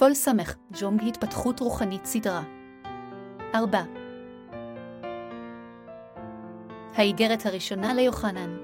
פול 0.00 0.14
סמך, 0.14 0.54
ג'ונג 0.80 1.02
התפתחות 1.08 1.60
רוחנית 1.60 2.04
סדרה. 2.04 2.42
4. 3.54 3.82
האיגרת 6.94 7.46
הראשונה 7.46 7.94
ליוחנן 7.94 8.56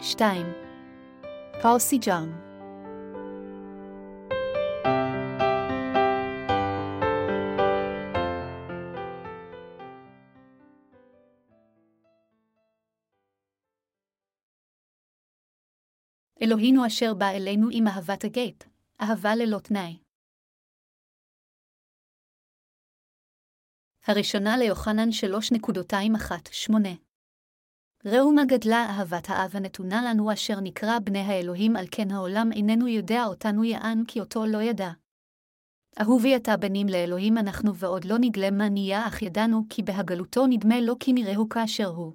2. 0.00 0.46
פאול 1.62 1.78
סיג'ארם 1.78 2.32
אלוהינו 16.42 16.86
אשר 16.86 17.14
בא 17.14 17.28
אלינו 17.28 17.68
עם 17.72 17.88
אהבת 17.88 18.24
הגט, 18.24 18.64
אהבה 19.00 19.34
ללא 19.34 19.58
תנאי. 19.58 20.05
הראשונה 24.08 24.56
ליוחנן 24.56 25.08
3.28 25.08 26.72
ראו 28.04 28.32
מה 28.32 28.44
גדלה 28.44 28.86
אהבת 28.88 29.30
האב 29.30 29.50
הנתונה 29.56 30.02
לנו 30.10 30.32
אשר 30.32 30.60
נקרא 30.60 30.98
בני 30.98 31.18
האלוהים 31.18 31.76
על 31.76 31.86
כן 31.90 32.10
העולם 32.10 32.52
איננו 32.52 32.88
יודע 32.88 33.24
אותנו 33.24 33.64
יען 33.64 34.04
כי 34.08 34.20
אותו 34.20 34.46
לא 34.46 34.62
ידע. 34.62 34.90
אהובי 36.00 36.36
אתה 36.36 36.56
בנים 36.56 36.86
לאלוהים 36.86 37.38
אנחנו 37.38 37.76
ועוד 37.76 38.04
לא 38.04 38.16
נגלה 38.20 38.50
מה 38.50 38.68
נהיה 38.68 39.08
אך 39.08 39.22
ידענו 39.22 39.62
כי 39.70 39.82
בהגלותו 39.82 40.46
נדמה 40.46 40.80
לו 40.80 40.98
כי 41.00 41.12
נראהו 41.12 41.48
כאשר 41.48 41.86
הוא. 41.86 42.12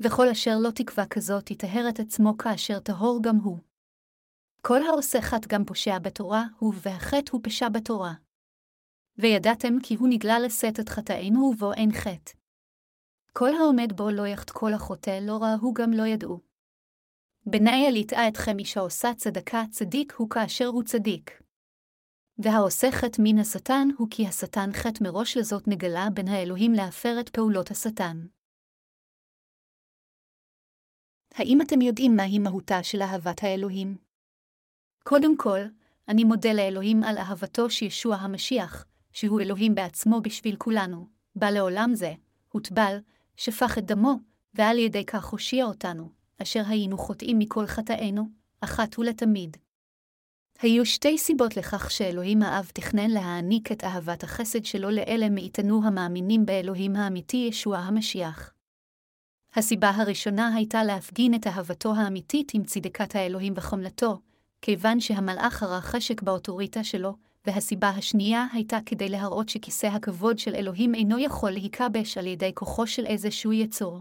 וכל 0.00 0.28
אשר 0.28 0.54
לא 0.60 0.70
תקווה 0.70 1.06
כזאת 1.06 1.50
יטהר 1.50 1.88
את 1.88 2.00
עצמו 2.00 2.36
כאשר 2.36 2.78
טהור 2.78 3.20
גם 3.22 3.36
הוא. 3.36 3.58
כל 4.60 4.82
העושה 4.82 5.20
חת 5.22 5.46
גם 5.46 5.64
פושע 5.64 5.98
בתורה, 5.98 6.44
הוא 6.58 6.74
והחטא 6.82 7.32
הוא 7.32 7.40
פשע 7.44 7.68
בתורה. 7.68 8.12
וידעתם 9.18 9.80
כי 9.82 9.94
הוא 9.94 10.08
נגלה 10.10 10.38
לשאת 10.38 10.80
את 10.80 10.88
חטאינו 10.88 11.40
ובו 11.40 11.72
אין 11.72 11.92
חטא. 11.92 12.32
כל 13.32 13.50
העומד 13.54 13.92
בו 13.96 14.10
לא 14.10 14.26
יחט 14.26 14.50
כל 14.50 14.72
החוטא, 14.74 15.18
לא 15.22 15.38
ראה 15.42 15.54
הוא 15.60 15.74
גם 15.74 15.90
לא 15.92 16.06
ידעו. 16.06 16.40
בניה 17.46 17.90
ליטעה 17.90 18.28
אתכם 18.28 18.58
אישה 18.58 18.80
עושה 18.80 19.14
צדקה, 19.16 19.62
צדיק 19.70 20.12
הוא 20.16 20.30
כאשר 20.30 20.66
הוא 20.66 20.82
צדיק. 20.82 21.42
והעושה 22.38 22.86
חטא 22.92 23.22
מן 23.24 23.38
השטן 23.38 23.88
הוא 23.98 24.08
כי 24.10 24.26
השטן 24.26 24.70
חטא 24.72 25.04
מראש 25.04 25.36
לזאת 25.36 25.68
נגלה 25.68 26.06
בין 26.14 26.28
האלוהים 26.28 26.72
להפר 26.72 27.20
את 27.20 27.28
פעולות 27.28 27.70
השטן. 27.70 28.26
האם 31.34 31.58
אתם 31.62 31.80
יודעים 31.80 32.16
מהי 32.16 32.38
מהותה 32.38 32.82
של 32.82 33.02
אהבת 33.02 33.42
האלוהים? 33.42 33.96
קודם 35.04 35.36
כל, 35.36 35.60
אני 36.08 36.24
מודה 36.24 36.52
לאלוהים 36.52 37.04
על 37.04 37.18
אהבתו 37.18 37.70
שישוע 37.70 38.16
המשיח, 38.16 38.84
שהוא 39.12 39.40
אלוהים 39.40 39.74
בעצמו 39.74 40.20
בשביל 40.20 40.56
כולנו, 40.56 41.06
בא 41.36 41.50
לעולם 41.50 41.90
זה, 41.94 42.14
הוטבל, 42.48 42.98
שפך 43.36 43.78
את 43.78 43.86
דמו, 43.86 44.14
ועל 44.54 44.78
ידי 44.78 45.04
כך 45.04 45.26
הושיע 45.26 45.64
אותנו, 45.64 46.08
אשר 46.42 46.62
היינו 46.68 46.98
חוטאים 46.98 47.38
מכל 47.38 47.66
חטאינו, 47.66 48.28
אחת 48.60 48.98
ולתמיד. 48.98 49.56
היו 50.60 50.86
שתי 50.86 51.18
סיבות 51.18 51.56
לכך 51.56 51.90
שאלוהים 51.90 52.42
האב 52.42 52.70
תכנן 52.74 53.10
להעניק 53.10 53.72
את 53.72 53.84
אהבת 53.84 54.22
החסד 54.22 54.64
שלו 54.64 54.90
לאלה 54.90 55.28
מאיתנו 55.28 55.80
המאמינים 55.84 56.46
באלוהים 56.46 56.96
האמיתי 56.96 57.46
ישוע 57.48 57.78
המשיח. 57.78 58.52
הסיבה 59.54 59.90
הראשונה 59.90 60.54
הייתה 60.54 60.84
להפגין 60.84 61.34
את 61.34 61.46
אהבתו 61.46 61.94
האמיתית 61.94 62.54
עם 62.54 62.64
צדקת 62.64 63.14
האלוהים 63.14 63.52
וחומלתו, 63.56 64.20
כיוון 64.62 65.00
שהמלאך 65.00 65.62
הרע 65.62 65.80
חשק 65.80 66.22
באוטוריטה 66.22 66.84
שלו, 66.84 67.16
והסיבה 67.46 67.88
השנייה 67.88 68.46
הייתה 68.52 68.78
כדי 68.86 69.08
להראות 69.08 69.48
שכיסא 69.48 69.86
הכבוד 69.86 70.38
של 70.38 70.54
אלוהים 70.54 70.94
אינו 70.94 71.18
יכול 71.18 71.50
להיכבש 71.50 72.18
על 72.18 72.26
ידי 72.26 72.50
כוחו 72.54 72.86
של 72.86 73.06
איזשהו 73.06 73.52
יצור. 73.52 74.00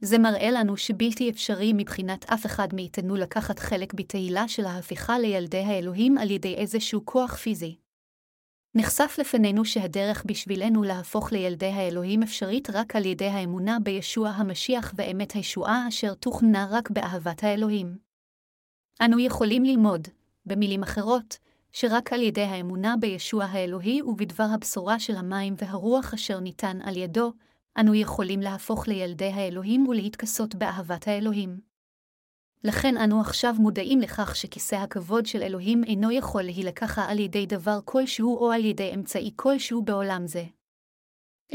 זה 0.00 0.18
מראה 0.18 0.50
לנו 0.50 0.76
שבלתי 0.76 1.30
אפשרי 1.30 1.72
מבחינת 1.74 2.24
אף 2.24 2.46
אחד 2.46 2.68
מאיתנו 2.74 3.16
לקחת 3.16 3.58
חלק 3.58 3.94
בתהילה 3.94 4.48
של 4.48 4.64
ההפיכה 4.64 5.18
לילדי 5.18 5.62
האלוהים 5.62 6.18
על 6.18 6.30
ידי 6.30 6.54
איזשהו 6.54 7.04
כוח 7.04 7.36
פיזי. 7.36 7.76
נחשף 8.74 9.16
לפנינו 9.20 9.64
שהדרך 9.64 10.24
בשבילנו 10.26 10.82
להפוך 10.82 11.32
לילדי 11.32 11.66
האלוהים 11.66 12.22
אפשרית 12.22 12.70
רק 12.70 12.96
על 12.96 13.06
ידי 13.06 13.26
האמונה 13.26 13.78
בישוע 13.82 14.28
המשיח 14.28 14.92
ואמת 14.96 15.32
הישועה 15.32 15.88
אשר 15.88 16.14
תוכנה 16.14 16.66
רק 16.70 16.90
באהבת 16.90 17.44
האלוהים. 17.44 17.98
אנו 19.04 19.20
יכולים 19.20 19.64
ללמוד, 19.64 20.08
במילים 20.46 20.82
אחרות, 20.82 21.38
שרק 21.72 22.12
על 22.12 22.22
ידי 22.22 22.42
האמונה 22.42 22.94
בישוע 23.00 23.44
האלוהי 23.44 24.02
ובדבר 24.02 24.46
הבשורה 24.54 24.98
של 24.98 25.16
המים 25.16 25.54
והרוח 25.58 26.14
אשר 26.14 26.40
ניתן 26.40 26.78
על 26.82 26.96
ידו, 26.96 27.32
אנו 27.80 27.94
יכולים 27.94 28.40
להפוך 28.40 28.88
לילדי 28.88 29.32
האלוהים 29.32 29.88
ולהתכסות 29.88 30.54
באהבת 30.54 31.08
האלוהים. 31.08 31.60
לכן 32.64 32.96
אנו 32.96 33.20
עכשיו 33.20 33.54
מודעים 33.58 34.00
לכך 34.00 34.36
שכיסא 34.36 34.74
הכבוד 34.74 35.26
של 35.26 35.42
אלוהים 35.42 35.84
אינו 35.84 36.10
יכול 36.10 36.42
להילקחה 36.42 37.04
על 37.04 37.18
ידי 37.18 37.46
דבר 37.46 37.78
כלשהו 37.84 38.36
או 38.36 38.52
על 38.52 38.64
ידי 38.64 38.94
אמצעי 38.94 39.30
כלשהו 39.36 39.82
בעולם 39.82 40.26
זה. 40.26 40.44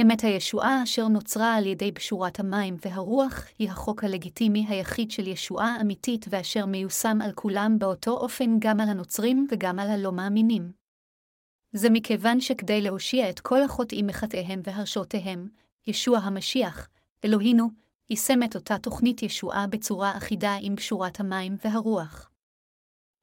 אמת 0.02 0.24
הישועה 0.24 0.84
אשר 0.84 1.08
נוצרה 1.08 1.56
על 1.56 1.66
ידי 1.66 1.92
בשורת 1.92 2.40
המים 2.40 2.78
והרוח 2.86 3.46
היא 3.60 3.70
החוק 3.70 4.04
הלגיטימי 4.04 4.66
היחיד 4.70 5.12
של 5.12 5.28
ישועה 5.28 5.82
אמיתית 5.82 6.26
ואשר 6.30 6.66
מיושם 6.66 7.18
על 7.24 7.32
כולם 7.32 7.80
באותו 7.80 8.12
אופן 8.12 8.58
גם 8.60 8.80
על 8.80 8.90
הנוצרים 8.90 9.48
וגם 9.52 9.80
על 9.80 9.90
הלא 9.90 10.12
מאמינים. 10.12 10.72
זה 11.72 11.90
מכיוון 11.90 12.42
שכדי 12.42 12.82
להושיע 12.82 13.30
את 13.30 13.40
כל 13.40 13.64
החוטאים 13.64 14.08
מחטאיהם 14.08 14.62
והרשותיהם, 14.64 15.48
ישוע 15.88 16.18
המשיח, 16.18 16.90
אלוהינו, 17.26 17.70
יישם 18.10 18.44
את 18.44 18.56
אותה 18.56 18.78
תוכנית 18.78 19.24
ישועה 19.24 19.68
בצורה 19.68 20.18
אחידה 20.18 20.58
עם 20.62 20.76
בשורת 20.76 21.20
המים 21.20 21.56
והרוח. 21.66 22.30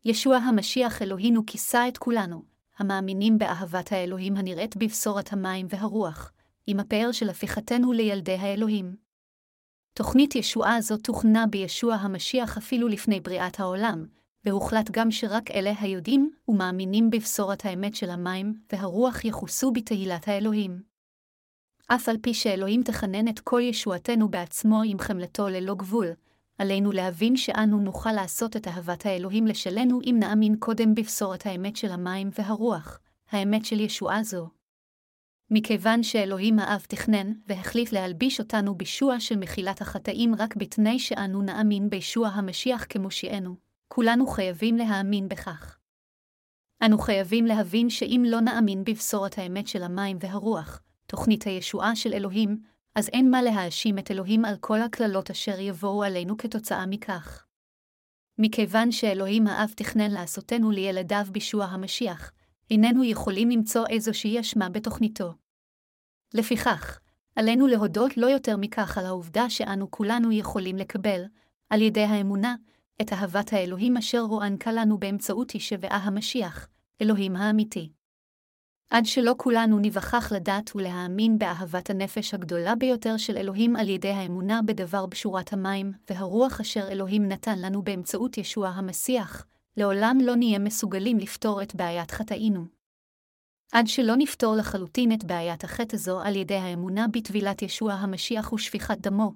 ישוע 0.04 0.37
המשיח 0.37 1.03
אלוהינו 1.03 1.47
כיסה 1.47 1.89
את 1.89 1.99
כולנו, 1.99 2.43
המאמינים 2.78 3.39
באהבת 3.39 3.93
האלוהים 3.93 4.37
הנראית 4.37 4.77
בבשורת 4.77 5.33
המים 5.33 5.66
והרוח, 5.71 6.33
עם 6.66 6.80
הפאר 6.80 7.12
של 7.12 7.30
הפיכתנו 7.30 7.92
לילדי 7.92 8.34
האלוהים. 8.34 8.96
תוכנית 9.94 10.34
ישועה 10.34 10.80
זו 10.80 10.96
תוכנה 10.96 11.46
בישוע 11.46 11.94
המשיח 11.94 12.58
אפילו 12.58 12.88
לפני 12.88 13.20
בריאת 13.20 13.60
העולם, 13.60 14.06
והוחלט 14.44 14.90
גם 14.90 15.10
שרק 15.10 15.50
אלה 15.50 15.72
היודעים 15.80 16.30
ומאמינים 16.48 17.10
בבשורת 17.10 17.64
האמת 17.64 17.94
של 17.94 18.10
המים 18.10 18.54
והרוח 18.72 19.24
יחוסו 19.24 19.72
בתהילת 19.72 20.28
האלוהים. 20.28 20.82
אף 21.86 22.08
על 22.08 22.16
פי 22.22 22.34
שאלוהים 22.34 22.82
תכנן 22.82 23.28
את 23.28 23.40
כל 23.40 23.60
ישועתנו 23.60 24.28
בעצמו 24.28 24.82
עם 24.86 24.98
חמלתו 24.98 25.48
ללא 25.48 25.74
גבול, 25.74 26.06
עלינו 26.58 26.92
להבין 26.92 27.36
שאנו 27.36 27.78
נוכל 27.78 28.12
לעשות 28.12 28.56
את 28.56 28.68
אהבת 28.68 29.06
האלוהים 29.06 29.46
לשלנו 29.46 30.00
אם 30.04 30.16
נאמין 30.18 30.56
קודם 30.58 30.94
בבשורת 30.94 31.46
האמת 31.46 31.76
של 31.76 31.92
המים 31.92 32.30
והרוח, 32.38 33.00
האמת 33.30 33.64
של 33.64 33.80
ישועה 33.80 34.22
זו. 34.22 34.61
מכיוון 35.54 36.02
שאלוהים 36.02 36.58
האב 36.58 36.84
תכנן 36.88 37.32
והחליט 37.46 37.92
להלביש 37.92 38.40
אותנו 38.40 38.74
בישוע 38.74 39.20
של 39.20 39.36
מחילת 39.36 39.80
החטאים 39.80 40.34
רק 40.38 40.56
בתנאי 40.56 40.98
שאנו 40.98 41.42
נאמין 41.42 41.90
בישוע 41.90 42.28
המשיח 42.28 42.86
כמושיענו, 42.88 43.56
כולנו 43.88 44.26
חייבים 44.26 44.76
להאמין 44.76 45.28
בכך. 45.28 45.78
אנו 46.84 46.98
חייבים 46.98 47.46
להבין 47.46 47.91
שאם 47.91 48.24
לא 48.26 48.41
נאמין 48.41 48.84
בבשורת 48.84 49.38
האמת 49.38 49.68
של 49.68 49.82
המים 49.82 50.16
והרוח, 50.20 50.80
תוכנית 51.06 51.42
הישועה 51.44 51.97
של 51.97 52.15
אלוהים, 52.15 52.59
אז 52.94 53.09
אין 53.09 53.30
מה 53.30 53.42
להאשים 53.42 53.98
את 53.98 54.10
אלוהים 54.10 54.44
על 54.44 54.56
כל 54.60 54.82
הקללות 54.82 55.30
אשר 55.30 55.60
יבואו 55.60 56.04
עלינו 56.04 56.36
כתוצאה 56.36 56.86
מכך. 56.86 57.44
מכיוון 58.38 58.92
שאלוהים 58.92 59.47
האב 59.47 59.72
תכנן 59.77 60.10
לעשותנו 60.10 60.71
לילדיו 60.71 61.27
בישוע 61.32 61.65
המשיח, 61.65 62.32
איננו 62.71 63.04
יכולים 63.04 63.50
למצוא 63.50 63.86
איזושהי 63.91 64.41
אשמה 64.41 64.68
בתוכניתו. 64.68 65.41
לפיכך, 66.34 66.98
עלינו 67.36 67.66
להודות 67.66 68.16
לא 68.16 68.26
יותר 68.26 68.56
מכך 68.56 68.98
על 68.98 69.06
העובדה 69.06 69.50
שאנו 69.50 69.90
כולנו 69.90 70.32
יכולים 70.32 70.76
לקבל, 70.76 71.22
על 71.70 71.82
ידי 71.82 72.04
האמונה, 72.04 72.54
את 73.02 73.12
אהבת 73.12 73.52
האלוהים 73.52 73.96
אשר 73.96 74.20
רוענקה 74.20 74.72
לנו 74.72 74.98
באמצעות 74.98 75.50
הישבעה 75.50 75.96
המשיח, 75.96 76.68
אלוהים 77.02 77.36
האמיתי. 77.36 77.92
עד 78.90 79.06
שלא 79.06 79.34
כולנו 79.36 79.78
ניווכח 79.78 80.32
לדעת 80.32 80.76
ולהאמין 80.76 81.38
באהבת 81.38 81.90
הנפש 81.90 82.34
הגדולה 82.34 82.74
ביותר 82.74 83.16
של 83.16 83.36
אלוהים 83.36 83.76
על 83.76 83.88
ידי 83.88 84.10
האמונה 84.10 84.60
בדבר 84.66 85.06
בשורת 85.06 85.52
המים, 85.52 85.92
והרוח 86.10 86.60
אשר 86.60 86.88
אלוהים 86.88 87.28
נתן 87.28 87.58
לנו 87.58 87.82
באמצעות 87.82 88.38
ישוע 88.38 88.68
המסיח, 88.68 89.46
לעולם 89.76 90.18
לא 90.22 90.36
נהיה 90.36 90.58
מסוגלים 90.58 91.18
לפתור 91.18 91.62
את 91.62 91.74
בעיית 91.74 92.10
חטאינו. 92.10 92.81
עד 93.72 93.86
שלא 93.86 94.16
נפתור 94.16 94.54
לחלוטין 94.57 95.13
את 95.13 95.24
בעיית 95.24 95.65
החטא 95.65 95.97
הזו 95.97 96.21
על 96.21 96.36
ידי 96.36 96.54
האמונה 96.54 97.09
בטבילת 97.09 97.63
ישוע 97.63 97.92
המשיח 97.92 98.53
ושפיכת 98.53 98.98
דמו, 98.98 99.33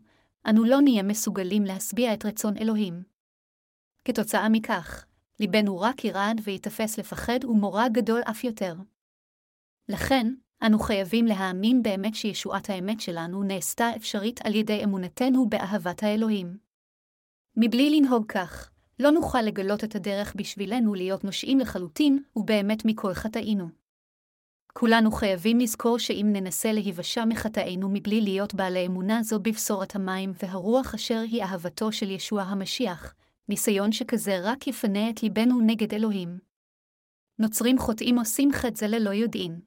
אנו 0.49 0.65
לא 0.65 0.81
נהיה 0.81 1.03
מסוגלים 1.03 1.65
להשביע 1.65 2.15
את 2.15 2.27
רצון 2.27 2.57
אלוהים. 2.57 3.03
כתוצאה 4.05 4.49
מכך, 4.49 5.05
ליבנו 5.41 5.81
רק 5.81 6.05
ירעד 6.05 6.41
ויתפס 6.45 6.99
לפחד 6.99 7.45
ומורא 7.45 7.89
גדול 7.89 8.21
אף 8.31 8.45
יותר. 8.45 8.75
לכן, 9.89 10.35
אנו 10.63 10.79
חייבים 10.79 11.27
להאמין 11.27 11.83
באמת 11.83 12.15
שישועת 12.15 12.71
האמת 12.71 13.01
שלנו 13.01 13.43
נעשתה 13.43 13.97
אפשרית 13.97 14.41
על 14.47 14.55
ידי 14.55 14.85
אמונתנו 14.85 15.49
באהבת 15.49 16.03
האלוהים. 16.03 16.57
מבלי 17.57 17.91
לנהוג 17.91 18.27
כך, 18.33 18.71
לא 18.99 19.11
נוכל 19.11 19.43
לגלות 19.43 19.85
את 19.85 19.95
הדרך 19.95 20.35
בשבילנו 20.37 20.95
להיות 20.95 21.25
נושעים 21.25 21.59
לחלוטין, 21.59 22.23
ובאמת 22.37 22.85
מכל 22.85 23.15
חטאינו. 23.15 23.86
כולנו 24.79 25.11
חייבים 25.11 25.59
לזכור 25.59 25.99
שאם 25.99 26.27
ננסה 26.33 26.73
להיוושע 26.73 27.25
מחטאינו 27.25 27.89
מבלי 27.93 28.21
להיות 28.21 28.55
בעלי 28.55 28.87
אמונה 28.87 29.23
זו 29.23 29.39
בבשורת 29.39 29.97
המים 29.97 30.33
והרוח 30.43 30.95
אשר 30.95 31.23
היא 31.31 31.43
אהבתו 31.43 31.93
של 31.93 32.11
ישוע 32.11 32.43
המשיח, 32.43 33.15
ניסיון 33.49 33.93
שכזה 33.93 34.39
רק 34.43 34.67
יפנה 34.67 35.11
את 35.11 35.23
ליבנו 35.23 35.61
נגד 35.61 35.95
אלוהים. 35.95 36.39
נוצרים 37.39 37.79
חוטאים 37.79 38.19
עושים 38.19 38.53
חטא 38.53 38.75
זה 38.75 38.87
ללא 38.87 39.11
יודעין. 39.11 39.61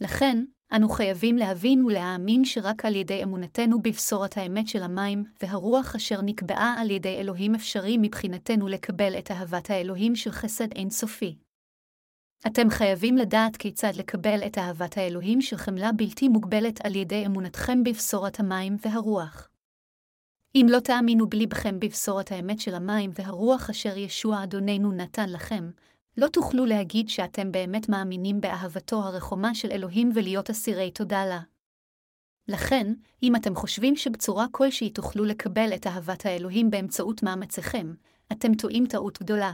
לכן, 0.00 0.44
אנו 0.76 0.88
חייבים 0.88 1.36
להבין 1.36 1.84
ולהאמין 1.84 2.44
שרק 2.44 2.84
על 2.84 2.96
ידי 2.96 3.22
אמונתנו 3.22 3.82
בבשורת 3.82 4.36
האמת 4.36 4.68
של 4.68 4.82
המים 4.82 5.24
והרוח 5.42 5.94
אשר 5.94 6.22
נקבעה 6.22 6.74
על 6.80 6.90
ידי 6.90 7.16
אלוהים 7.16 7.54
אפשרי 7.54 7.96
מבחינתנו 8.00 8.68
לקבל 8.68 9.18
את 9.18 9.30
אהבת 9.30 9.70
האלוהים 9.70 10.16
של 10.16 10.30
חסד 10.30 10.72
אינסופי. 10.72 11.47
אתם 12.46 12.70
חייבים 12.70 13.16
לדעת 13.16 13.56
כיצד 13.56 13.92
לקבל 13.96 14.40
את 14.46 14.58
אהבת 14.58 14.98
האלוהים 14.98 15.40
של 15.40 15.56
חמלה 15.56 15.92
בלתי 15.92 16.28
מוגבלת 16.28 16.86
על 16.86 16.96
ידי 16.96 17.26
אמונתכם 17.26 17.84
בבשורת 17.84 18.40
המים 18.40 18.76
והרוח. 18.84 19.48
אם 20.54 20.66
לא 20.70 20.80
תאמינו 20.80 21.28
בליבכם 21.28 21.80
בבשורת 21.80 22.32
האמת 22.32 22.60
של 22.60 22.74
המים 22.74 23.10
והרוח 23.14 23.70
אשר 23.70 23.96
ישוע 23.98 24.44
אדוננו 24.44 24.92
נתן 24.92 25.28
לכם, 25.28 25.70
לא 26.16 26.28
תוכלו 26.28 26.66
להגיד 26.66 27.08
שאתם 27.08 27.52
באמת 27.52 27.88
מאמינים 27.88 28.40
באהבתו 28.40 28.96
הרחומה 28.96 29.54
של 29.54 29.70
אלוהים 29.70 30.10
ולהיות 30.14 30.50
אסירי 30.50 30.90
תודה 30.90 31.26
לה. 31.26 31.40
לכן, 32.48 32.92
אם 33.22 33.36
אתם 33.36 33.54
חושבים 33.54 33.96
שבצורה 33.96 34.46
כלשהי 34.50 34.90
תוכלו 34.90 35.24
לקבל 35.24 35.74
את 35.74 35.86
אהבת 35.86 36.26
האלוהים 36.26 36.70
באמצעות 36.70 37.22
מאמציכם, 37.22 37.94
אתם 38.32 38.54
טועים 38.54 38.86
טעות 38.86 39.22
גדולה. 39.22 39.52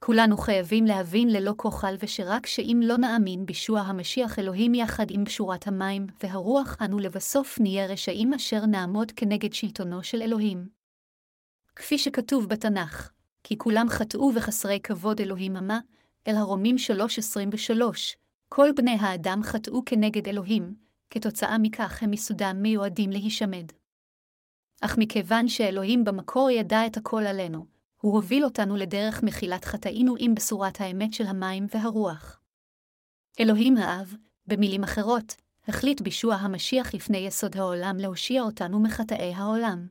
כולנו 0.00 0.36
חייבים 0.36 0.84
להבין 0.84 1.28
ללא 1.28 1.54
כוחל 1.56 1.96
ושרק 2.02 2.46
שאם 2.46 2.80
לא 2.84 2.96
נאמין 2.96 3.46
בישוע 3.46 3.80
המשיח 3.80 4.38
אלוהים 4.38 4.74
יחד 4.74 5.06
עם 5.10 5.24
בשורת 5.24 5.66
המים 5.66 6.06
והרוח, 6.22 6.76
אנו 6.84 6.98
לבסוף 6.98 7.60
נהיה 7.60 7.86
רשעים 7.86 8.34
אשר 8.34 8.66
נעמוד 8.66 9.12
כנגד 9.16 9.52
שלטונו 9.52 10.02
של 10.02 10.22
אלוהים. 10.22 10.68
כפי 11.76 11.98
שכתוב 11.98 12.48
בתנ"ך, 12.48 13.10
כי 13.44 13.58
כולם 13.58 13.88
חטאו 13.88 14.30
וחסרי 14.34 14.80
כבוד 14.82 15.20
אלוהים 15.20 15.56
עמה, 15.56 15.80
אל 16.28 16.36
הרומים 16.36 16.76
3.23, 16.76 17.82
כל 18.48 18.68
בני 18.76 18.96
האדם 19.00 19.40
חטאו 19.42 19.84
כנגד 19.86 20.28
אלוהים, 20.28 20.74
כתוצאה 21.10 21.58
מכך 21.58 22.02
הם 22.02 22.10
מסודם 22.10 22.56
מיועדים 22.62 23.10
להישמד. 23.10 23.72
אך 24.80 24.98
מכיוון 24.98 25.48
שאלוהים 25.48 26.04
במקור 26.04 26.50
ידע 26.50 26.86
את 26.86 26.96
הכל 26.96 27.22
עלינו, 27.22 27.77
הוא 28.00 28.14
הוביל 28.14 28.44
אותנו 28.44 28.76
לדרך 28.76 29.22
מחילת 29.22 29.64
חטאינו 29.64 30.14
עם 30.18 30.34
בשורת 30.34 30.80
האמת 30.80 31.12
של 31.12 31.26
המים 31.26 31.66
והרוח. 31.74 32.40
אלוהים 33.40 33.76
האב, 33.76 34.14
במילים 34.46 34.84
אחרות, 34.84 35.34
החליט 35.68 36.00
בישוע 36.00 36.34
המשיח 36.34 36.94
לפני 36.94 37.18
יסוד 37.18 37.56
העולם 37.56 37.96
להושיע 37.98 38.42
אותנו 38.42 38.80
מחטאי 38.80 39.34
העולם. 39.34 39.86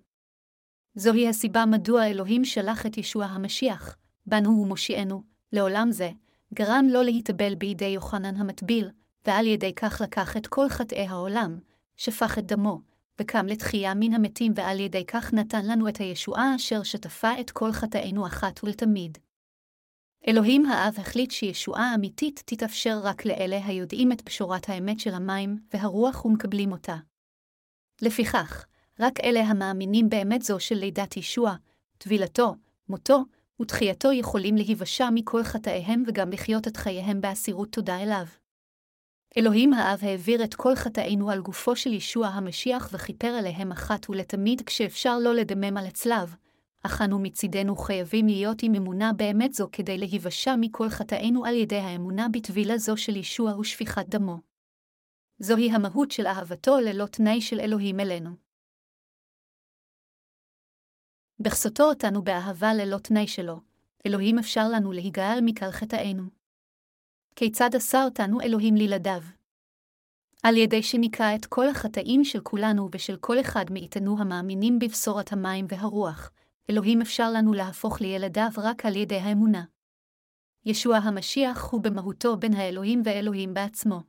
זוהי 0.95 1.29
הסיבה 1.29 1.65
מדוע 1.65 2.05
אלוהים 2.05 2.45
שלח 2.45 2.85
את 2.85 2.97
ישוע 2.97 3.25
המשיח, 3.25 3.97
בנו 4.25 4.49
הוא 4.49 4.67
מושיענו, 4.67 5.23
לעולם 5.53 5.91
זה, 5.91 6.11
גרם 6.53 6.85
לו 6.89 7.03
להתאבל 7.03 7.55
בידי 7.55 7.85
יוחנן 7.85 8.35
המטביל, 8.35 8.89
ועל 9.25 9.45
ידי 9.45 9.73
כך 9.75 10.01
לקח 10.03 10.37
את 10.37 10.47
כל 10.47 10.69
חטאי 10.69 11.07
העולם, 11.07 11.59
שפך 11.95 12.37
את 12.37 12.45
דמו, 12.45 12.81
וקם 13.21 13.45
לתחייה 13.45 13.93
מן 13.93 14.13
המתים 14.13 14.53
ועל 14.55 14.79
ידי 14.79 15.05
כך 15.05 15.33
נתן 15.33 15.65
לנו 15.65 15.89
את 15.89 15.97
הישועה 15.97 16.55
אשר 16.55 16.83
שטפה 16.83 17.39
את 17.39 17.51
כל 17.51 17.71
חטאינו 17.71 18.27
אחת 18.27 18.63
ולתמיד. 18.63 19.17
אלוהים 20.27 20.65
האב 20.65 20.95
החליט 20.97 21.31
שישועה 21.31 21.95
אמיתית 21.95 22.43
תתאפשר 22.45 22.99
רק 23.03 23.25
לאלה 23.25 23.65
היודעים 23.65 24.11
את 24.11 24.23
בשורת 24.25 24.69
האמת 24.69 24.99
של 24.99 25.13
המים 25.13 25.57
והרוח 25.73 26.25
ומקבלים 26.25 26.71
אותה. 26.71 26.95
לפיכך, 28.01 28.65
רק 28.99 29.19
אלה 29.23 29.39
המאמינים 29.39 30.09
באמת 30.09 30.41
זו 30.41 30.59
של 30.59 30.75
לידת 30.75 31.17
ישוע, 31.17 31.55
טבילתו, 31.97 32.55
מותו 32.89 33.23
ותחייתו 33.61 34.11
יכולים 34.11 34.55
להיוושע 34.55 35.09
מכל 35.13 35.43
חטאיהם 35.43 36.03
וגם 36.07 36.31
לחיות 36.31 36.67
את 36.67 36.77
חייהם 36.77 37.21
באסירות 37.21 37.71
תודה 37.71 38.03
אליו. 38.03 38.25
אלוהים 39.37 39.73
האב 39.73 39.99
העביר 40.01 40.43
את 40.43 40.53
כל 40.53 40.75
חטאינו 40.75 41.31
על 41.31 41.41
גופו 41.41 41.75
של 41.75 41.93
ישוע 41.93 42.27
המשיח 42.27 42.89
וכיפר 42.93 43.27
עליהם 43.27 43.71
אחת 43.71 44.09
ולתמיד 44.09 44.61
כשאפשר 44.61 45.17
לא 45.19 45.35
לדמם 45.35 45.77
על 45.77 45.85
הצלב, 45.85 46.35
אך 46.83 47.01
אנו 47.01 47.19
מצידנו 47.19 47.75
חייבים 47.75 48.27
להיות 48.27 48.63
עם 48.63 48.75
אמונה 48.75 49.13
באמת 49.13 49.53
זו 49.53 49.69
כדי 49.71 49.97
להיוושע 49.97 50.55
מכל 50.59 50.89
חטאינו 50.89 51.45
על 51.45 51.55
ידי 51.55 51.77
האמונה 51.77 52.27
בטבילה 52.29 52.77
זו 52.77 52.97
של 52.97 53.15
ישוע 53.15 53.59
ושפיכת 53.59 54.05
דמו. 54.09 54.37
זוהי 55.39 55.71
המהות 55.71 56.11
של 56.11 56.27
אהבתו 56.27 56.79
ללא 56.79 57.05
תנאי 57.05 57.41
של 57.41 57.59
אלוהים 57.59 57.99
אלינו. 57.99 58.29
בכסותו 61.39 61.83
אותנו 61.83 62.23
באהבה 62.23 62.73
ללא 62.73 62.97
תנאי 62.97 63.27
שלו, 63.27 63.59
אלוהים 64.05 64.39
אפשר 64.39 64.69
לנו 64.73 64.91
להיגאל 64.91 65.39
מקל 65.41 65.71
חטאינו. 65.71 66.36
כיצד 67.39 67.75
עשה 67.75 68.03
אותנו 68.03 68.41
אלוהים 68.41 68.75
לילדיו. 68.75 69.21
על 70.43 70.57
ידי 70.57 70.83
שניקה 70.83 71.35
את 71.35 71.45
כל 71.45 71.69
החטאים 71.69 72.23
של 72.23 72.39
כולנו 72.41 72.89
ושל 72.91 73.17
כל 73.17 73.39
אחד 73.39 73.65
מאיתנו 73.71 74.19
המאמינים 74.19 74.79
בבשורת 74.79 75.33
המים 75.33 75.65
והרוח, 75.69 76.31
אלוהים 76.69 77.01
אפשר 77.01 77.31
לנו 77.31 77.53
להפוך 77.53 78.01
לילדיו 78.01 78.49
רק 78.57 78.85
על 78.85 78.95
ידי 78.95 79.15
האמונה. 79.15 79.63
ישוע 80.65 80.97
המשיח 80.97 81.69
הוא 81.71 81.81
במהותו 81.81 82.37
בין 82.37 82.53
האלוהים 82.53 83.01
ואלוהים 83.05 83.53
בעצמו. 83.53 84.01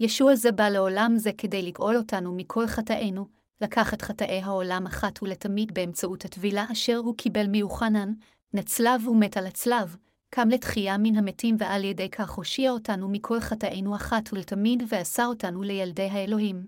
ישוע 0.00 0.34
זה 0.34 0.52
בא 0.52 0.68
לעולם 0.68 1.12
זה 1.16 1.30
כדי 1.38 1.62
לגאול 1.62 1.96
אותנו 1.96 2.34
מכל 2.36 2.66
חטאינו, 2.66 3.26
לקח 3.60 3.94
את 3.94 4.02
חטאי 4.02 4.40
העולם 4.40 4.86
אחת 4.86 5.22
ולתמיד 5.22 5.74
באמצעות 5.74 6.24
הטבילה 6.24 6.64
אשר 6.72 6.96
הוא 6.96 7.16
קיבל 7.16 7.46
מיוחנן, 7.46 8.12
נצלב 8.54 9.08
ומת 9.08 9.36
על 9.36 9.46
הצלב, 9.46 9.96
קם 10.30 10.48
לתחייה 10.48 10.98
מן 10.98 11.16
המתים 11.16 11.56
ועל 11.58 11.84
ידי 11.84 12.10
כך 12.10 12.30
הושיע 12.30 12.70
אותנו 12.70 13.08
מכל 13.08 13.40
חטאינו 13.40 13.96
אחת 13.96 14.32
ולתמיד 14.32 14.82
ועשה 14.88 15.26
אותנו 15.26 15.62
לילדי 15.62 16.08
האלוהים. 16.08 16.66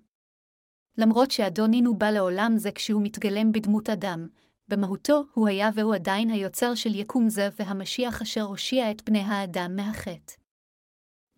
למרות 0.99 1.31
שאדונינו 1.31 1.99
בא 1.99 2.11
לעולם 2.11 2.53
זה 2.57 2.71
כשהוא 2.73 3.03
מתגלם 3.03 3.53
בדמות 3.53 3.91
אדם, 3.91 4.29
במהותו 4.69 5.23
הוא 5.35 5.49
היה 5.49 5.71
והוא 5.75 5.95
עדיין 5.95 6.31
היוצר 6.31 6.75
של 6.75 6.95
יקום 6.95 7.29
זה 7.29 7.49
והמשיח 7.59 8.23
אשר 8.23 8.43
הושיע 8.43 8.91
את 8.91 9.03
בני 9.05 9.21
האדם 9.21 9.77
מהחטא. 9.77 10.35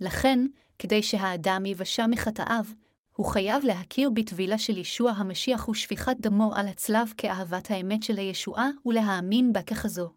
לכן, 0.01 0.47
כדי 0.79 1.03
שהאדם 1.03 1.67
יבשע 1.67 2.07
מחטאיו, 2.07 2.65
הוא 3.17 3.27
חייב 3.27 3.65
להכיר 3.65 4.11
בטבילה 4.11 4.59
של 4.59 4.79
ישוע 4.79 5.11
המשיח 5.11 5.69
ושפיכת 5.69 6.17
דמו 6.21 6.55
על 6.55 6.69
הצלב 6.69 7.13
כאהבת 7.17 7.71
האמת 7.71 8.03
של 8.03 8.17
הישועה 8.17 8.69
ולהאמין 8.87 9.53
בה 9.53 9.63
ככזו. 9.63 10.11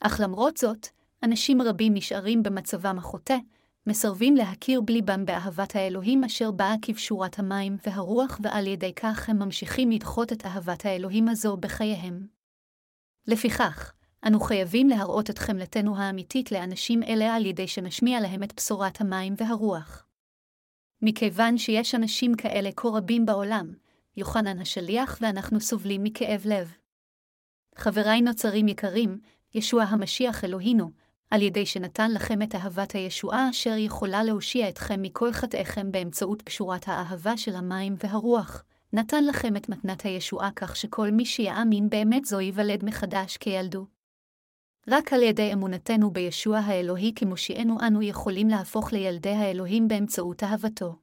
אך 0.00 0.20
למרות 0.20 0.56
זאת, 0.56 0.88
אנשים 1.22 1.62
רבים 1.62 1.94
נשארים 1.94 2.42
במצבם 2.42 2.98
החוטא, 2.98 3.36
מסרבים 3.86 4.36
להכיר 4.36 4.80
בליבם 4.80 5.24
באהבת 5.24 5.76
האלוהים 5.76 6.24
אשר 6.24 6.50
באה 6.50 6.74
כבשורת 6.82 7.38
המים 7.38 7.76
והרוח, 7.86 8.40
ועל 8.42 8.66
ידי 8.66 8.92
כך 8.94 9.28
הם 9.28 9.38
ממשיכים 9.38 9.90
לדחות 9.90 10.32
את 10.32 10.46
אהבת 10.46 10.86
האלוהים 10.86 11.28
הזו 11.28 11.56
בחייהם. 11.56 12.26
לפיכך, 13.26 13.92
אנו 14.26 14.40
חייבים 14.40 14.88
להראות 14.88 15.30
את 15.30 15.38
חמלתנו 15.38 15.96
האמיתית 15.96 16.52
לאנשים 16.52 17.02
אלה 17.02 17.34
על 17.34 17.46
ידי 17.46 17.68
שנשמיע 17.68 18.20
להם 18.20 18.42
את 18.42 18.54
בשורת 18.56 19.00
המים 19.00 19.34
והרוח. 19.36 20.06
מכיוון 21.02 21.58
שיש 21.58 21.94
אנשים 21.94 22.34
כאלה 22.34 22.70
כה 22.76 22.88
רבים 22.88 23.26
בעולם, 23.26 23.72
יוחנן 24.16 24.58
השליח 24.58 25.18
ואנחנו 25.20 25.60
סובלים 25.60 26.02
מכאב 26.04 26.42
לב. 26.44 26.72
חבריי 27.76 28.20
נוצרים 28.20 28.68
יקרים, 28.68 29.20
ישוע 29.54 29.82
המשיח 29.82 30.44
אלוהינו, 30.44 30.90
על 31.30 31.42
ידי 31.42 31.66
שנתן 31.66 32.10
לכם 32.10 32.42
את 32.42 32.54
אהבת 32.54 32.92
הישועה 32.92 33.50
אשר 33.50 33.74
יכולה 33.76 34.24
להושיע 34.24 34.68
אתכם 34.68 35.02
מכל 35.02 35.32
חטאיכם 35.32 35.92
באמצעות 35.92 36.42
קשורת 36.42 36.88
האהבה 36.88 37.36
של 37.36 37.56
המים 37.56 37.94
והרוח, 37.98 38.64
נתן 38.92 39.24
לכם 39.24 39.56
את 39.56 39.68
מתנת 39.68 40.02
הישועה 40.02 40.50
כך 40.56 40.76
שכל 40.76 41.10
מי 41.10 41.24
שיאמין 41.24 41.90
באמת 41.90 42.24
זו 42.24 42.40
ייוולד 42.40 42.84
מחדש 42.84 43.36
כילדו. 43.36 43.86
רק 44.88 45.12
על 45.12 45.22
ידי 45.22 45.52
אמונתנו 45.52 46.10
בישוע 46.10 46.58
האלוהי 46.58 47.12
כמושיענו 47.16 47.76
אנו 47.86 48.02
יכולים 48.02 48.48
להפוך 48.48 48.92
לילדי 48.92 49.32
האלוהים 49.32 49.88
באמצעות 49.88 50.42
אהבתו. 50.44 50.96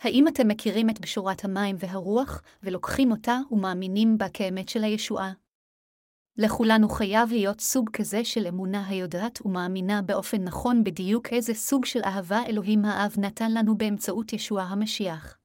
האם 0.00 0.28
אתם 0.28 0.48
מכירים 0.48 0.90
את 0.90 1.00
בשורת 1.00 1.44
המים 1.44 1.76
והרוח, 1.78 2.42
ולוקחים 2.62 3.10
אותה 3.10 3.38
ומאמינים 3.50 4.18
בה 4.18 4.28
כאמת 4.28 4.68
של 4.68 4.84
הישועה? 4.84 5.32
לכולנו 6.36 6.88
חייב 6.88 7.32
להיות 7.32 7.60
סוג 7.60 7.90
כזה 7.92 8.24
של 8.24 8.46
אמונה 8.46 8.88
היודעת 8.88 9.46
ומאמינה 9.46 10.02
באופן 10.02 10.44
נכון 10.44 10.84
בדיוק 10.84 11.32
איזה 11.32 11.54
סוג 11.54 11.84
של 11.84 12.00
אהבה 12.04 12.42
אלוהים 12.46 12.84
האב 12.84 13.14
נתן 13.18 13.52
לנו 13.52 13.78
באמצעות 13.78 14.32
ישוע 14.32 14.62
המשיח. 14.62 15.38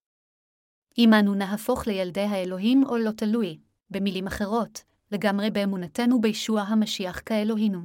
אם 0.97 1.13
אנו 1.13 1.35
נהפוך 1.35 1.87
לילדי 1.87 2.21
האלוהים 2.21 2.83
או 2.85 2.97
לא 2.97 3.11
תלוי, 3.11 3.59
במילים 3.89 4.27
אחרות, 4.27 4.83
לגמרי 5.11 5.49
באמונתנו 5.49 6.21
בישוע 6.21 6.61
המשיח 6.61 7.21
כאלוהינו. 7.25 7.79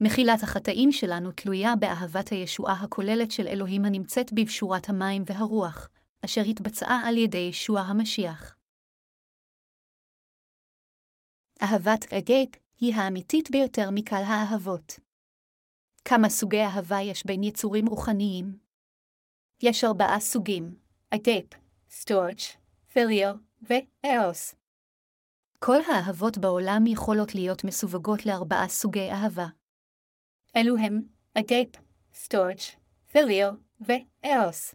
מחילת 0.00 0.42
החטאים 0.42 0.92
שלנו 0.92 1.32
תלויה 1.32 1.76
באהבת 1.76 2.28
הישועה 2.28 2.74
הכוללת 2.82 3.30
של 3.30 3.46
אלוהים 3.46 3.84
הנמצאת 3.84 4.32
בפשורת 4.32 4.88
המים 4.88 5.22
והרוח, 5.26 5.88
אשר 6.24 6.40
התבצעה 6.40 7.00
על 7.04 7.16
ידי 7.18 7.38
ישוע 7.50 7.80
המשיח. 7.80 8.56
אהבת 11.62 12.12
אגייפ 12.12 12.48
היא 12.80 12.94
האמיתית 12.94 13.50
ביותר 13.50 13.90
מקל 13.90 14.22
האהבות. 14.26 14.98
כמה 16.04 16.28
סוגי 16.28 16.60
אהבה 16.60 17.00
יש 17.00 17.26
בין 17.26 17.42
יצורים 17.42 17.86
רוחניים? 17.86 18.58
יש 19.62 19.84
ארבעה 19.84 20.20
סוגים, 20.20 20.74
agape, 21.10 21.46
storge, 21.90 22.38
phileo 22.92 23.34
ו-eros. 23.62 24.54
כל 25.58 25.78
האהבות 25.88 26.38
בעולם 26.38 26.86
יכולות 26.86 27.34
להיות 27.34 27.64
מסווגות 27.64 28.26
לארבעה 28.26 28.68
סוגי 28.68 29.10
אהבה. 29.10 29.46
אלו 30.56 30.76
הם 30.76 31.02
agape, 31.34 31.68
storge, 32.14 32.60
phileo 33.12 33.52
ו-eros. 33.80 34.74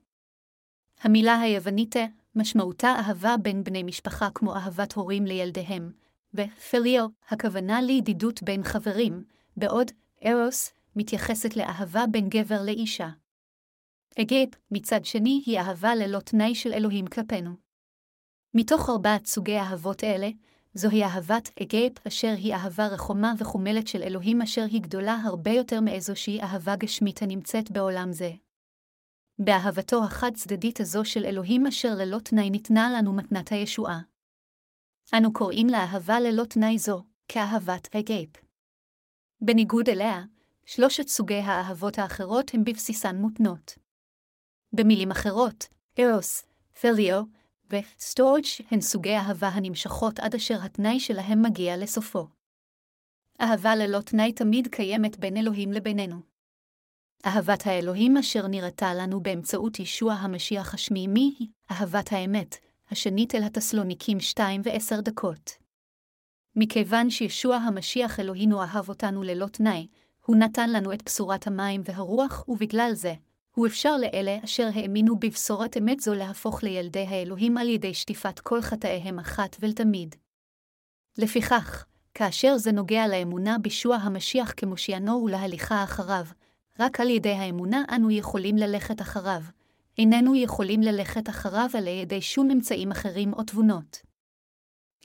המילה 1.01 1.39
היוונית 1.39 1.95
משמעותה 2.35 2.87
אהבה 2.87 3.35
בין 3.41 3.63
בני 3.63 3.83
משפחה 3.83 4.29
כמו 4.35 4.55
אהבת 4.55 4.93
הורים 4.93 5.25
לילדיהם, 5.25 5.91
ו-phileo, 6.33 7.07
הכוונה 7.29 7.81
לידידות 7.81 8.43
בין 8.43 8.63
חברים, 8.63 9.23
בעוד 9.57 9.91
eros 10.25 10.73
מתייחסת 10.95 11.55
לאהבה 11.55 12.03
בין 12.11 12.29
גבר 12.29 12.61
לאישה. 12.65 13.09
agape, 14.21 14.49
מצד 14.71 15.05
שני, 15.05 15.43
היא 15.45 15.59
אהבה 15.59 15.95
ללא 15.95 16.19
תנאי 16.19 16.55
של 16.55 16.73
אלוהים 16.73 17.07
כלפינו. 17.07 17.51
מתוך 18.53 18.89
ארבעת 18.89 19.25
סוגי 19.25 19.57
אהבות 19.57 20.03
אלה, 20.03 20.29
זוהי 20.73 21.03
אהבת 21.03 21.49
agape 21.61 22.07
אשר 22.07 22.33
היא 22.37 22.53
אהבה 22.53 22.87
רחומה 22.87 23.33
וחומלת 23.37 23.87
של 23.87 24.03
אלוהים 24.03 24.41
אשר 24.41 24.63
היא 24.71 24.81
גדולה 24.81 25.21
הרבה 25.25 25.51
יותר 25.51 25.81
מאיזושהי 25.81 26.41
אהבה 26.41 26.75
גשמית 26.75 27.21
הנמצאת 27.21 27.71
בעולם 27.71 28.11
זה. 28.11 28.31
באהבתו 29.39 30.03
החד-צדדית 30.03 30.79
הזו 30.79 31.05
של 31.05 31.25
אלוהים 31.25 31.67
אשר 31.67 31.95
ללא 31.95 32.19
תנאי 32.19 32.49
ניתנה 32.49 32.89
לנו 32.97 33.13
מתנת 33.13 33.51
הישועה. 33.51 33.99
אנו 35.13 35.33
קוראים 35.33 35.67
לאהבה 35.67 36.19
ללא 36.19 36.43
תנאי 36.43 36.77
זו 36.77 37.03
כאהבת 37.27 37.95
ה-agape. 37.95 38.29
בניגוד 39.41 39.89
אליה, 39.89 40.23
שלושת 40.65 41.07
סוגי 41.07 41.39
האהבות 41.39 41.99
האחרות 41.99 42.51
הם 42.53 42.63
בבסיסן 42.63 43.15
מותנות. 43.15 43.77
במילים 44.73 45.11
אחרות, 45.11 45.67
eros, 45.99 46.45
phileo 46.81 47.23
ו-storge 47.69 48.43
הן 48.71 48.81
סוגי 48.81 49.15
אהבה 49.15 49.47
הנמשכות 49.47 50.19
עד 50.19 50.35
אשר 50.35 50.57
התנאי 50.63 50.99
שלהם 50.99 51.41
מגיע 51.41 51.77
לסופו. 51.77 52.27
אהבה 53.41 53.75
ללא 53.75 54.01
תנאי 54.01 54.33
תמיד 54.33 54.67
קיימת 54.67 55.19
בין 55.19 55.37
אלוהים 55.37 55.71
לבינינו. 55.71 56.21
אהבת 57.25 57.67
האלוהים 57.67 58.17
אשר 58.17 58.47
נראתה 58.47 58.93
לנו 58.93 59.23
באמצעות 59.23 59.79
ישוע 59.79 60.13
המשיח 60.13 60.73
השמימי 60.73 61.35
היא 61.39 61.47
אהבת 61.71 62.11
האמת, 62.11 62.55
השנייה 62.91 63.35
אל 63.35 63.43
התסלוניקים 63.43 64.19
שתיים 64.19 64.61
ועשר. 64.63 65.51
מכיוון 66.55 67.09
שישוע 67.09 67.55
המשיח 67.55 68.19
אלוהינו 68.19 68.61
אהב 68.61 68.89
אותנו 68.89 69.23
ללא 69.23 69.47
תנאי, 69.47 69.87
הוא 70.25 70.35
נתן 70.35 70.69
לנו 70.69 70.93
את 70.93 71.03
בשורת 71.05 71.47
המים 71.47 71.81
והרוח, 71.85 72.43
ובגלל 72.47 72.91
זה, 72.93 73.13
הוא 73.55 73.67
אפשר 73.67 73.97
לאלה 73.97 74.37
אשר 74.43 74.69
האמינו 74.73 75.19
בבשורת 75.19 75.77
אמת 75.77 75.99
זו 75.99 76.13
להפוך 76.13 76.63
לילדי 76.63 77.05
האלוהים 77.09 77.57
על 77.57 77.69
ידי 77.69 77.93
שטיפת 77.93 78.39
כל 78.39 78.61
חטאיהם 78.61 79.19
אחת 79.19 79.55
ולתמיד. 79.59 80.15
לפיכך, 81.17 81.85
כאשר 82.13 82.57
זה 82.57 82.71
נוגע 82.71 83.07
לאמונה 83.07 83.57
בישוע 83.57 83.95
המשיח 83.95 84.53
כמושיענו 84.57 85.23
ולהליכה 85.23 85.83
אחריו, 85.83 86.25
רק 86.79 86.99
על 86.99 87.09
ידי 87.09 87.33
האמונה 87.33 87.83
אנו 87.95 88.11
יכולים 88.11 88.57
ללכת 88.57 89.01
אחריו, 89.01 89.41
איננו 89.97 90.35
יכולים 90.35 90.81
ללכת 90.81 91.29
אחריו 91.29 91.69
על 91.73 91.87
ידי 91.87 92.21
שום 92.21 92.51
אמצעים 92.51 92.91
אחרים 92.91 93.33
או 93.33 93.43
תבונות. 93.43 94.01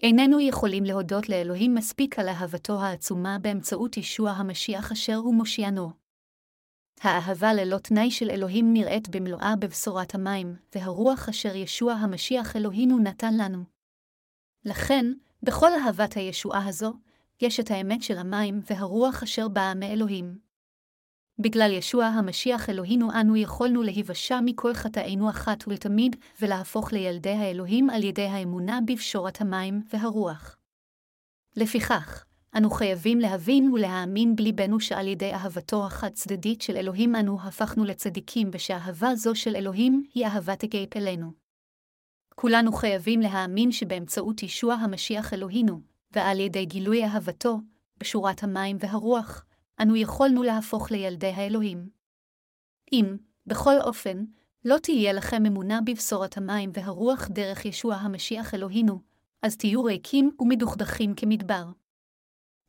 איננו 0.03 0.41
יכולים 0.41 0.85
להודות 0.85 1.29
לאלוהים 1.29 1.75
מספיק 1.75 2.19
על 2.19 2.29
אהבתו 2.29 2.83
העצומה 2.83 3.39
באמצעות 3.39 3.97
ישוע 3.97 4.31
המשיח 4.31 4.93
אשר 4.93 5.15
הוא 5.15 5.35
מושיענו. 5.35 5.91
האהבה 7.01 7.53
ללא 7.53 7.79
תנאי 7.79 8.11
של 8.11 8.31
אלוהים 8.31 8.73
נראית 8.73 9.09
במלואה 9.09 9.57
בבשורת 9.57 10.15
המים, 10.15 10.57
והרוח 10.75 11.29
אשר 11.29 11.57
ישוע 11.57 11.93
המשיח 11.93 12.57
אלוהינו 12.57 12.99
נתן 12.99 13.35
לנו. 13.37 13.65
לכן, 14.65 15.07
בכל 15.43 15.71
אהבת 15.73 16.17
הישועה 16.17 16.69
הזו, 16.69 16.93
יש 17.41 17.61
את 17.61 17.71
האמת 17.71 18.03
של 18.03 18.19
המים 18.19 18.61
והרוח 18.71 19.23
אשר 19.23 19.49
באה 19.49 19.75
מאלוהים. 19.75 20.52
בגלל 21.39 21.73
ישוע 21.73 22.05
המשיח 22.05 22.71
אלוהינו 22.71 23.09
אנו 23.21 23.37
יכולנו 23.37 23.83
להיוושע 23.83 24.41
מכל 24.45 24.75
חטאינו 24.75 25.31
אחת 25.31 25.69
ולתמיד, 25.69 26.17
ולהפוך 26.41 26.93
לילדי 26.93 27.31
האלוהים 27.31 27.91
על 27.91 28.05
ידי 28.05 28.27
האמונה 28.27 28.79
בפשורת 28.87 29.41
המים 29.41 29.83
והרוח. 29.93 30.57
לפיכך, 31.57 32.25
אנו 32.57 32.71
חייבים 32.71 33.19
להבין 33.19 33.73
ולהאמין 33.73 34.37
בליבנו 34.37 34.81
שעל 34.81 35.09
ידי 35.09 35.33
אהבתו 35.33 35.87
החד-צדדית 35.87 36.63
של 36.63 36.77
אלוהים 36.77 37.17
אנו 37.17 37.39
הפכנו 37.43 37.85
לצדיקים, 37.85 38.51
ושאהבה 38.53 39.15
זו 39.15 39.35
של 39.35 39.57
אלוהים 39.57 40.05
היא 40.15 40.27
אהבת 40.27 40.63
הגייפ 40.63 40.97
אלינו. 40.97 41.33
כולנו 42.35 42.73
חייבים 42.73 43.21
להאמין 43.21 43.73
שבאמצעות 43.73 44.43
ישוע 44.43 44.75
המשיח 44.75 45.35
אלוהינו, 45.35 45.81
ועל 46.13 46.41
ידי 46.41 46.65
גילוי 46.65 47.05
אהבתו, 47.05 47.61
בשורת 48.01 48.43
המים 48.43 48.77
והרוח, 48.81 49.45
אנו 49.81 49.97
יכולנו 49.97 50.43
להפוך 50.43 50.91
לילדי 50.91 51.27
האלוהים. 51.27 51.89
אם, 52.93 53.17
בכל 53.47 53.81
אופן, 53.81 54.25
לא 54.65 54.79
תהיה 54.79 55.13
לכם 55.13 55.47
אמונה 55.47 55.81
בבשורת 55.81 56.37
המים 56.37 56.71
והרוח 56.75 57.29
דרך 57.29 57.65
ישוע 57.65 57.95
המשיח 57.95 58.55
אלוהינו, 58.55 59.01
אז 59.43 59.57
תהיו 59.57 59.85
ריקים 59.85 60.31
ומדוכדכים 60.41 61.15
כמדבר. 61.15 61.65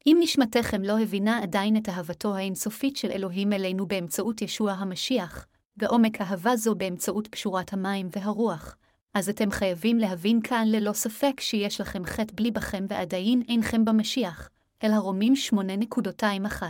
אם 0.08 0.18
נשמתכם 0.20 0.82
לא 0.82 1.00
הבינה 1.00 1.44
עדיין 1.44 1.78
את 1.78 1.90
אהבתו 1.90 2.36
האינסופית 2.36 2.98
של 2.98 3.12
אלוהים 3.12 3.54
אלינו 3.54 3.88
באמצעות 3.88 4.42
ישוע 4.42 4.72
המשיח, 4.72 5.48
ועומק 5.78 6.22
אהבה 6.22 6.56
זו 6.56 6.76
באמצעות 6.76 7.28
פשורת 7.28 7.74
המים 7.74 8.10
והרוח, 8.12 8.76
אז 9.14 9.30
אתם 9.30 9.52
חייבים 9.52 9.98
להבין 9.98 10.42
כאן 10.42 10.68
ללא 10.68 10.94
ספק 10.94 11.40
שיש 11.40 11.82
לכם 11.82 12.06
חטא 12.06 12.34
בלי 12.36 12.52
בכם 12.52 12.86
ועדיין 12.90 13.42
אינכם 13.48 13.86
במשיח, 13.86 14.50
אל 14.84 14.92
הרומים 14.92 15.34
8.21. 15.50 16.64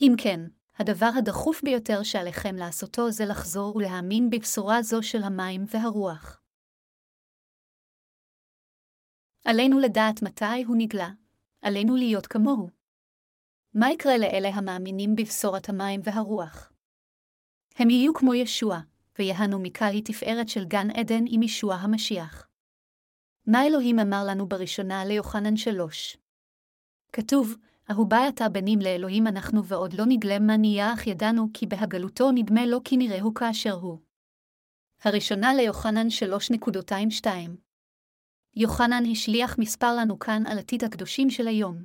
אם 0.00 0.12
כן, 0.18 0.40
הדבר 0.78 1.10
הדחוף 1.18 1.62
ביותר 1.62 2.02
שעליכם 2.02 2.56
לעשותו 2.56 3.10
זה 3.10 3.24
לחזור 3.24 3.76
ולהאמין 3.76 4.30
בבשורה 4.30 4.82
זו 4.82 5.02
של 5.02 5.22
המים 5.22 5.64
והרוח. 5.68 6.42
עלינו 9.44 9.78
לדעת 9.78 10.22
מתי 10.22 10.62
הוא 10.66 10.76
נגלה, 10.78 11.10
עלינו 11.62 11.96
להיות 11.96 12.26
כמוהו. 12.26 12.68
מה 13.74 13.90
יקרה 13.90 14.18
לאלה 14.18 14.48
המאמינים 14.48 15.16
בבשורת 15.16 15.68
המים 15.68 16.00
והרוח? 16.04 16.72
הם 17.76 17.90
יהיו 17.90 18.14
כמו 18.14 18.34
ישוע, 18.34 18.78
ויהנו 19.18 19.58
מכלי 19.58 20.02
תפארת 20.02 20.48
של 20.48 20.64
גן 20.64 20.90
עדן 20.90 21.24
עם 21.28 21.42
ישוע 21.42 21.74
המשיח. 21.74 22.48
מה 23.46 23.66
אלוהים 23.66 23.98
אמר 23.98 24.24
לנו 24.28 24.48
בראשונה 24.48 25.04
ליוחנן 25.04 25.56
שלוש? 25.56 26.16
כתוב, 27.12 27.56
אהובה 27.90 28.28
אתה 28.28 28.48
בנים 28.48 28.78
לאלוהים 28.78 29.26
אנחנו 29.26 29.64
ועוד 29.64 29.92
לא 29.92 30.04
נגלה 30.08 30.38
מה 30.38 30.56
נהיה 30.56 30.94
אך 30.94 31.06
ידענו 31.06 31.48
כי 31.54 31.66
בהגלותו 31.66 32.30
נדמה 32.30 32.66
לו 32.66 32.84
כי 32.84 32.96
נראהו 32.96 33.34
כאשר 33.34 33.72
הוא. 33.72 33.98
הראשונה 35.02 35.54
ליוחנן 35.54 36.06
3.22 37.22 37.26
יוחנן 38.56 39.02
השליח 39.12 39.58
מספר 39.58 39.96
לנו 39.96 40.18
כאן 40.18 40.42
על 40.46 40.58
עתיד 40.58 40.84
הקדושים 40.84 41.30
של 41.30 41.48
היום. 41.48 41.84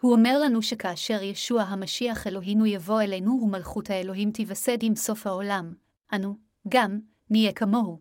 הוא 0.00 0.12
אומר 0.12 0.38
לנו 0.44 0.62
שכאשר 0.62 1.22
ישוע 1.22 1.62
המשיח 1.62 2.26
אלוהינו 2.26 2.66
יבוא 2.66 3.02
אלינו 3.02 3.40
ומלכות 3.42 3.90
האלוהים 3.90 4.30
תיווסד 4.32 4.78
עם 4.82 4.94
סוף 4.94 5.26
העולם, 5.26 5.74
אנו, 6.12 6.36
גם, 6.68 7.00
נהיה 7.30 7.52
כמוהו. 7.52 8.00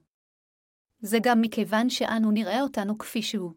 זה 1.01 1.17
גם 1.23 1.41
מכיוון 1.41 1.89
שאנו 1.89 2.31
נראה 2.31 2.61
אותנו 2.61 2.97
כפי 2.97 3.21
שהוא. 3.21 3.53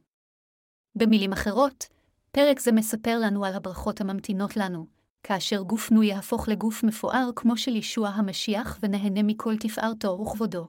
במילים 0.94 1.32
אחרות, 1.32 1.88
פרק 2.32 2.60
זה 2.60 2.72
מספר 2.72 3.18
לנו 3.18 3.44
על 3.44 3.54
הברכות 3.54 4.00
הממתינות 4.00 4.56
לנו, 4.56 4.86
כאשר 5.22 5.62
גופנו 5.62 6.02
יהפוך 6.02 6.48
לגוף 6.48 6.82
מפואר 6.82 7.30
כמו 7.36 7.56
של 7.56 7.76
ישוע 7.76 8.08
המשיח 8.08 8.78
ונהנה 8.82 9.22
מכל 9.22 9.56
תפארתו 9.56 10.18
וכבודו. 10.20 10.68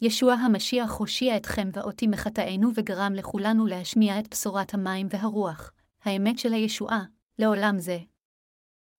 ישוע 0.00 0.34
המשיח 0.34 0.92
הושיע 0.92 1.36
אתכם 1.36 1.68
ואותי 1.72 2.06
מחטאינו 2.06 2.70
וגרם 2.74 3.12
לכולנו 3.14 3.66
להשמיע 3.66 4.18
את 4.18 4.28
בשורת 4.30 4.74
המים 4.74 5.06
והרוח, 5.10 5.72
האמת 6.04 6.38
של 6.38 6.52
הישועה, 6.52 7.04
לעולם 7.38 7.78
זה. 7.78 7.98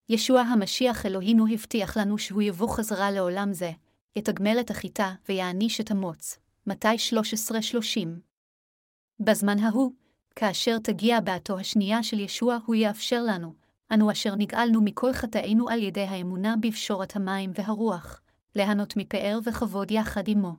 ישוע 0.09 0.41
המשיח 0.41 1.05
אלוהינו 1.05 1.45
הבטיח 1.53 1.97
לנו 1.97 2.17
שהוא 2.17 2.41
יבוא 2.41 2.69
חזרה 2.69 3.11
לעולם 3.11 3.53
זה, 3.53 3.71
יתגמל 4.15 4.57
את 4.59 4.69
החיטה 4.69 5.13
ויעניש 5.29 5.81
את 5.81 5.91
המוץ. 5.91 6.39
מתי 6.67 6.95
13-30 7.97 8.07
בזמן 9.19 9.59
ההוא, 9.59 9.91
כאשר 10.39 10.77
תגיע 10.79 11.19
בעתו 11.19 11.59
השנייה 11.59 12.03
של 12.03 12.19
ישוע, 12.19 12.57
הוא 12.65 12.75
יאפשר 12.75 13.23
לנו, 13.27 13.53
אנו 13.93 14.11
אשר 14.11 14.35
נגאלנו 14.35 14.81
מכל 14.81 15.13
חטאינו 15.13 15.69
על 15.69 15.83
ידי 15.83 16.01
האמונה 16.01 16.55
בפשורת 16.59 17.15
המים 17.15 17.51
והרוח, 17.55 18.21
ליהנות 18.55 18.97
מפאר 18.97 19.39
וכבוד 19.43 19.91
יחד 19.91 20.23
עמו. 20.27 20.55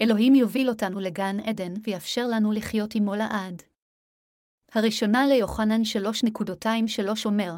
אלוהים 0.00 0.34
יוביל 0.34 0.68
אותנו 0.68 1.00
לגן 1.00 1.40
עדן 1.40 1.72
ויאפשר 1.84 2.26
לנו 2.26 2.52
לחיות 2.52 2.94
עמו 2.94 3.14
לעד. 3.14 3.62
הראשונה 4.74 5.26
ליוחנן 5.26 5.82
3.23 5.82 7.24
אומר, 7.24 7.54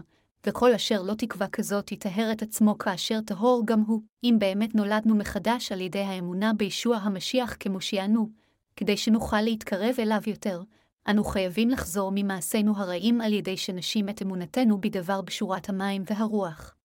וכל 0.46 0.74
אשר 0.74 1.02
לא 1.02 1.14
תקווה 1.14 1.48
כזאת 1.48 1.92
יטהר 1.92 2.32
את 2.32 2.42
עצמו 2.42 2.78
כאשר 2.78 3.20
טהור 3.20 3.62
גם 3.64 3.80
הוא, 3.80 4.02
אם 4.24 4.36
באמת 4.38 4.74
נולדנו 4.74 5.14
מחדש 5.14 5.72
על 5.72 5.80
ידי 5.80 6.02
האמונה 6.02 6.52
בישוע 6.52 6.96
המשיח 6.96 7.56
כמושיענו, 7.60 8.28
כדי 8.76 8.96
שנוכל 8.96 9.40
להתקרב 9.40 9.94
אליו 9.98 10.20
יותר, 10.26 10.62
אנו 11.09 11.25
חייבים 11.25 11.71
לחזור 11.71 12.12
ממעשינו 12.14 12.76
הרעים 12.76 13.21
על 13.21 13.33
ידי 13.33 13.57
שנשים 13.57 14.09
את 14.09 14.23
אמונתנו 14.23 14.80
בדבר 14.80 15.21
בשורת 15.21 15.69
המים 15.69 16.02
והרוח. 16.07 16.76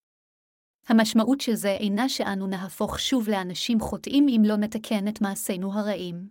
המשמעות 0.88 1.42
של 1.42 1.54
זה 1.54 1.72
אינה 1.72 2.10
שאנו 2.10 2.48
נהפוך 2.48 3.00
שוב 3.00 3.30
לאנשים 3.30 3.80
חוטאים 3.80 4.28
אם 4.30 4.42
לא 4.46 4.56
נתקן 4.56 5.08
את 5.08 5.22
מעשינו 5.22 5.74
הרעים. 5.74 6.30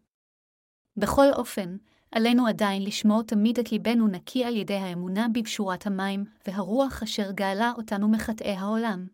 בכל 0.96 1.26
אופן, 1.32 1.76
עלינו 2.12 2.46
עדיין 2.46 2.82
לשמור 2.82 3.22
תמיד 3.22 3.58
את 3.58 3.72
ליבנו 3.72 4.08
נקי 4.08 4.44
על 4.44 4.56
ידי 4.56 4.74
האמונה 4.74 5.26
בבשורת 5.34 5.86
המים, 5.86 6.24
והרוח 6.46 7.02
אשר 7.02 7.30
גאלה 7.32 7.72
אותנו 7.76 8.08
מחטאי 8.08 8.52
העולם. 8.52 9.06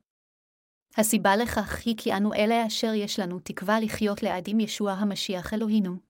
הסיבה 0.97 1.37
לכך 1.37 1.83
היא 1.85 1.95
כי 1.99 2.13
אנו 2.13 2.35
אלה 2.35 2.67
אשר 2.67 2.95
יש 2.95 3.21
לנו 3.21 3.39
תקווה 3.39 3.81
לחיות 3.81 4.23
לעד 4.23 4.49
עם 4.49 4.61
ישוע 4.61 4.93
המשיח 4.93 5.55
אלוהינו. 5.55 6.10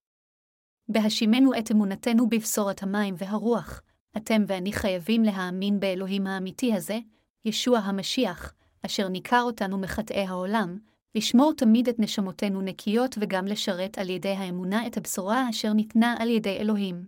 בהשימנו 0.93 1.59
את 1.59 1.71
אמונתנו 1.71 2.29
בבשורת 2.29 2.83
המים 2.83 3.15
והרוח, 3.19 3.83
אתם 4.17 4.45
ואני 4.47 4.73
חייבים 4.73 5.23
להאמין 5.23 5.81
באלוהים 5.81 6.27
האמיתי 6.27 6.75
הזה, 6.75 6.99
ישוע 7.45 7.79
המשיח, 7.79 8.55
אשר 8.87 9.09
ניכר 9.09 9.43
אותנו 9.43 9.79
מחטאי 9.79 10.27
העולם, 10.27 10.79
לשמור 11.15 11.53
תמיד 11.57 11.89
את 11.89 11.99
נשמותינו 11.99 12.63
נקיות 12.63 13.19
וגם 13.21 13.47
לשרת 13.47 13.99
על 13.99 14.11
ידי 14.11 14.29
האמונה 14.29 14.87
את 14.87 14.97
הבשורה 14.97 15.51
אשר 15.51 15.73
ניתנה 15.73 16.15
על 16.19 16.29
ידי 16.29 16.57
אלוהים. 16.57 17.05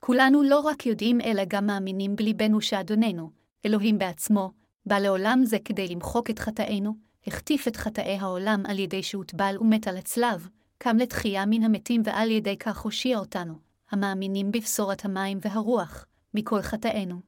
כולנו 0.00 0.42
לא 0.42 0.60
רק 0.60 0.86
יודעים 0.86 1.20
אלא 1.20 1.42
גם 1.48 1.66
מאמינים 1.66 2.16
בליבנו 2.16 2.60
שאדוננו, 2.60 3.30
אלוהים 3.66 3.98
בעצמו, 3.98 4.50
בא 4.86 4.98
לעולם 4.98 5.40
זה 5.44 5.56
כדי 5.64 5.88
למחוק 5.88 6.30
את 6.30 6.38
חטאינו, 6.38 6.94
החטיף 7.26 7.68
את 7.68 7.76
חטאי 7.76 8.18
העולם 8.20 8.62
על 8.66 8.78
ידי 8.78 9.02
שהוטבל 9.02 9.56
ומת 9.60 9.88
על 9.88 9.96
הצלב, 9.96 10.48
קם 10.84 10.96
לתחייה 10.96 11.46
מן 11.46 11.62
המתים 11.62 12.02
ועל 12.04 12.30
ידי 12.30 12.58
כך 12.58 12.78
הושיע 12.78 13.18
אותנו, 13.18 13.54
המאמינים 13.90 14.52
בבשורת 14.52 15.04
המים 15.04 15.38
והרוח, 15.40 16.06
מכל 16.34 16.62
חטאינו. 16.62 17.20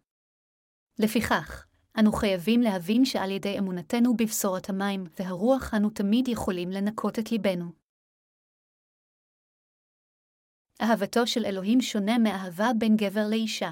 לפיכך, 0.98 1.66
אנו 2.00 2.12
חייבים 2.12 2.60
להבין 2.60 3.04
שעל 3.04 3.30
ידי 3.30 3.58
אמונתנו 3.58 4.16
בבשורת 4.16 4.68
המים 4.68 5.04
והרוח 5.18 5.74
אנו 5.74 5.90
תמיד 5.90 6.28
יכולים 6.28 6.70
לנקות 6.70 7.18
את 7.18 7.32
ליבנו. 7.32 7.72
אהבתו 10.82 11.26
של 11.26 11.44
אלוהים 11.44 11.80
שונה 11.80 12.18
מאהבה 12.18 12.68
בין 12.78 12.96
גבר 12.96 13.26
לאישה. 13.30 13.70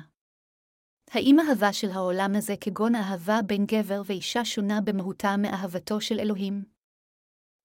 האם 1.10 1.36
אהבה 1.40 1.72
של 1.72 1.90
העולם 1.90 2.30
הזה 2.38 2.54
כגון 2.60 2.94
אהבה 2.94 3.38
בין 3.46 3.66
גבר 3.66 4.02
ואישה 4.06 4.44
שונה 4.44 4.80
במהותה 4.84 5.36
מאהבתו 5.38 6.00
של 6.00 6.20
אלוהים? 6.20 6.64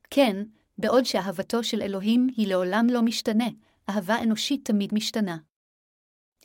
כן, 0.10 0.57
בעוד 0.78 1.04
שאהבתו 1.04 1.64
של 1.64 1.82
אלוהים 1.82 2.28
היא 2.38 2.48
לעולם 2.48 2.88
לא 2.90 3.02
משתנה, 3.02 3.48
אהבה 3.90 4.24
אנושית 4.24 4.66
תמיד 4.66 4.94
משתנה. 4.94 5.38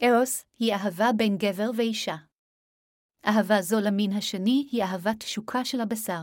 ארוס 0.02 0.44
היא 0.58 0.74
אהבה 0.74 1.10
בין 1.16 1.36
גבר 1.38 1.70
ואישה. 1.76 2.16
אהבה 3.26 3.62
זו 3.62 3.80
למין 3.80 4.12
השני 4.12 4.68
היא 4.72 4.82
אהבת 4.82 5.20
תשוקה 5.20 5.64
של 5.64 5.80
הבשר. 5.80 6.22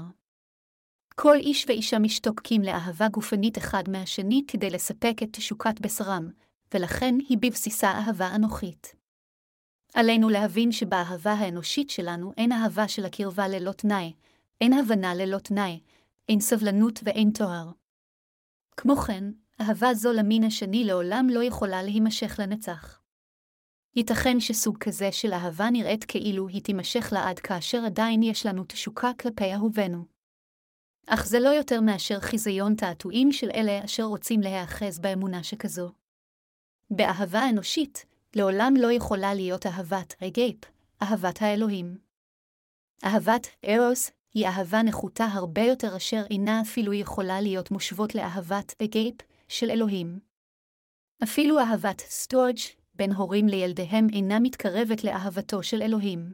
כל 1.15 1.35
איש 1.35 1.65
ואישה 1.67 1.99
משתוקקים 1.99 2.61
לאהבה 2.61 3.07
גופנית 3.07 3.57
אחד 3.57 3.83
מהשני 3.89 4.43
כדי 4.47 4.69
לספק 4.69 5.15
את 5.23 5.29
תשוקת 5.31 5.79
בשרם, 5.81 6.29
ולכן 6.73 7.15
היא 7.29 7.37
בבסיסה 7.41 7.91
אהבה 7.91 8.35
אנוכית. 8.35 8.95
עלינו 9.93 10.29
להבין 10.29 10.71
שבאהבה 10.71 11.33
האנושית 11.33 11.89
שלנו 11.89 12.33
אין 12.37 12.51
אהבה 12.51 12.87
של 12.87 13.05
הקרבה 13.05 13.47
ללא 13.47 13.71
תנאי, 13.71 14.13
אין 14.61 14.73
הבנה 14.73 15.15
ללא 15.15 15.37
תנאי, 15.37 15.79
אין 16.29 16.39
סבלנות 16.39 16.99
ואין 17.03 17.31
תואר. 17.31 17.71
כמו 18.81 18.95
כן, 18.95 19.23
אהבה 19.61 19.93
זו 19.93 20.13
למין 20.13 20.43
השני 20.43 20.83
לעולם 20.83 21.27
לא 21.31 21.43
יכולה 21.43 21.83
להימשך 21.83 22.39
לנצח. 22.39 23.01
ייתכן 23.95 24.39
שסוג 24.39 24.77
כזה 24.77 25.11
של 25.11 25.33
אהבה 25.33 25.69
נראית 25.69 26.03
כאילו 26.03 26.47
היא 26.47 26.61
תימשך 26.61 27.09
לעד 27.11 27.39
כאשר 27.39 27.85
עדיין 27.85 28.23
יש 28.23 28.45
לנו 28.45 28.63
תשוקה 28.67 29.11
כלפי 29.19 29.53
אהובינו. 29.53 30.05
אך 31.07 31.25
זה 31.25 31.39
לא 31.39 31.49
יותר 31.49 31.81
מאשר 31.81 32.19
חיזיון 32.19 32.75
תעתועים 32.75 33.31
של 33.31 33.49
אלה 33.53 33.85
אשר 33.85 34.03
רוצים 34.03 34.41
להיאחז 34.41 34.99
באמונה 34.99 35.43
שכזו. 35.43 35.91
באהבה 36.91 37.49
אנושית, 37.49 38.05
לעולם 38.35 38.73
לא 38.77 38.91
יכולה 38.91 39.33
להיות 39.33 39.65
אהבת 39.65 40.23
אגייפ, 40.23 40.57
אהבת 41.01 41.41
האלוהים. 41.41 41.97
אהבת 43.03 43.47
eros 43.67 44.11
היא 44.33 44.47
אהבה 44.47 44.83
נחותה 44.83 45.25
הרבה 45.25 45.61
יותר 45.61 45.97
אשר 45.97 46.21
אינה 46.29 46.61
אפילו 46.61 46.93
יכולה 46.93 47.41
להיות 47.41 47.71
מושווית 47.71 48.15
לאהבת 48.15 48.75
agape 48.83 49.15
של 49.47 49.69
אלוהים. 49.71 50.19
אפילו 51.23 51.59
אהבת 51.59 51.99
storge 51.99 52.57
בין 52.93 53.11
הורים 53.11 53.47
לילדיהם 53.47 54.07
אינה 54.13 54.39
מתקרבת 54.39 55.03
לאהבתו 55.03 55.63
של 55.63 55.81
אלוהים. 55.81 56.33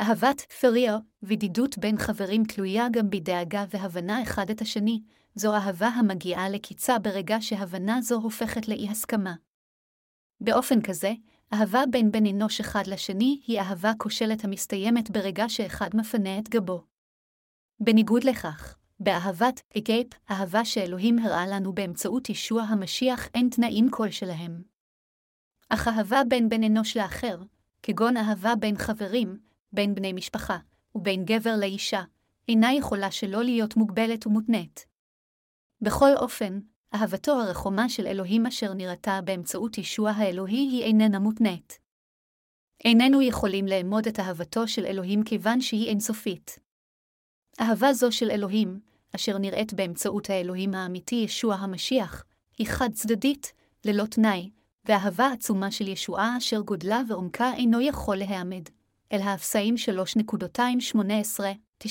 אהבת 0.00 0.40
phileo 0.40 0.98
וידידות 1.22 1.78
בין 1.78 1.98
חברים 1.98 2.44
תלויה 2.44 2.86
גם 2.92 3.10
בדאגה 3.10 3.64
והבנה 3.70 4.22
אחד 4.22 4.50
את 4.50 4.60
השני, 4.60 5.02
זו 5.34 5.54
אהבה 5.54 5.88
המגיעה 5.88 6.48
לקיצה 6.48 6.98
ברגע 6.98 7.36
שהבנה 7.40 8.02
זו 8.02 8.14
הופכת 8.14 8.68
לאי-הסכמה. 8.68 9.34
באופן 10.40 10.82
כזה, 10.82 11.12
אהבה 11.54 11.80
בין 11.90 12.12
בן 12.12 12.26
אנוש 12.26 12.60
אחד 12.60 12.86
לשני 12.86 13.40
היא 13.46 13.60
אהבה 13.60 13.92
כושלת 13.98 14.44
המסתיימת 14.44 15.10
ברגע 15.10 15.48
שאחד 15.48 15.88
מפנה 15.94 16.38
את 16.38 16.48
גבו. 16.48 16.84
בניגוד 17.80 18.24
לכך, 18.24 18.78
באהבת 19.00 19.60
אגייפ, 19.78 20.06
אהבה 20.30 20.64
שאלוהים 20.64 21.18
הראה 21.18 21.46
לנו 21.46 21.72
באמצעות 21.72 22.28
ישוע 22.28 22.62
המשיח, 22.62 23.28
אין 23.34 23.48
תנאים 23.48 23.90
כלשהם. 23.90 24.62
אך 25.68 25.88
אהבה 25.88 26.20
בין 26.28 26.48
בן 26.48 26.64
אנוש 26.64 26.96
לאחר, 26.96 27.38
כגון 27.82 28.16
אהבה 28.16 28.54
בין 28.54 28.78
חברים, 28.78 29.38
בין 29.72 29.94
בני 29.94 30.12
משפחה, 30.12 30.58
ובין 30.94 31.24
גבר 31.24 31.56
לאישה, 31.60 32.02
אינה 32.48 32.72
יכולה 32.72 33.10
שלא 33.10 33.44
להיות 33.44 33.76
מוגבלת 33.76 34.26
ומותנית. 34.26 34.86
בכל 35.82 36.16
אופן, 36.16 36.60
אהבתו 36.94 37.32
הרחומה 37.32 37.88
של 37.88 38.06
אלוהים 38.06 38.46
אשר 38.46 38.74
נראתה 38.74 39.20
באמצעות 39.24 39.78
ישוע 39.78 40.10
האלוהי 40.10 40.56
היא 40.56 40.84
איננה 40.84 41.18
מותנית. 41.18 41.78
איננו 42.84 43.22
יכולים 43.22 43.66
לאמוד 43.66 44.06
את 44.06 44.20
אהבתו 44.20 44.68
של 44.68 44.86
אלוהים 44.86 45.24
כיוון 45.24 45.60
שהיא 45.60 45.88
אינסופית. 45.88 46.58
אהבה 47.60 47.92
זו 47.92 48.12
של 48.12 48.30
אלוהים, 48.30 48.80
אשר 49.16 49.38
נראית 49.38 49.74
באמצעות 49.74 50.30
האלוהים 50.30 50.74
האמיתי 50.74 51.14
ישוע 51.14 51.54
המשיח, 51.54 52.24
היא 52.58 52.66
חד-צדדית, 52.66 53.52
ללא 53.84 54.04
תנאי, 54.04 54.50
ואהבה 54.84 55.32
עצומה 55.32 55.70
של 55.70 55.88
ישועה 55.88 56.36
אשר 56.38 56.60
גודלה 56.60 57.02
ועומקה 57.08 57.52
אינו 57.54 57.80
יכול 57.80 58.16
להעמד. 58.16 58.62
אל 59.12 59.20
האפסאים 59.20 59.74
3.218-19. 59.74 61.86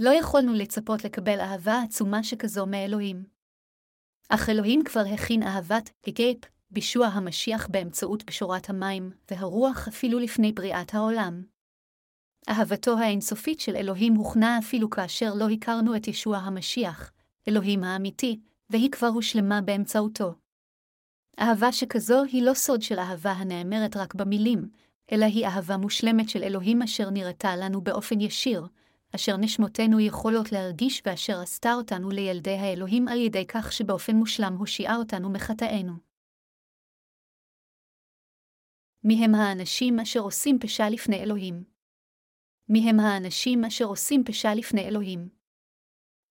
לא 0.00 0.10
יכולנו 0.10 0.52
לצפות 0.54 1.04
לקבל 1.04 1.40
אהבה 1.40 1.82
עצומה 1.84 2.22
שכזו 2.22 2.66
מאלוהים. 2.66 3.24
אך 4.28 4.48
אלוהים 4.48 4.84
כבר 4.84 5.04
הכין 5.14 5.42
אהבת 5.42 5.90
אגייפ, 6.08 6.38
בישוע 6.70 7.06
המשיח 7.06 7.68
באמצעות 7.70 8.24
בשורת 8.24 8.70
המים 8.70 9.10
והרוח 9.30 9.88
אפילו 9.88 10.18
לפני 10.18 10.52
בריאת 10.52 10.94
העולם. 10.94 11.42
אהבתו 12.48 12.98
האינסופית 12.98 13.60
של 13.60 13.76
אלוהים 13.76 14.14
הוכנה 14.14 14.58
אפילו 14.58 14.90
כאשר 14.90 15.34
לא 15.34 15.48
הכרנו 15.48 15.96
את 15.96 16.08
ישוע 16.08 16.36
המשיח, 16.36 17.12
אלוהים 17.48 17.84
האמיתי, 17.84 18.40
והיא 18.70 18.90
כבר 18.90 19.06
הושלמה 19.06 19.60
באמצעותו. 19.60 20.34
אהבה 21.40 21.72
שכזו 21.72 22.22
היא 22.22 22.42
לא 22.42 22.54
סוד 22.54 22.82
של 22.82 22.98
אהבה 22.98 23.32
הנאמרת 23.32 23.96
רק 23.96 24.14
במילים, 24.14 24.68
אלא 25.12 25.24
היא 25.24 25.46
אהבה 25.46 25.76
מושלמת 25.76 26.28
של 26.28 26.42
אלוהים 26.42 26.82
אשר 26.82 27.10
נראתה 27.10 27.56
לנו 27.56 27.80
באופן 27.80 28.20
ישיר, 28.20 28.66
אשר 29.14 29.36
נשמותינו 29.36 30.00
יכולות 30.00 30.52
להרגיש 30.52 31.02
ואשר 31.06 31.40
עשתה 31.40 31.72
אותנו 31.74 32.10
לילדי 32.10 32.54
האלוהים 32.54 33.08
על 33.08 33.18
ידי 33.18 33.46
כך 33.46 33.72
שבאופן 33.72 34.16
מושלם 34.16 34.56
הושיעה 34.58 34.96
אותנו 34.96 35.30
מחטאינו. 35.30 35.92
מי 39.04 39.24
הם 39.24 39.34
האנשים 39.34 40.00
אשר 40.00 40.20
עושים 40.20 40.58
פשע 40.58 40.90
לפני 40.90 41.16
אלוהים? 41.22 41.64
מי 42.68 42.90
הם 42.90 43.00
האנשים 43.00 43.64
אשר 43.64 43.84
עושים 43.84 44.24
פשע 44.24 44.54
לפני 44.54 44.88
אלוהים? 44.88 45.28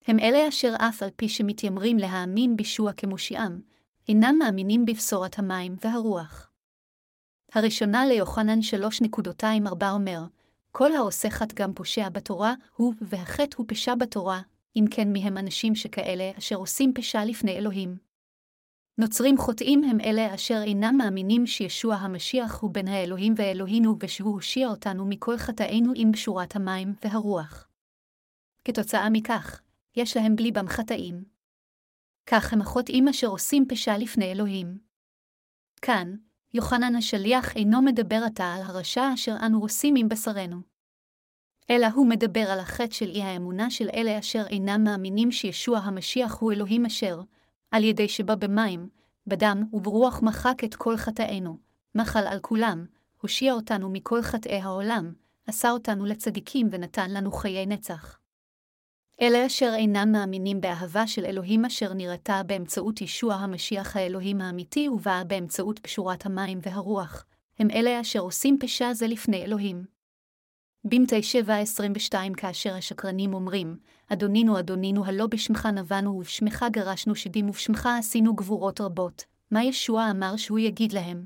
הם 0.08 0.20
אלה 0.20 0.48
אשר 0.50 0.74
אף 0.80 1.04
על 1.04 1.10
פי 1.16 1.30
שמתיימרים 1.30 1.98
להאמין 1.98 2.56
בישוע 2.58 2.94
כמושיעם, 2.94 3.62
אינם 4.08 4.36
מאמינים 4.40 4.86
בבשורת 4.86 5.40
המים 5.40 5.76
והרוח. 5.82 6.52
הראשונה 7.54 8.06
ליוחנן 8.06 8.60
3.24 8.60 9.86
אומר, 9.92 10.20
כל 10.78 10.92
העושה 10.96 11.30
חט 11.30 11.54
גם 11.54 11.74
פושע 11.74 12.10
בתורה, 12.10 12.54
הוא 12.76 12.94
והחטא 13.02 13.58
הוא 13.58 13.66
פשע 13.70 13.96
בתורה, 13.96 14.42
אם 14.76 14.86
כן 14.92 15.12
מי 15.12 15.20
הם 15.20 15.38
אנשים 15.38 15.76
שכאלה 15.76 16.32
אשר 16.38 16.56
עושים 16.56 16.94
פשע 16.94 17.26
לפני 17.26 17.52
אלוהים. 17.52 17.98
נוצרים 18.98 19.38
חוטאים 19.38 19.84
הם 19.84 20.00
אלה 20.00 20.36
אשר 20.36 20.62
אינם 20.64 20.96
מאמינים 20.98 21.48
שישוע 21.48 21.96
המשיח 21.96 22.60
הוא 22.60 22.72
בן 22.74 22.88
האלוהים 22.88 23.34
ואלוהינו 23.38 23.96
ושהוא 24.00 24.34
הושיע 24.34 24.68
אותנו 24.68 25.06
מכל 25.06 25.38
חטאינו 25.38 25.92
עם 25.96 26.12
בשורת 26.12 26.56
המים 26.56 26.94
והרוח. 27.04 27.68
כתוצאה 28.66 29.10
מכך, 29.10 29.62
יש 29.96 30.18
להם 30.18 30.36
בליבם 30.36 30.68
חטאים. 30.68 31.24
כך 32.26 32.54
הם 32.54 32.62
החוטאים 32.62 33.08
אשר 33.08 33.28
עושים 33.28 33.66
פשע 33.70 33.98
לפני 33.98 34.32
אלוהים. 34.32 34.78
כאן, 35.82 36.16
יוחנן 36.58 36.96
השליח 36.96 37.56
אינו 37.56 37.82
מדבר 37.82 38.22
עתה 38.26 38.54
על 38.54 38.62
הרשע 38.62 39.14
אשר 39.14 39.36
אנו 39.46 39.62
עושים 39.62 39.96
עם 39.98 40.10
בשרנו. 40.10 40.62
אלא 41.70 41.88
הוא 41.88 42.08
מדבר 42.08 42.52
על 42.52 42.60
החטא 42.60 42.94
של 42.94 43.10
אי 43.10 43.22
האמונה 43.22 43.70
של 43.70 43.90
אלה 43.94 44.20
אשר 44.20 44.44
אינם 44.50 44.84
מאמינים 44.84 45.32
שישוע 45.32 45.80
המשיח 45.80 46.38
הוא 46.40 46.52
אלוהים 46.52 46.86
אשר, 46.86 47.22
על 47.72 47.84
ידי 47.84 48.08
שבא 48.10 48.36
במים, 48.36 48.90
בדם 49.28 49.64
וברוח 49.74 50.22
מחק 50.22 50.64
את 50.64 50.76
כל 50.76 50.98
חטאינו, 50.98 51.58
מחל 51.96 52.28
על 52.28 52.40
כולם, 52.40 52.86
הושיע 53.22 53.54
אותנו 53.54 53.90
מכל 53.90 54.22
חטאי 54.22 54.62
העולם, 54.62 55.14
עשה 55.48 55.72
אותנו 55.72 56.06
לצדיקים 56.06 56.68
ונתן 56.72 57.12
לנו 57.12 57.32
חיי 57.32 57.66
נצח. 57.66 58.20
אלה 59.22 59.46
אשר 59.46 59.72
אינם 59.76 60.12
מאמינים 60.12 60.62
באהבה 60.62 61.08
של 61.08 61.26
אלוהים 61.26 61.66
אשר 61.66 61.94
נראתה 61.94 62.42
באמצעות 62.46 63.02
ישוע 63.02 63.34
המשיח 63.34 63.96
האלוהים 63.96 64.42
האמיתי 64.42 64.90
ובאה 64.90 65.24
באמצעות 65.24 65.80
פשורת 65.80 66.26
המים 66.26 66.60
והרוח, 66.62 67.26
הם 67.60 67.68
אלה 67.72 68.02
אשר 68.02 68.20
עושים 68.20 68.58
פשע 68.60 68.94
זה 68.94 69.08
לפני 69.08 69.44
אלוהים. 69.44 69.86
במתי 70.84 71.20
7.22 71.20 72.16
כאשר 72.38 72.74
השקרנים 72.74 73.34
אומרים, 73.34 73.78
אדונינו 74.08 74.60
אדונינו 74.60 75.06
הלא 75.06 75.28
בשמך 75.28 75.66
נבענו 75.66 76.12
ובשמך 76.12 76.66
גרשנו 76.72 77.16
שדים 77.16 77.50
ובשמך 77.50 77.90
עשינו 78.00 78.36
גבורות 78.36 78.82
רבות, 78.82 79.24
מה 79.52 79.64
ישוע 79.64 80.12
אמר 80.12 80.38
שהוא 80.38 80.60
יגיד 80.60 80.94
להם? 80.94 81.26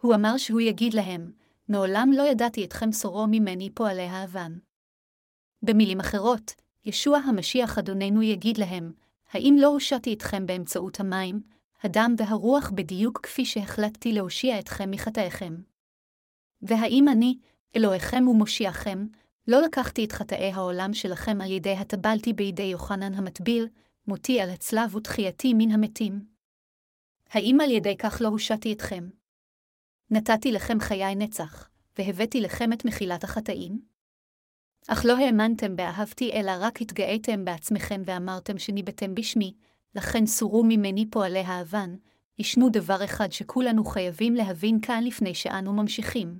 הוא 0.00 0.14
אמר 0.14 0.36
שהוא 0.36 0.60
יגיד 0.60 0.94
להם, 0.94 1.32
מעולם 1.68 2.10
לא 2.16 2.22
ידעתי 2.22 2.64
אתכם 2.64 2.92
סורו 2.92 3.26
ממני 3.30 3.70
פועלי 3.74 4.02
האבן. 4.02 4.58
במילים 5.62 6.00
אחרות, 6.00 6.54
ישוע 6.88 7.18
המשיח 7.18 7.78
אדוננו 7.78 8.22
יגיד 8.22 8.58
להם, 8.58 8.92
האם 9.32 9.56
לא 9.60 9.66
הושעתי 9.66 10.14
אתכם 10.14 10.46
באמצעות 10.46 11.00
המים, 11.00 11.40
הדם 11.82 12.14
והרוח 12.18 12.70
בדיוק 12.70 13.20
כפי 13.22 13.44
שהחלטתי 13.44 14.12
להושיע 14.12 14.58
אתכם 14.58 14.90
מחטאיכם? 14.90 15.56
והאם 16.62 17.08
אני, 17.08 17.38
אלוהיכם 17.76 18.28
ומושיעכם, 18.28 19.06
לא 19.48 19.62
לקחתי 19.62 20.04
את 20.04 20.12
חטאי 20.12 20.52
העולם 20.52 20.94
שלכם 20.94 21.40
על 21.40 21.50
ידי 21.50 21.72
הטבלתי 21.72 22.32
בידי 22.32 22.62
יוחנן 22.62 23.14
המטביל, 23.14 23.68
מותי 24.06 24.40
על 24.40 24.50
הצלב 24.50 24.94
ותחייתי 24.94 25.54
מן 25.54 25.70
המתים? 25.70 26.24
האם 27.30 27.60
על 27.60 27.70
ידי 27.70 27.96
כך 27.96 28.20
לא 28.20 28.28
הושעתי 28.28 28.72
אתכם? 28.72 29.08
נתתי 30.10 30.52
לכם 30.52 30.80
חיי 30.80 31.14
נצח, 31.14 31.68
והבאתי 31.98 32.40
לכם 32.40 32.72
את 32.72 32.84
מחילת 32.84 33.24
החטאים? 33.24 33.87
אך 34.90 35.04
לא 35.04 35.16
האמנתם 35.16 35.76
באהבתי, 35.76 36.32
אלא 36.32 36.52
רק 36.60 36.82
התגאיתם 36.82 37.44
בעצמכם 37.44 38.02
ואמרתם 38.04 38.58
שניבאתם 38.58 39.14
בשמי, 39.14 39.54
לכן 39.94 40.26
סורו 40.26 40.64
ממני 40.64 41.06
פועלי 41.10 41.40
האבן, 41.40 41.96
ישנו 42.38 42.68
דבר 42.68 43.04
אחד 43.04 43.32
שכולנו 43.32 43.84
חייבים 43.84 44.34
להבין 44.34 44.80
כאן 44.80 45.04
לפני 45.04 45.34
שאנו 45.34 45.72
ממשיכים. 45.72 46.38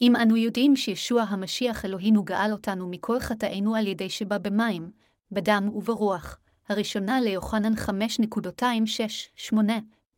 אם 0.00 0.16
אנו 0.16 0.36
יודעים 0.36 0.76
שישוע 0.76 1.22
המשיח 1.22 1.84
אלוהינו 1.84 2.24
גאל 2.24 2.52
אותנו 2.52 2.88
מכל 2.88 3.20
חטאינו 3.20 3.74
על 3.74 3.86
ידי 3.86 4.10
שבא 4.10 4.38
במים, 4.38 4.90
בדם 5.32 5.70
וברוח, 5.74 6.38
הראשונה 6.68 7.20
ליוחנן 7.20 7.72
5.268, 7.74 9.56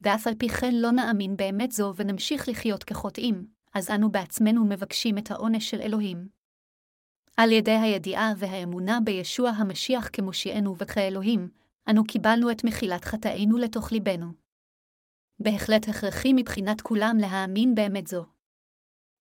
ואף 0.01 0.27
על 0.27 0.35
פי 0.39 0.49
כן 0.49 0.75
לא 0.75 0.91
נאמין 0.91 1.37
באמת 1.37 1.73
זו 1.73 1.93
ונמשיך 1.97 2.49
לחיות 2.49 2.85
כחוטאים, 2.85 3.47
אז 3.75 3.91
אנו 3.91 4.11
בעצמנו 4.11 4.65
מבקשים 4.65 5.19
את 5.19 5.31
העונש 5.31 5.71
של 5.71 5.81
אלוהים. 5.81 6.38
על 7.41 7.53
ידי 7.53 7.71
הידיעה 7.71 8.33
והאמונה 8.37 8.99
בישוע 9.05 9.51
המשיח 9.51 10.09
כמושיענו 10.13 10.77
וכאלוהים, 10.77 11.49
אנו 11.91 12.05
קיבלנו 12.05 12.51
את 12.51 12.65
מחילת 12.65 13.05
חטאינו 13.05 13.59
לתוך 13.59 13.93
ליבנו. 13.93 14.27
בהחלט 15.41 15.89
הכרחי 15.89 16.33
מבחינת 16.33 16.81
כולם 16.81 17.17
להאמין 17.21 17.75
באמת 17.75 18.07
זו. 18.07 18.25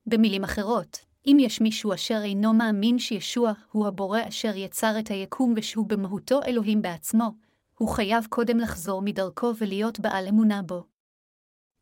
במילים 0.05 0.43
אחרות, 0.43 0.97
אם 1.25 1.37
יש 1.39 1.61
מישהו 1.61 1.93
אשר 1.93 2.21
אינו 2.23 2.53
מאמין 2.53 2.99
שישוע 2.99 3.51
הוא 3.71 3.87
הבורא 3.87 4.19
אשר 4.27 4.55
יצר 4.55 4.99
את 4.99 5.07
היקום 5.07 5.53
ושהוא 5.57 5.87
במהותו 5.87 6.39
אלוהים 6.47 6.81
בעצמו, 6.81 7.31
הוא 7.77 7.89
חייב 7.89 8.25
קודם 8.29 8.57
לחזור 8.57 9.01
מדרכו 9.01 9.51
ולהיות 9.57 9.99
בעל 9.99 10.27
אמונה 10.27 10.61
בו. 10.61 10.83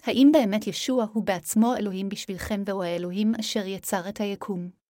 האם 0.04 0.30
באמת 0.34 0.68
ישוע 0.68 1.06
הוא 1.14 1.24
בעצמו 1.24 1.76
אלוהים 1.76 2.10
בשבילכם 2.10 2.64
והוא 2.66 2.84
האלוהים 2.84 3.36
אשר 3.40 3.66
יצר 3.66 4.10
את 4.10 4.22
היקום? 4.22 4.85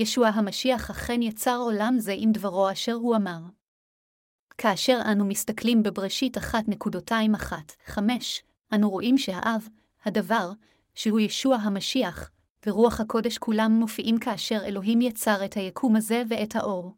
ישוע 0.00 0.28
המשיח 0.28 0.90
אכן 0.90 1.22
יצר 1.22 1.56
עולם 1.56 1.94
זה 1.98 2.14
עם 2.16 2.32
דברו 2.32 2.70
אשר 2.72 2.92
הוא 2.92 3.16
אמר. 3.16 3.38
כאשר 4.58 5.00
אנו 5.12 5.24
מסתכלים 5.24 5.82
בבראשית 5.82 6.36
1.21-5, 6.36 7.98
אנו 8.74 8.90
רואים 8.90 9.18
שהאב, 9.18 9.68
הדבר, 10.04 10.52
שהוא 10.94 11.20
ישוע 11.20 11.56
המשיח, 11.56 12.30
ורוח 12.66 13.00
הקודש 13.00 13.38
כולם 13.38 13.72
מופיעים 13.72 14.18
כאשר 14.18 14.60
אלוהים 14.64 15.00
יצר 15.00 15.44
את 15.44 15.54
היקום 15.54 15.96
הזה 15.96 16.22
ואת 16.28 16.56
האור. 16.56 16.94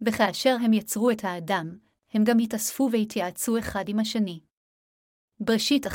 וכאשר 0.00 0.56
הם 0.64 0.72
יצרו 0.72 1.10
את 1.10 1.24
האדם, 1.24 1.78
הם 2.12 2.24
גם 2.24 2.38
התאספו 2.38 2.88
והתייעצו 2.92 3.58
אחד 3.58 3.84
עם 3.88 3.98
השני. 3.98 4.40
בראשית 5.40 5.86
1.26 5.86 5.90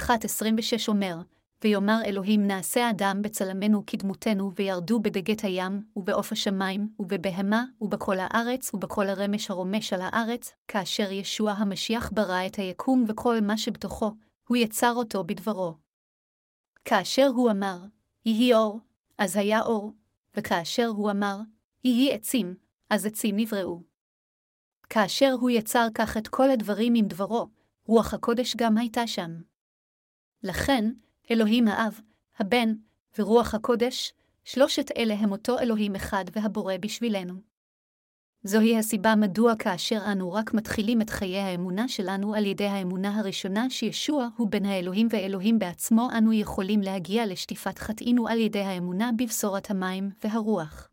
אומר, 0.87 1.15
ויאמר 1.63 1.99
אלוהים 2.05 2.47
נעשה 2.47 2.89
אדם 2.89 3.21
בצלמנו 3.21 3.83
כדמותנו, 3.87 4.51
וירדו 4.55 4.99
בדגת 4.99 5.41
הים, 5.41 5.83
ובעוף 5.95 6.31
השמיים, 6.31 6.89
ובבהמה, 6.99 7.65
ובכל 7.81 8.15
הארץ, 8.19 8.73
ובכל 8.73 9.07
הרמש 9.07 9.51
הרומש 9.51 9.93
על 9.93 10.01
הארץ, 10.01 10.53
כאשר 10.67 11.11
ישוע 11.11 11.51
המשיח 11.51 12.11
ברא 12.13 12.45
את 12.45 12.55
היקום 12.55 13.05
וכל 13.07 13.41
מה 13.41 13.57
שבתוכו, 13.57 14.11
הוא 14.47 14.57
יצר 14.57 14.93
אותו 14.95 15.23
בדברו. 15.23 15.73
כאשר 16.85 17.27
הוא 17.27 17.51
אמר, 17.51 17.77
יהי 18.25 18.53
אור, 18.53 18.79
אז 19.17 19.35
היה 19.35 19.61
אור, 19.61 19.93
וכאשר 20.37 20.87
הוא 20.87 21.11
אמר, 21.11 21.37
יהי 21.83 22.13
עצים, 22.13 22.55
אז 22.89 23.05
עצים 23.05 23.35
נבראו. 23.35 23.81
כאשר 24.89 25.31
הוא 25.39 25.49
יצר 25.49 25.87
כך 25.95 26.17
את 26.17 26.27
כל 26.27 26.49
הדברים 26.51 26.93
עם 26.95 27.07
דברו, 27.07 27.47
רוח 27.85 28.13
הקודש 28.13 28.55
גם 28.55 28.77
הייתה 28.77 29.07
שם. 29.07 29.31
לכן, 30.43 30.91
אלוהים 31.31 31.67
האב, 31.67 31.99
הבן 32.39 32.73
ורוח 33.17 33.55
הקודש, 33.55 34.13
שלושת 34.43 34.91
אלה 34.97 35.13
הם 35.13 35.31
אותו 35.31 35.59
אלוהים 35.59 35.95
אחד 35.95 36.25
והבורא 36.35 36.73
בשבילנו. 36.79 37.33
זוהי 38.43 38.77
הסיבה 38.77 39.15
מדוע 39.15 39.55
כאשר 39.59 39.99
אנו 40.11 40.33
רק 40.33 40.53
מתחילים 40.53 41.01
את 41.01 41.09
חיי 41.09 41.39
האמונה 41.39 41.87
שלנו 41.87 42.35
על 42.35 42.45
ידי 42.45 42.65
האמונה 42.65 43.19
הראשונה 43.19 43.69
שישוע 43.69 44.27
הוא 44.37 44.49
בן 44.49 44.65
האלוהים 44.65 45.07
ואלוהים 45.11 45.59
בעצמו, 45.59 46.09
אנו 46.17 46.33
יכולים 46.33 46.81
להגיע 46.81 47.25
לשטיפת 47.25 47.79
חטאינו 47.79 48.27
על 48.27 48.39
ידי 48.39 48.61
האמונה 48.61 49.09
בבשורת 49.17 49.71
המים 49.71 50.09
והרוח. 50.23 50.89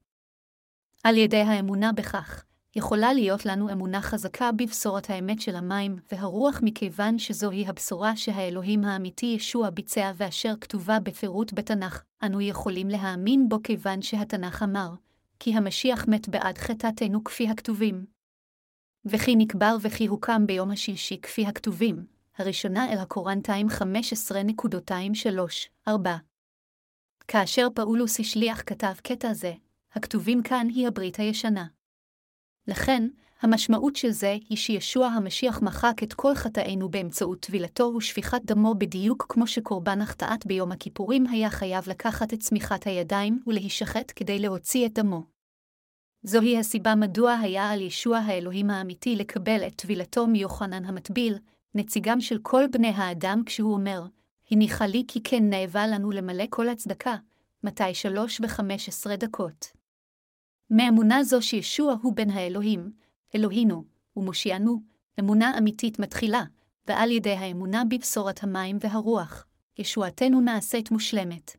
על 1.05 1.17
ידי 1.17 1.41
האמונה 1.41 1.93
בכך, 1.93 2.45
יכולה 2.77 3.13
להיות 3.13 3.47
לנו 3.47 3.73
אמונה 3.73 4.01
חזקה 4.01 4.53
בבשורת 4.53 5.11
האמת 5.11 5.41
של 5.41 5.57
המים 5.57 5.97
והרוח 6.13 6.61
מכיוון 6.63 7.19
שזוהי 7.19 7.67
הבשורה 7.67 8.17
שהאלוהים 8.17 8.85
האמיתי 8.85 9.27
ישוע 9.27 9.71
ביצע 9.71 10.13
ואשר 10.17 10.55
כתובה 10.61 11.01
בפירוט 11.01 11.53
בתנ"ך, 11.53 12.03
אנו 12.23 12.41
יכולים 12.41 12.89
להאמין 12.89 13.49
בו 13.49 13.63
כיוון 13.63 14.03
שהתנ"ך 14.03 14.63
אמר, 14.63 14.91
כי 15.39 15.55
המשיח 15.55 16.09
מת 16.09 16.29
בעד 16.29 16.59
חטאתנו 16.59 17.25
כפי 17.25 17.49
הכתובים. 17.49 18.05
וכי 19.05 19.37
נקבר 19.37 19.77
וכי 19.81 20.07
הוקם 20.07 20.47
ביום 20.47 20.71
השישי 20.71 21.21
כפי 21.23 21.47
הכתובים, 21.47 22.07
הראשונה 22.39 22.93
אל 22.93 22.99
הקורנטיים 22.99 23.67
15.23-4. 25.89 25.91
כאשר 27.29 27.67
פאולוס 27.75 28.21
השליח 28.21 28.63
כתב 28.67 28.95
קטע 29.03 29.33
זה, 29.33 29.53
הכתובים 29.93 30.43
כאן 30.43 30.67
היא 30.71 30.87
הברית 30.87 31.17
הישנה. 31.17 31.80
לכן, 32.69 33.09
המשמעות 33.43 33.97
של 33.97 34.11
זה 34.11 34.37
היא 34.49 34.59
שישוע 34.59 35.07
המשיח 35.07 35.63
מחק 35.63 36.03
את 36.03 36.13
כל 36.15 36.35
חטאינו 36.35 36.89
באמצעות 36.89 37.41
טבילתו 37.41 37.93
ושפיכת 37.97 38.41
דמו 38.45 38.75
בדיוק 38.75 39.27
כמו 39.29 39.47
שקורבן 39.47 40.01
החטאת 40.01 40.47
ביום 40.47 40.73
הכיפורים 40.73 41.27
היה 41.27 41.51
חייב 41.51 41.89
לקחת 41.89 42.35
את 42.35 42.41
צמיחת 42.41 42.87
הידיים 42.87 43.41
ולהישחט 43.47 44.13
כדי 44.17 44.39
להוציא 44.39 44.87
את 44.87 44.93
דמו. 44.93 45.23
זוהי 46.23 46.59
הסיבה 46.59 46.95
מדוע 46.95 47.33
היה 47.33 47.71
על 47.71 47.81
ישוע 47.81 48.19
האלוהים 48.19 48.71
האמיתי 48.71 49.17
לקבל 49.17 49.67
את 49.67 49.75
טבילתו 49.75 50.27
מיוחנן 50.27 50.85
המטביל, 50.85 51.39
נציגם 51.75 52.21
של 52.21 52.39
כל 52.43 52.65
בני 52.73 52.89
האדם 52.89 53.43
כשהוא 53.47 53.75
אומר, 53.75 54.03
הניחה 54.51 54.87
לי 54.87 55.05
כי 55.09 55.23
כן 55.23 55.51
נאבה 55.51 55.87
לנו 55.87 56.11
למלא 56.11 56.45
כל 56.51 56.69
הצדקה, 56.69 57.17
מתי 57.65 57.95
שלוש 57.95 58.41
וחמש 58.45 58.89
עשרה 58.89 59.17
דקות. 59.17 59.80
מאמונה 60.71 61.23
זו 61.23 61.43
שישוע 61.43 61.95
הוא 62.03 62.17
בן 62.17 62.31
האלוהים, 62.31 62.93
אלוהינו, 63.35 63.85
ומושיענו, 64.17 64.83
אמונה 65.21 65.59
אמיתית 65.59 65.99
מתחילה, 65.99 66.43
ועל 66.87 67.11
ידי 67.11 67.33
האמונה 67.33 67.83
בבשורת 67.91 68.43
המים 68.43 68.77
והרוח, 68.81 69.47
ישועתנו 69.79 70.41
נעשית 70.41 70.91
מושלמת. 70.91 71.57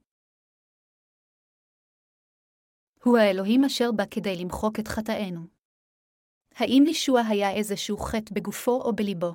הוא 3.03 3.17
האלוהים 3.17 3.63
אשר 3.63 3.91
בא 3.91 4.03
כדי 4.11 4.35
למחוק 4.35 4.79
את 4.79 4.87
חטאינו. 4.87 5.47
האם 6.55 6.83
לישוע 6.85 7.21
היה 7.29 7.51
איזשהו 7.51 7.97
חטא 7.97 8.33
בגופו 8.35 8.81
או 8.81 8.95
בליבו? 8.95 9.33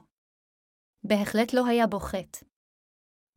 בהחלט 1.05 1.53
לא 1.53 1.67
היה 1.67 1.87
בו 1.87 2.01
חטא. 2.01 2.47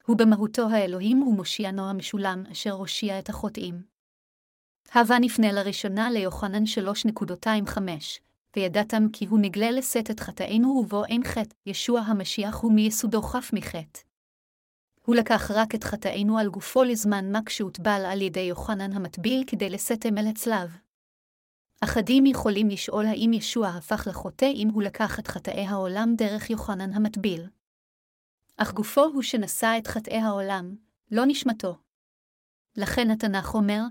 הוא 0.05 0.17
במהותו 0.17 0.69
האלוהים 0.69 1.23
ומושיענו 1.23 1.89
המשולם 1.89 2.43
אשר 2.51 2.71
הושיע 2.71 3.19
את 3.19 3.29
החוטאים. 3.29 3.98
הווה 4.93 5.19
נפנה 5.19 5.51
לראשונה 5.51 6.11
ליוחנן 6.11 6.63
3.25, 6.63 7.79
וידעתם 8.55 9.03
כי 9.13 9.25
הוא 9.25 9.39
נגלה 9.39 9.71
לשאת 9.71 10.11
את 10.11 10.19
חטאינו 10.19 10.67
ובו 10.67 11.05
אין 11.05 11.23
חטא, 11.23 11.55
ישוע 11.65 11.99
המשיח 11.99 12.55
הוא 12.55 12.73
מיסודו 12.73 13.21
חף 13.21 13.49
מחטא. 13.53 13.99
הוא 15.05 15.15
לקח 15.15 15.51
רק 15.51 15.75
את 15.75 15.83
חטאינו 15.83 16.37
על 16.37 16.49
גופו 16.49 16.83
לזמן 16.83 17.31
מה 17.31 17.39
כשהוטבל 17.45 18.05
על 18.05 18.21
ידי 18.21 18.39
יוחנן 18.39 18.93
המטביל 18.93 19.43
כדי 19.47 19.69
לשאתם 19.69 20.17
אל 20.17 20.27
הצלב. 20.27 20.77
אחדים 21.81 22.25
יכולים 22.25 22.69
לשאול 22.69 23.05
האם 23.05 23.33
ישוע 23.33 23.67
הפך 23.67 24.07
לחוטא 24.09 24.45
אם 24.45 24.69
הוא 24.73 24.83
לקח 24.83 25.19
את 25.19 25.27
חטאי 25.27 25.65
העולם 25.65 26.13
דרך 26.17 26.49
יוחנן 26.49 26.93
המטביל. 26.93 27.47
אך 28.57 28.73
גופו 28.73 29.03
הוא 29.03 29.21
שנשא 29.21 29.75
את 29.77 29.87
חטאי 29.87 30.17
העולם, 30.17 30.75
לא 31.11 31.23
נשמתו. 31.27 31.77
לכן 32.77 33.11
התנ"ך 33.11 33.53
אומר, 33.53 33.81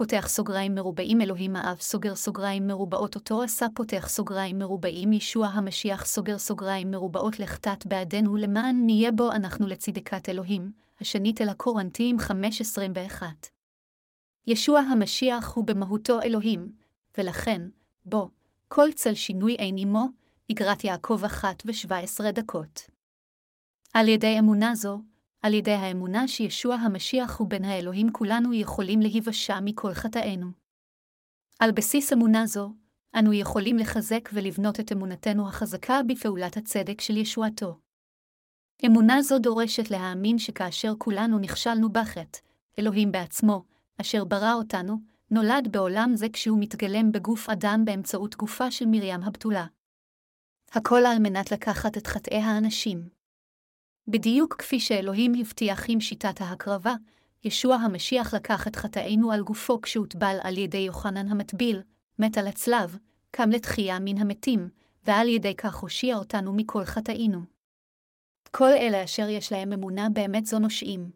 פותח 0.00 0.28
סוגריים 0.28 0.74
מרובעים 0.74 1.20
אלוהים 1.20 1.56
האב 1.56 1.80
סוגר 1.80 2.14
סוגריים 2.14 2.66
מרובעות 2.66 3.14
אותו 3.14 3.42
עשה 3.42 3.66
פותח 3.74 4.08
סוגריים 4.08 4.58
מרובעים 4.58 5.12
ישוע 5.12 5.46
המשיח 5.46 6.06
סוגר 6.06 6.38
סוגריים 6.38 6.90
מרובעות 6.90 7.40
לחטאת 7.40 7.86
בעדנו 7.86 8.36
למען 8.36 8.82
נהיה 8.86 9.12
בו 9.12 9.32
אנחנו 9.32 9.66
לצדקת 9.66 10.28
אלוהים, 10.28 10.72
השנית 11.00 11.40
אל 11.40 11.48
הקורנטים 11.48 12.16
5.21. 12.18 13.22
ישוע 14.46 14.80
המשיח 14.80 15.52
הוא 15.54 15.64
במהותו 15.64 16.22
אלוהים, 16.22 16.72
ולכן, 17.18 17.62
בו, 18.04 18.30
כל 18.68 18.92
צל 18.94 19.14
שינוי 19.14 19.54
אין 19.54 19.74
עמו, 19.78 20.06
איגרת 20.50 20.84
יעקב 20.84 21.20
אחת 21.24 21.62
ושבע 21.66 21.98
עשרה 21.98 22.32
דקות. 22.32 22.80
על 23.94 24.08
ידי 24.08 24.38
אמונה 24.38 24.74
זו, 24.74 25.00
על 25.42 25.54
ידי 25.54 25.72
האמונה 25.72 26.28
שישוע 26.28 26.74
המשיח 26.74 27.38
הוא 27.38 27.48
בן 27.48 27.64
האלוהים 27.64 28.12
כולנו 28.12 28.54
יכולים 28.54 29.00
להיוושע 29.00 29.60
מכל 29.60 29.94
חטאינו. 29.94 30.46
על 31.58 31.72
בסיס 31.72 32.12
אמונה 32.12 32.46
זו, 32.46 32.72
אנו 33.18 33.32
יכולים 33.32 33.76
לחזק 33.76 34.28
ולבנות 34.32 34.80
את 34.80 34.92
אמונתנו 34.92 35.48
החזקה 35.48 36.00
בפעולת 36.06 36.56
הצדק 36.56 37.00
של 37.00 37.16
ישועתו. 37.16 37.78
אמונה 38.86 39.22
זו 39.22 39.38
דורשת 39.38 39.90
להאמין 39.90 40.38
שכאשר 40.38 40.92
כולנו 40.98 41.38
נכשלנו 41.38 41.92
בחטא, 41.92 42.38
אלוהים 42.78 43.12
בעצמו, 43.12 43.64
אשר 44.00 44.24
ברא 44.24 44.52
אותנו, 44.52 44.96
נולד 45.30 45.68
בעולם 45.72 46.10
זה 46.14 46.26
כשהוא 46.32 46.58
מתגלם 46.60 47.12
בגוף 47.12 47.48
אדם 47.48 47.82
באמצעות 47.84 48.36
גופה 48.36 48.70
של 48.70 48.84
מרים 48.86 49.22
הבתולה. 49.22 49.66
הכל 50.72 51.02
על 51.06 51.18
מנת 51.18 51.52
לקחת 51.52 51.96
את 51.96 52.06
חטאי 52.06 52.38
האנשים. 52.38 53.19
בדיוק 54.10 54.54
כפי 54.54 54.80
שאלוהים 54.80 55.32
הבטיח 55.40 55.84
עם 55.88 56.00
שיטת 56.00 56.40
ההקרבה, 56.40 56.94
ישוע 57.44 57.74
המשיח 57.74 58.34
לקח 58.34 58.66
את 58.66 58.76
חטאינו 58.76 59.32
על 59.32 59.42
גופו 59.42 59.80
כשהוטבל 59.80 60.36
על 60.42 60.58
ידי 60.58 60.78
יוחנן 60.78 61.28
המטביל, 61.28 61.82
מת 62.18 62.38
על 62.38 62.46
הצלב, 62.46 62.98
קם 63.30 63.50
לתחייה 63.50 63.98
מן 63.98 64.18
המתים, 64.18 64.68
ועל 65.06 65.28
ידי 65.28 65.54
כך 65.54 65.76
הושיע 65.76 66.16
אותנו 66.16 66.52
מכל 66.52 66.84
חטאינו. 66.84 67.40
כל 68.50 68.72
אלה 68.72 69.04
אשר 69.04 69.28
יש 69.28 69.52
להם 69.52 69.72
אמונה 69.72 70.08
באמת 70.08 70.46
זו 70.46 70.58
נושעים. 70.58 71.10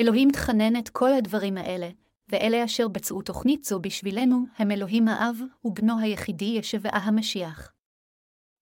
אלוהים 0.00 0.30
תכנן 0.30 0.76
את 0.76 0.88
כל 0.88 1.12
הדברים 1.12 1.56
האלה, 1.56 1.90
ואלה 2.28 2.64
אשר 2.64 2.88
בצעו 2.88 3.22
תוכנית 3.22 3.64
זו 3.64 3.80
בשבילנו, 3.80 4.44
הם 4.58 4.70
אלוהים 4.70 5.08
האב, 5.08 5.36
ובנו 5.64 6.00
היחידי 6.00 6.44
ישבעה 6.58 6.98
המשיח. 6.98 7.72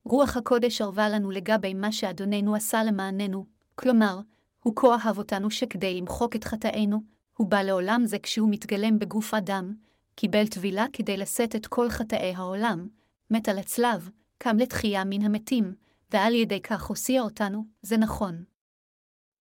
רוח 0.04 0.36
הקודש 0.36 0.80
ערבה 0.80 1.08
לנו 1.08 1.30
לגבי 1.30 1.74
מה 1.74 1.92
שאדוננו 1.92 2.54
עשה 2.54 2.84
למעננו, 2.84 3.46
כלומר, 3.74 4.20
הוא 4.62 4.76
כה 4.76 4.94
אהב 4.94 5.18
אותנו 5.18 5.50
שכדי 5.50 6.00
למחוק 6.00 6.36
את 6.36 6.44
חטאינו, 6.44 7.02
הוא 7.36 7.48
בא 7.48 7.62
לעולם 7.62 8.02
זה 8.04 8.18
כשהוא 8.18 8.48
מתגלם 8.50 8.98
בגוף 8.98 9.34
אדם, 9.34 9.74
קיבל 10.14 10.46
טבילה 10.46 10.86
כדי 10.92 11.16
לשאת 11.16 11.56
את 11.56 11.66
כל 11.66 11.90
חטאי 11.90 12.32
העולם, 12.36 12.88
מת 13.30 13.48
על 13.48 13.58
הצלב, 13.58 14.10
קם 14.38 14.56
לתחייה 14.56 15.04
מן 15.04 15.22
המתים, 15.22 15.74
ועל 16.12 16.34
ידי 16.34 16.60
כך 16.60 16.82
הוסיע 16.82 17.22
אותנו, 17.22 17.64
זה 17.82 17.96
נכון. 17.96 18.44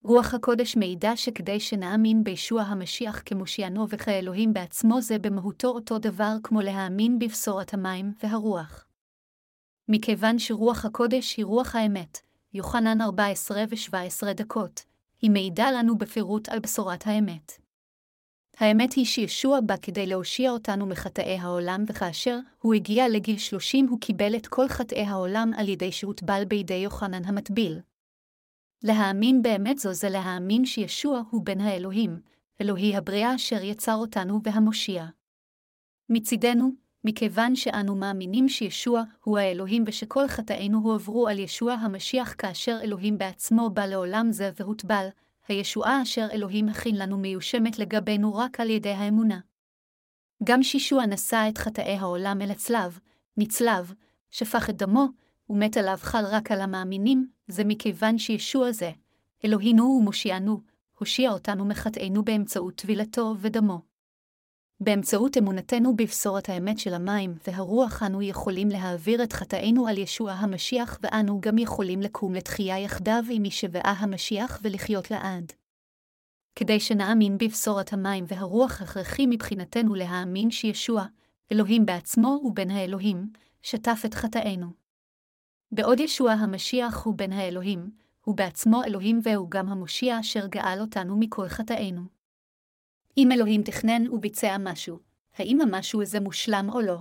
רוח 0.04 0.34
הקודש 0.34 0.76
מעידה 0.76 1.16
שכדי 1.16 1.60
שנאמין 1.60 2.24
בישוע 2.24 2.62
המשיח 2.62 3.22
כמושיענו 3.26 3.88
וכאלוהים 3.88 4.52
בעצמו 4.52 5.00
זה 5.00 5.18
במהותו 5.18 5.68
אותו 5.68 5.98
דבר 5.98 6.36
כמו 6.42 6.60
להאמין 6.60 7.18
בבשורת 7.18 7.74
המים 7.74 8.12
והרוח. 8.22 8.86
מכיוון 9.88 10.38
שרוח 10.38 10.84
הקודש 10.84 11.36
היא 11.36 11.44
רוח 11.44 11.74
האמת, 11.74 12.18
יוחנן 12.54 13.00
14 13.00 13.64
ו-17 13.68 14.32
דקות, 14.32 14.84
היא 15.22 15.30
מעידה 15.30 15.70
לנו 15.70 15.98
בפירוט 15.98 16.48
על 16.48 16.58
בשורת 16.58 17.06
האמת. 17.06 17.52
האמת 18.56 18.92
היא 18.92 19.04
שישוע 19.04 19.60
בא 19.66 19.74
כדי 19.82 20.06
להושיע 20.06 20.50
אותנו 20.50 20.86
מחטאי 20.86 21.38
העולם, 21.38 21.84
וכאשר 21.88 22.38
הוא 22.60 22.74
הגיע 22.74 23.08
לגיל 23.08 23.38
30 23.38 23.86
הוא 23.88 24.00
קיבל 24.00 24.36
את 24.36 24.46
כל 24.46 24.68
חטאי 24.68 25.02
העולם 25.02 25.50
על 25.56 25.68
ידי 25.68 25.92
שהוטבל 25.92 26.44
בידי 26.44 26.74
יוחנן 26.74 27.24
המטביל. 27.24 27.80
להאמין 28.82 29.42
באמת 29.42 29.78
זו 29.78 29.92
זה 29.92 30.08
להאמין 30.08 30.64
שישוע 30.64 31.22
הוא 31.30 31.44
בן 31.44 31.60
האלוהים, 31.60 32.20
אלוהי 32.60 32.96
הבריאה 32.96 33.34
אשר 33.34 33.62
יצר 33.62 33.94
אותנו 33.94 34.40
והמושיע. 34.44 35.06
מצידנו, 36.08 36.70
מכיוון 37.04 37.56
שאנו 37.56 37.96
מאמינים 37.96 38.48
שישוע 38.48 39.02
הוא 39.24 39.38
האלוהים 39.38 39.84
ושכל 39.86 40.28
חטאינו 40.28 40.78
הועברו 40.78 41.28
על 41.28 41.38
ישוע 41.38 41.72
המשיח 41.72 42.34
כאשר 42.38 42.78
אלוהים 42.82 43.18
בעצמו 43.18 43.70
בא 43.70 43.86
לעולם 43.86 44.32
זה 44.32 44.50
והוטבל, 44.60 45.08
הישועה 45.48 46.02
אשר 46.02 46.26
אלוהים 46.32 46.68
הכין 46.68 46.96
לנו 46.96 47.18
מיושמת 47.18 47.78
לגבינו 47.78 48.34
רק 48.34 48.60
על 48.60 48.70
ידי 48.70 48.92
האמונה. 48.92 49.40
גם 50.44 50.62
שישוע 50.62 51.06
נשא 51.06 51.46
את 51.48 51.58
חטאי 51.58 51.96
העולם 51.96 52.40
אל 52.42 52.50
הצלב, 52.50 52.98
נצלב, 53.36 53.92
שפך 54.30 54.70
את 54.70 54.76
דמו, 54.76 55.06
ומת 55.50 55.76
עליו 55.76 55.98
חל 56.00 56.24
רק 56.30 56.52
על 56.52 56.60
המאמינים, 56.60 57.28
זה 57.48 57.64
מכיוון 57.64 58.18
שישוע 58.18 58.72
זה, 58.72 58.90
אלוהינו 59.44 59.84
ומושיענו, 59.84 60.60
הושיע 60.98 61.32
אותנו 61.32 61.64
מחטאינו 61.64 62.24
באמצעות 62.24 62.74
טבילתו 62.74 63.34
ודמו. 63.38 63.91
באמצעות 64.84 65.36
אמונתנו 65.36 65.96
בבשורת 65.96 66.48
האמת 66.48 66.78
של 66.78 66.94
המים 66.94 67.34
והרוח 67.46 68.02
אנו 68.02 68.22
יכולים 68.22 68.68
להעביר 68.68 69.22
את 69.22 69.32
חטאינו 69.32 69.86
על 69.86 69.98
ישוע 69.98 70.32
המשיח 70.32 70.98
ואנו 71.02 71.40
גם 71.40 71.58
יכולים 71.58 72.00
לקום 72.00 72.34
לתחייה 72.34 72.78
יחדיו 72.78 73.22
עם 73.30 73.42
משבעה 73.42 73.94
המשיח 73.98 74.60
ולחיות 74.62 75.10
לעד. 75.10 75.52
כדי 76.56 76.80
שנאמין 76.80 77.38
בבשורת 77.38 77.92
המים 77.92 78.24
והרוח 78.28 78.82
הכרחי 78.82 79.26
מבחינתנו 79.26 79.94
להאמין 79.94 80.50
שישוע, 80.50 81.04
אלוהים 81.52 81.86
בעצמו 81.86 82.38
הוא 82.42 82.54
האלוהים, 82.70 83.28
שטף 83.62 84.02
את 84.06 84.14
חטאינו. 84.14 84.66
בעוד 85.72 86.00
ישוע 86.00 86.32
המשיח 86.32 87.02
הוא 87.04 87.14
בן 87.14 87.32
האלוהים, 87.32 87.90
הוא 88.24 88.36
בעצמו 88.36 88.84
אלוהים 88.84 89.20
והוא 89.22 89.50
גם 89.50 89.68
המושיע 89.68 90.20
אשר 90.20 90.46
גאל 90.46 90.80
אותנו 90.80 91.16
מכל 91.18 91.48
חטאינו. 91.48 92.21
אם 93.16 93.32
אלוהים 93.32 93.62
תכנן 93.62 94.10
וביצע 94.10 94.56
משהו, 94.58 94.98
האם 95.36 95.60
המשהו 95.60 96.02
הזה 96.02 96.20
מושלם 96.20 96.68
או 96.72 96.80
לא? 96.80 96.98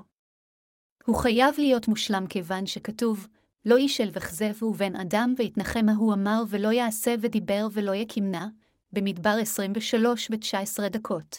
הוא 1.06 1.16
חייב 1.16 1.56
להיות 1.58 1.88
מושלם 1.88 2.28
כיוון 2.28 2.66
שכתוב, 2.66 3.28
לא 3.66 3.78
איש 3.78 4.02
אל 4.02 4.10
וכזב 4.14 4.64
ובן 4.64 4.96
אדם 4.96 5.34
ויתנחם 5.38 5.90
ההוא 5.90 6.14
אמר 6.14 6.44
ולא 6.50 6.72
יעשה 6.72 7.16
ודיבר 7.22 7.68
ולא 7.74 7.96
יקימנה, 7.96 8.48
במדבר 8.94 9.38
23 9.42 10.30
ו-19 10.32 10.90
דקות. 10.90 11.38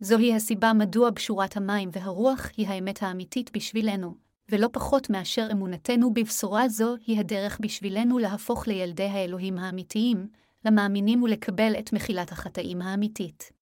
זוהי 0.00 0.34
הסיבה 0.34 0.72
מדוע 0.72 1.10
בשורת 1.10 1.56
המים 1.56 1.88
והרוח 1.92 2.50
היא 2.56 2.68
האמת 2.68 3.02
האמיתית 3.02 3.56
בשבילנו, 3.56 4.14
ולא 4.48 4.68
פחות 4.72 5.10
מאשר 5.10 5.48
אמונתנו 5.52 6.14
בבשורה 6.14 6.68
זו 6.68 6.94
היא 7.06 7.20
הדרך 7.20 7.58
בשבילנו 7.62 8.18
להפוך 8.18 8.68
לילדי 8.68 9.06
האלוהים 9.06 9.58
האמיתיים, 9.58 10.28
למאמינים 10.64 11.22
ולקבל 11.22 11.72
את 11.78 11.92
מחילת 11.92 12.32
החטאים 12.32 12.82
האמיתית. 12.82 13.61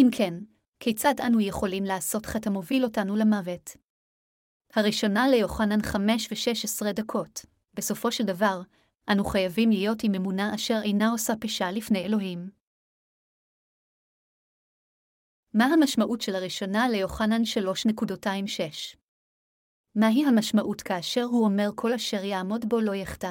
אם 0.00 0.08
כן, 0.12 0.34
כיצד 0.80 1.14
אנו 1.26 1.40
יכולים 1.40 1.84
לעשות 1.84 2.26
חטא 2.26 2.48
המוביל 2.48 2.84
אותנו 2.84 3.16
למוות? 3.16 3.76
הראשונה 4.74 5.28
ליוחנן 5.28 5.82
5 5.82 6.28
ו-16 6.32 6.92
דקות. 6.92 7.46
בסופו 7.74 8.12
של 8.12 8.24
דבר, 8.24 8.60
אנו 9.12 9.24
חייבים 9.24 9.70
להיות 9.70 9.98
עם 10.02 10.14
אמונה 10.14 10.54
אשר 10.54 10.80
אינה 10.84 11.10
עושה 11.10 11.32
פשע 11.40 11.70
לפני 11.72 12.04
אלוהים. 12.04 12.50
מה 15.54 15.64
המשמעות 15.64 16.20
של 16.20 16.34
הראשונה 16.34 16.88
ליוחנן 16.88 17.42
3.26? 17.42 18.96
מהי 19.94 20.24
המשמעות 20.26 20.82
כאשר 20.82 21.24
הוא 21.24 21.44
אומר 21.44 21.68
כל 21.74 21.92
אשר 21.92 22.24
יעמוד 22.24 22.68
בו 22.68 22.80
לא 22.80 22.94
יחטא? 22.94 23.30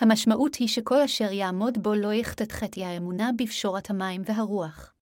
המשמעות 0.00 0.54
היא 0.54 0.68
שכל 0.68 1.00
אשר 1.04 1.32
יעמוד 1.32 1.82
בו 1.82 1.94
לא 1.94 2.12
יחטאת 2.12 2.52
חטאי 2.52 2.84
האמונה 2.84 3.30
בפשורת 3.38 3.90
המים 3.90 4.22
והרוח. 4.24 4.93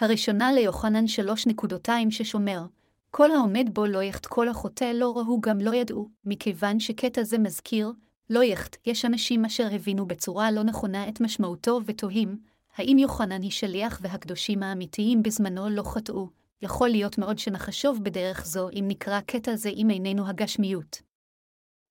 הראשונה 0.00 0.52
ליוחנן 0.52 1.04
3.26 1.04 2.34
אומר, 2.34 2.62
כל 3.10 3.30
העומד 3.30 3.66
בו 3.72 3.86
לא 3.86 4.02
יחט 4.02 4.26
כל 4.26 4.48
החוטא 4.48 4.92
לא 4.94 5.16
ראו 5.16 5.40
גם 5.40 5.58
לא 5.58 5.74
ידעו, 5.74 6.08
מכיוון 6.24 6.80
שקטע 6.80 7.22
זה 7.22 7.38
מזכיר, 7.38 7.92
לא 8.30 8.42
יחט, 8.44 8.76
יש 8.86 9.04
אנשים 9.04 9.44
אשר 9.44 9.68
הבינו 9.74 10.06
בצורה 10.06 10.50
לא 10.50 10.62
נכונה 10.62 11.08
את 11.08 11.20
משמעותו 11.20 11.80
ותוהים, 11.86 12.38
האם 12.76 12.98
יוחנן 12.98 13.42
היא 13.42 13.50
שליח 13.50 13.98
והקדושים 14.02 14.62
האמיתיים 14.62 15.22
בזמנו 15.22 15.68
לא 15.68 15.82
חטאו, 15.82 16.28
יכול 16.62 16.88
להיות 16.88 17.18
מאוד 17.18 17.38
שנחשוב 17.38 18.04
בדרך 18.04 18.46
זו 18.46 18.68
אם 18.70 18.84
נקרא 18.88 19.20
קטע 19.20 19.56
זה 19.56 19.70
עם 19.74 19.88
עינינו 19.88 20.28
הגשמיות. 20.28 21.02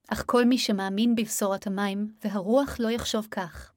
אך 0.07 0.23
כל 0.25 0.45
מי 0.45 0.57
שמאמין 0.57 1.15
בבשורת 1.15 1.67
המים 1.67 2.11
והרוח 2.23 2.79
לא 2.79 2.89
יחשוב 2.89 3.27
כך. 3.31 3.71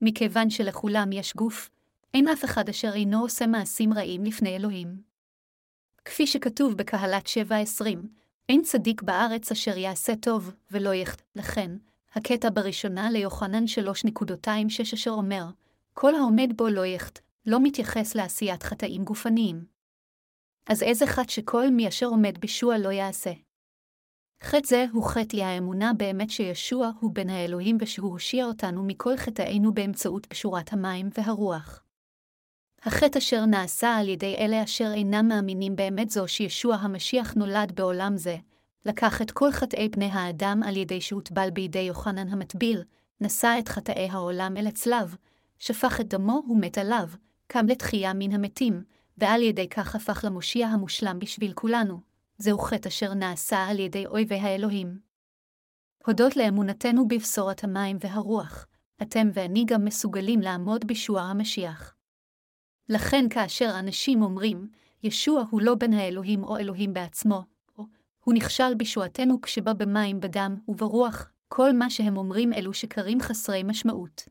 מכיוון 0.00 0.50
שלכולם 0.50 1.12
יש 1.12 1.36
גוף, 1.36 1.70
אין 2.14 2.28
אף 2.28 2.44
אחד 2.44 2.68
אשר 2.68 2.92
אינו 2.94 3.20
עושה 3.20 3.46
מעשים 3.46 3.92
רעים 3.92 4.24
לפני 4.24 4.56
אלוהים. 4.56 5.02
כפי 6.04 6.26
שכתוב 6.26 6.74
בקהלת 6.74 7.26
7-20, 7.26 7.82
אין 8.48 8.62
צדיק 8.62 9.02
בארץ 9.02 9.52
אשר 9.52 9.76
יעשה 9.76 10.16
טוב, 10.16 10.52
ולא 10.70 10.94
יחט. 10.94 11.22
לכן, 11.36 11.70
הקטע 12.12 12.48
בראשונה 12.54 13.10
ליוחנן 13.10 13.64
3.26 13.64 14.94
אשר 14.94 15.10
אומר, 15.10 15.44
כל 15.92 16.14
העומד 16.14 16.52
בו 16.56 16.68
לא 16.68 16.86
יחט, 16.86 17.18
לא 17.46 17.58
מתייחס 17.62 18.14
לעשיית 18.14 18.62
חטאים 18.62 19.04
גופניים. 19.04 19.64
אז 20.66 20.82
איזה 20.82 21.06
חטא 21.06 21.30
שכל 21.30 21.70
מי 21.70 21.88
אשר 21.88 22.06
עומד 22.06 22.38
בישוע 22.38 22.78
לא 22.78 22.88
יעשה? 22.88 23.32
חטא 24.42 24.66
זה 24.68 24.86
הוא 24.92 25.04
חטא 25.04 25.36
היא 25.36 25.44
האמונה 25.44 25.92
באמת 25.96 26.30
שישוע 26.30 26.90
הוא 27.00 27.14
בן 27.14 27.30
האלוהים 27.30 27.76
ושהוא 27.80 28.10
הושיע 28.10 28.44
אותנו 28.44 28.84
מכל 28.84 29.16
חטאינו 29.16 29.74
באמצעות 29.74 30.26
קשורת 30.26 30.72
המים 30.72 31.08
והרוח. 31.18 31.82
החטא 32.82 33.18
אשר 33.18 33.44
נעשה 33.44 33.96
על 33.96 34.08
ידי 34.08 34.36
אלה 34.38 34.64
אשר 34.64 34.92
אינם 34.94 35.28
מאמינים 35.28 35.76
באמת 35.76 36.10
זו 36.10 36.28
שישוע 36.28 36.74
המשיח 36.74 37.34
נולד 37.34 37.72
בעולם 37.74 38.16
זה, 38.16 38.36
לקח 38.86 39.22
את 39.22 39.30
כל 39.30 39.52
חטאי 39.52 39.88
בני 39.88 40.10
האדם 40.12 40.60
על 40.66 40.76
ידי 40.76 41.00
שהוטבל 41.00 41.50
בידי 41.50 41.78
יוחנן 41.78 42.28
המטביל, 42.28 42.82
נשא 43.20 43.56
את 43.58 43.68
חטאי 43.68 44.08
העולם 44.10 44.56
אל 44.56 44.66
הצלב, 44.66 45.16
שפך 45.58 46.00
את 46.00 46.08
דמו 46.08 46.42
ומת 46.50 46.78
עליו, 46.78 47.08
קם 47.46 47.66
לתחייה 47.66 48.12
מן 48.14 48.32
המתים, 48.32 48.82
ועל 49.18 49.42
ידי 49.42 49.68
כך 49.68 49.94
הפך 49.94 50.24
למושיע 50.24 50.66
המושלם 50.66 51.18
בשביל 51.18 51.52
כולנו. 51.52 52.00
זהו 52.38 52.58
חטא 52.58 52.88
אשר 52.88 53.14
נעשה 53.14 53.66
על 53.66 53.78
ידי 53.78 54.06
אויבי 54.06 54.34
האלוהים. 54.34 54.98
הודות 56.06 56.36
לאמונתנו 56.36 57.08
בבשורת 57.08 57.64
המים 57.64 57.96
והרוח, 58.00 58.66
אתם 59.02 59.28
ואני 59.34 59.64
גם 59.66 59.84
מסוגלים 59.84 60.40
לעמוד 60.40 60.84
בישוע 60.86 61.22
המשיח. 61.22 61.94
לכן 62.90 63.28
כאשר 63.30 63.70
אנשים 63.78 64.22
אומרים, 64.22 64.68
ישוע 65.02 65.44
הוא 65.50 65.60
לא 65.62 65.74
בן 65.74 65.92
האלוהים 65.92 66.44
או 66.44 66.56
אלוהים 66.56 66.92
בעצמו, 66.92 67.42
או 67.78 67.84
הוא 68.24 68.34
נכשל 68.34 68.74
בישועתנו 68.74 69.40
כשבא 69.40 69.72
במים, 69.72 70.20
בדם 70.20 70.56
וברוח, 70.68 71.30
כל 71.48 71.72
מה 71.72 71.90
שהם 71.90 72.16
אומרים 72.16 72.52
אלו 72.52 72.74
שקרים 72.74 73.20
חסרי 73.20 73.62
משמעות. 73.62 74.28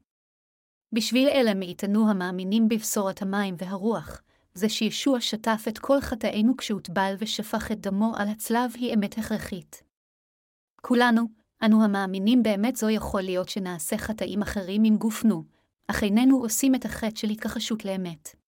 בשביל 0.93 1.27
אלה 1.27 1.53
מאיתנו 1.53 2.09
המאמינים 2.09 2.67
בבשורת 2.69 3.21
המים 3.21 3.55
והרוח, 3.57 4.21
זה 4.53 4.69
שישוע 4.69 5.21
שטף 5.21 5.65
את 5.67 5.77
כל 5.77 6.01
חטאינו 6.01 6.57
כשהוטבל 6.57 7.15
ושפך 7.19 7.71
את 7.71 7.81
דמו 7.81 8.13
על 8.15 8.27
הצלב 8.27 8.71
היא 8.75 8.93
אמת 8.93 9.17
הכרחית. 9.17 9.83
כולנו, 10.81 11.21
אנו 11.65 11.83
המאמינים 11.83 12.43
באמת 12.43 12.75
זו 12.75 12.89
יכול 12.89 13.21
להיות 13.21 13.49
שנעשה 13.49 13.97
חטאים 13.97 14.41
אחרים 14.41 14.83
עם 14.85 14.97
גופנו, 14.97 15.43
אך 15.87 16.03
איננו 16.03 16.37
עושים 16.37 16.75
את 16.75 16.85
החטא 16.85 17.15
של 17.15 17.29
התכחשות 17.29 17.85
לאמת. 17.85 18.38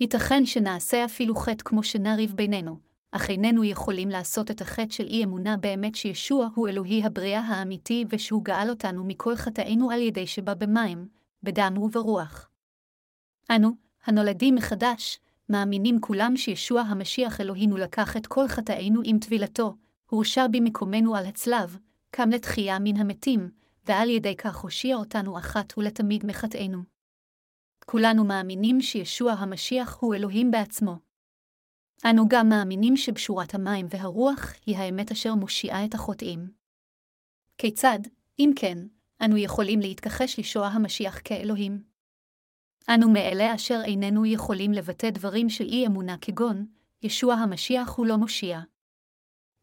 ייתכן 0.00 0.46
שנעשה 0.46 1.04
אפילו 1.04 1.36
חטא 1.36 1.64
כמו 1.64 1.82
שנריב 1.82 2.32
בינינו, 2.34 2.78
אך 3.12 3.30
איננו 3.30 3.64
יכולים 3.64 4.08
לעשות 4.08 4.50
את 4.50 4.60
החטא 4.60 4.92
של 4.92 5.06
אי 5.06 5.24
אמונה 5.24 5.56
באמת 5.56 5.94
שישוע 5.94 6.48
הוא 6.54 6.68
אלוהי 6.68 7.04
הבריאה 7.04 7.40
האמיתי 7.40 8.04
ושהוא 8.10 8.44
גאל 8.44 8.70
אותנו 8.70 9.04
מכל 9.04 9.36
חטאינו 9.36 9.90
על 9.90 10.00
ידי 10.00 10.26
שבא 10.26 10.54
במים, 10.54 11.08
בדם 11.42 11.74
וברוח. 11.78 12.48
אנו, 13.50 13.70
הנולדים 14.06 14.54
מחדש, 14.54 15.18
מאמינים 15.48 16.00
כולם 16.00 16.36
שישוע 16.36 16.80
המשיח 16.80 17.40
אלוהינו 17.40 17.76
לקח 17.76 18.16
את 18.16 18.26
כל 18.26 18.48
חטאינו 18.48 19.00
עם 19.04 19.18
טבילתו, 19.18 19.74
הורשע 20.10 20.46
במקומנו 20.46 21.16
על 21.16 21.26
הצלב, 21.26 21.76
קם 22.10 22.30
לתחייה 22.30 22.78
מן 22.78 22.96
המתים, 22.96 23.50
ועל 23.86 24.10
ידי 24.10 24.36
כך 24.36 24.56
הושיע 24.56 24.96
אותנו 24.96 25.38
אחת 25.38 25.78
ולתמיד 25.78 26.26
מחטאינו. 26.26 26.95
כולנו 27.90 28.24
מאמינים 28.24 28.80
שישוע 28.80 29.32
המשיח 29.32 29.98
הוא 30.00 30.14
אלוהים 30.14 30.50
בעצמו. 30.50 30.96
אנו 32.04 32.28
גם 32.28 32.48
מאמינים 32.48 32.96
שבשורת 32.96 33.54
המים 33.54 33.86
והרוח 33.90 34.52
היא 34.66 34.76
האמת 34.76 35.10
אשר 35.10 35.34
מושיעה 35.34 35.84
את 35.84 35.94
החוטאים. 35.94 36.50
כיצד, 37.58 37.98
אם 38.38 38.50
כן, 38.56 38.78
אנו 39.24 39.36
יכולים 39.36 39.80
להתכחש 39.80 40.36
לישוע 40.36 40.66
המשיח 40.66 41.20
כאלוהים? 41.24 41.82
אנו 42.88 43.10
מאלה 43.10 43.54
אשר 43.54 43.80
איננו 43.84 44.26
יכולים 44.26 44.72
לבטא 44.72 45.10
דברים 45.10 45.48
של 45.48 45.64
אי 45.64 45.86
אמונה 45.86 46.16
כגון, 46.20 46.66
ישוע 47.02 47.34
המשיח 47.34 47.94
הוא 47.96 48.06
לא 48.06 48.16
מושיע. 48.16 48.60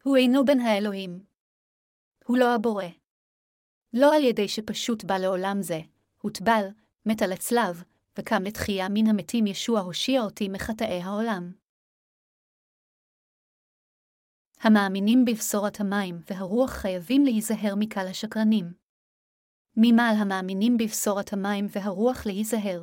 הוא 0.02 0.16
אינו 0.16 0.44
בן 0.44 0.60
האלוהים. 0.60 1.24
הוא 2.26 2.38
לא 2.38 2.54
הבורא. 2.54 2.84
לא 3.92 4.16
על 4.16 4.24
ידי 4.24 4.48
שפשוט 4.48 5.04
בא 5.04 5.18
לעולם 5.18 5.62
זה, 5.62 5.80
הוטבל, 6.22 6.66
מת 7.06 7.22
על 7.22 7.32
הצלב, 7.32 7.84
וקם 8.18 8.42
לתחייה 8.42 8.88
מן 8.88 9.06
המתים 9.06 9.46
ישוע 9.46 9.80
הושיע 9.80 10.22
אותי 10.22 10.48
מחטאי 10.48 11.00
העולם. 11.02 11.52
המאמינים 14.60 15.24
בבשורת 15.24 15.80
המים 15.80 16.20
והרוח 16.30 16.70
חייבים 16.70 17.24
להיזהר 17.24 17.74
מקל 17.78 18.06
השקרנים. 18.10 18.72
ממעל 19.76 20.16
המאמינים 20.16 20.76
בבשורת 20.76 21.32
המים 21.32 21.66
והרוח 21.70 22.26
להיזהר. 22.26 22.82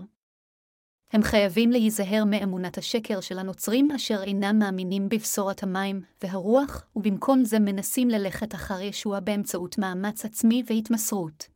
הם 1.14 1.22
חייבים 1.24 1.72
להיזהר 1.72 2.24
מאמונת 2.26 2.78
השקר 2.78 3.22
של 3.22 3.40
הנוצרים 3.40 3.92
אשר 3.92 4.24
אינם 4.24 4.60
מאמינים 4.60 5.10
בבשורת 5.10 5.64
המים 5.64 6.02
והרוח, 6.24 6.86
ובמקום 6.96 7.44
זה 7.44 7.60
מנסים 7.60 8.10
ללכת 8.10 8.56
אחר 8.56 8.82
ישוע 8.82 9.20
באמצעות 9.20 9.78
מאמץ 9.78 10.26
עצמי 10.26 10.64
והתמסרות. 10.66 11.51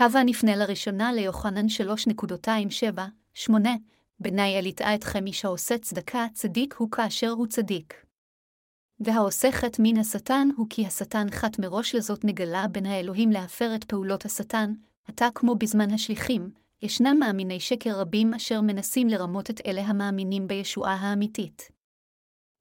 הווה 0.00 0.24
נפנה 0.24 0.56
לראשונה 0.56 1.12
ליוחנן 1.12 1.66
3.27-8, 3.46 3.52
בני 4.20 4.58
אל 4.58 4.66
יטעה 4.66 4.94
אתכם 4.94 5.26
איש 5.26 5.44
העושה 5.44 5.78
צדקה, 5.78 6.26
צדיק 6.32 6.74
הוא 6.74 6.90
כאשר 6.90 7.30
הוא 7.30 7.46
צדיק. 7.46 8.04
והעושה 9.00 9.52
חטא 9.52 9.82
מן 9.82 9.98
השטן 9.98 10.48
הוא 10.56 10.66
כי 10.70 10.86
השטן 10.86 11.26
חט 11.30 11.58
מראש 11.58 11.94
לזאת 11.94 12.24
נגלה 12.24 12.68
בין 12.68 12.86
האלוהים 12.86 13.30
להפר 13.30 13.74
את 13.74 13.84
פעולות 13.84 14.24
השטן, 14.24 14.72
עתה 15.08 15.28
כמו 15.34 15.54
בזמן 15.54 15.90
השליחים, 15.90 16.50
ישנם 16.82 17.16
מאמיני 17.20 17.60
שקר 17.60 18.00
רבים 18.00 18.34
אשר 18.34 18.60
מנסים 18.60 19.08
לרמות 19.08 19.50
את 19.50 19.60
אלה 19.66 19.82
המאמינים 19.82 20.46
בישועה 20.46 20.94
האמיתית. 20.94 21.70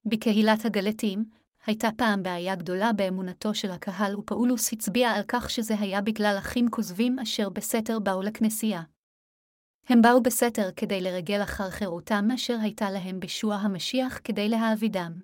בקהילת 0.05 0.65
הגלטים, 0.65 1.25
הייתה 1.69 1.89
פעם 1.97 2.23
בעיה 2.23 2.55
גדולה 2.55 2.93
באמונתו 2.93 3.53
של 3.53 3.71
הקהל, 3.71 4.17
ופאולוס 4.17 4.73
הצביע 4.73 5.09
על 5.09 5.23
כך 5.27 5.49
שזה 5.49 5.73
היה 5.79 6.01
בגלל 6.01 6.35
אחים 6.39 6.69
כוזבים 6.69 7.19
אשר 7.19 7.49
בסתר 7.49 7.99
באו 7.99 8.21
לכנסייה. 8.21 8.81
הם 9.85 10.01
באו 10.01 10.23
בסתר 10.23 10.69
כדי 10.75 11.01
לרגל 11.01 11.43
אחר 11.43 11.69
חירותם 11.69 12.27
אשר 12.35 12.57
הייתה 12.61 12.91
להם 12.91 13.19
בישוע 13.19 13.55
המשיח 13.55 14.19
כדי 14.23 14.49
להעבידם. 14.49 15.19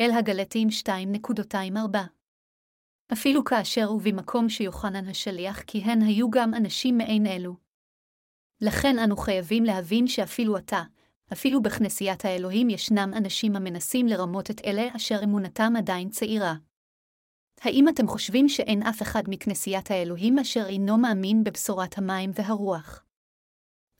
אל 0.00 0.10
הגלטים 0.10 0.68
2.24 0.68 1.98
אפילו 3.12 3.44
כאשר 3.44 3.92
ובמקום 3.92 4.48
שיוחנן 4.48 5.08
השליח 5.08 5.62
כיהן 5.62 6.02
היו 6.02 6.30
גם 6.30 6.54
אנשים 6.54 6.98
מעין 6.98 7.26
אלו. 7.26 7.56
לכן 8.60 8.98
אנו 8.98 9.16
חייבים 9.16 9.64
להבין 9.64 10.06
שאפילו 10.06 10.56
עתה, 10.56 10.82
אפילו 11.32 11.62
בכנסיית 11.62 12.24
האלוהים 12.24 12.70
ישנם 12.70 13.10
אנשים 13.16 13.56
המנסים 13.56 14.06
לרמות 14.06 14.50
את 14.50 14.60
אלה 14.64 14.88
אשר 14.96 15.20
אמונתם 15.24 15.72
עדיין 15.78 16.08
צעירה. 16.08 16.54
האם 17.60 17.88
אתם 17.88 18.06
חושבים 18.06 18.48
שאין 18.48 18.82
אף 18.82 19.02
אחד 19.02 19.22
מכנסיית 19.28 19.90
האלוהים 19.90 20.38
אשר 20.38 20.66
אינו 20.66 20.98
מאמין 20.98 21.44
בבשורת 21.44 21.98
המים 21.98 22.30
והרוח? 22.34 23.04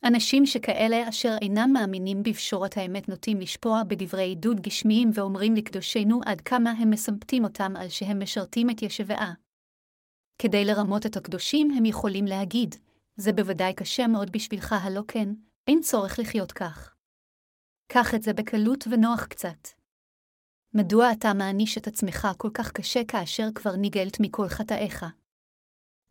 אנשים 0.05 0.47
שכאלה 0.47 1.09
אשר 1.09 1.37
אינם 1.43 1.71
מאמינים 1.73 2.23
בפשורת 2.23 2.77
האמת 2.77 3.09
נוטים 3.09 3.41
לשפוע 3.41 3.83
בדברי 3.89 4.23
עידוד 4.23 4.61
גשמיים 4.61 5.11
ואומרים 5.15 5.55
לקדושינו 5.55 6.21
עד 6.27 6.41
כמה 6.41 6.71
הם 6.71 6.91
מסמפתים 6.91 7.45
אותם 7.45 7.73
על 7.77 7.89
שהם 7.89 8.23
משרתים 8.23 8.71
את 8.71 8.83
ישבעה. 8.83 9.33
כדי 10.39 10.65
לרמות 10.65 11.07
את 11.07 11.17
הקדושים 11.17 11.71
הם 11.71 11.85
יכולים 11.85 12.25
להגיד, 12.25 12.75
זה 13.17 13.33
בוודאי 13.33 13.75
קשה 13.75 14.07
מאוד 14.07 14.33
בשבילך, 14.33 14.73
הלא 14.73 15.03
כן, 15.09 15.29
אין 15.67 15.81
צורך 15.81 16.19
לחיות 16.19 16.53
כך. 16.53 17.00
קח 17.93 18.15
את 18.15 18.23
זה 18.23 18.33
בקלות 18.33 18.85
ונוח 18.91 19.27
קצת. 19.27 19.69
מדוע 20.75 21.13
אתה 21.13 21.35
מעניש 21.35 21.79
את 21.79 21.87
עצמך 21.87 22.29
כל 22.39 22.51
כך 22.55 22.73
קשה 22.73 23.01
כאשר 23.09 23.45
כבר 23.55 23.77
ניגלת 23.77 24.21
מכל 24.21 24.49
חטאיך? 24.49 25.05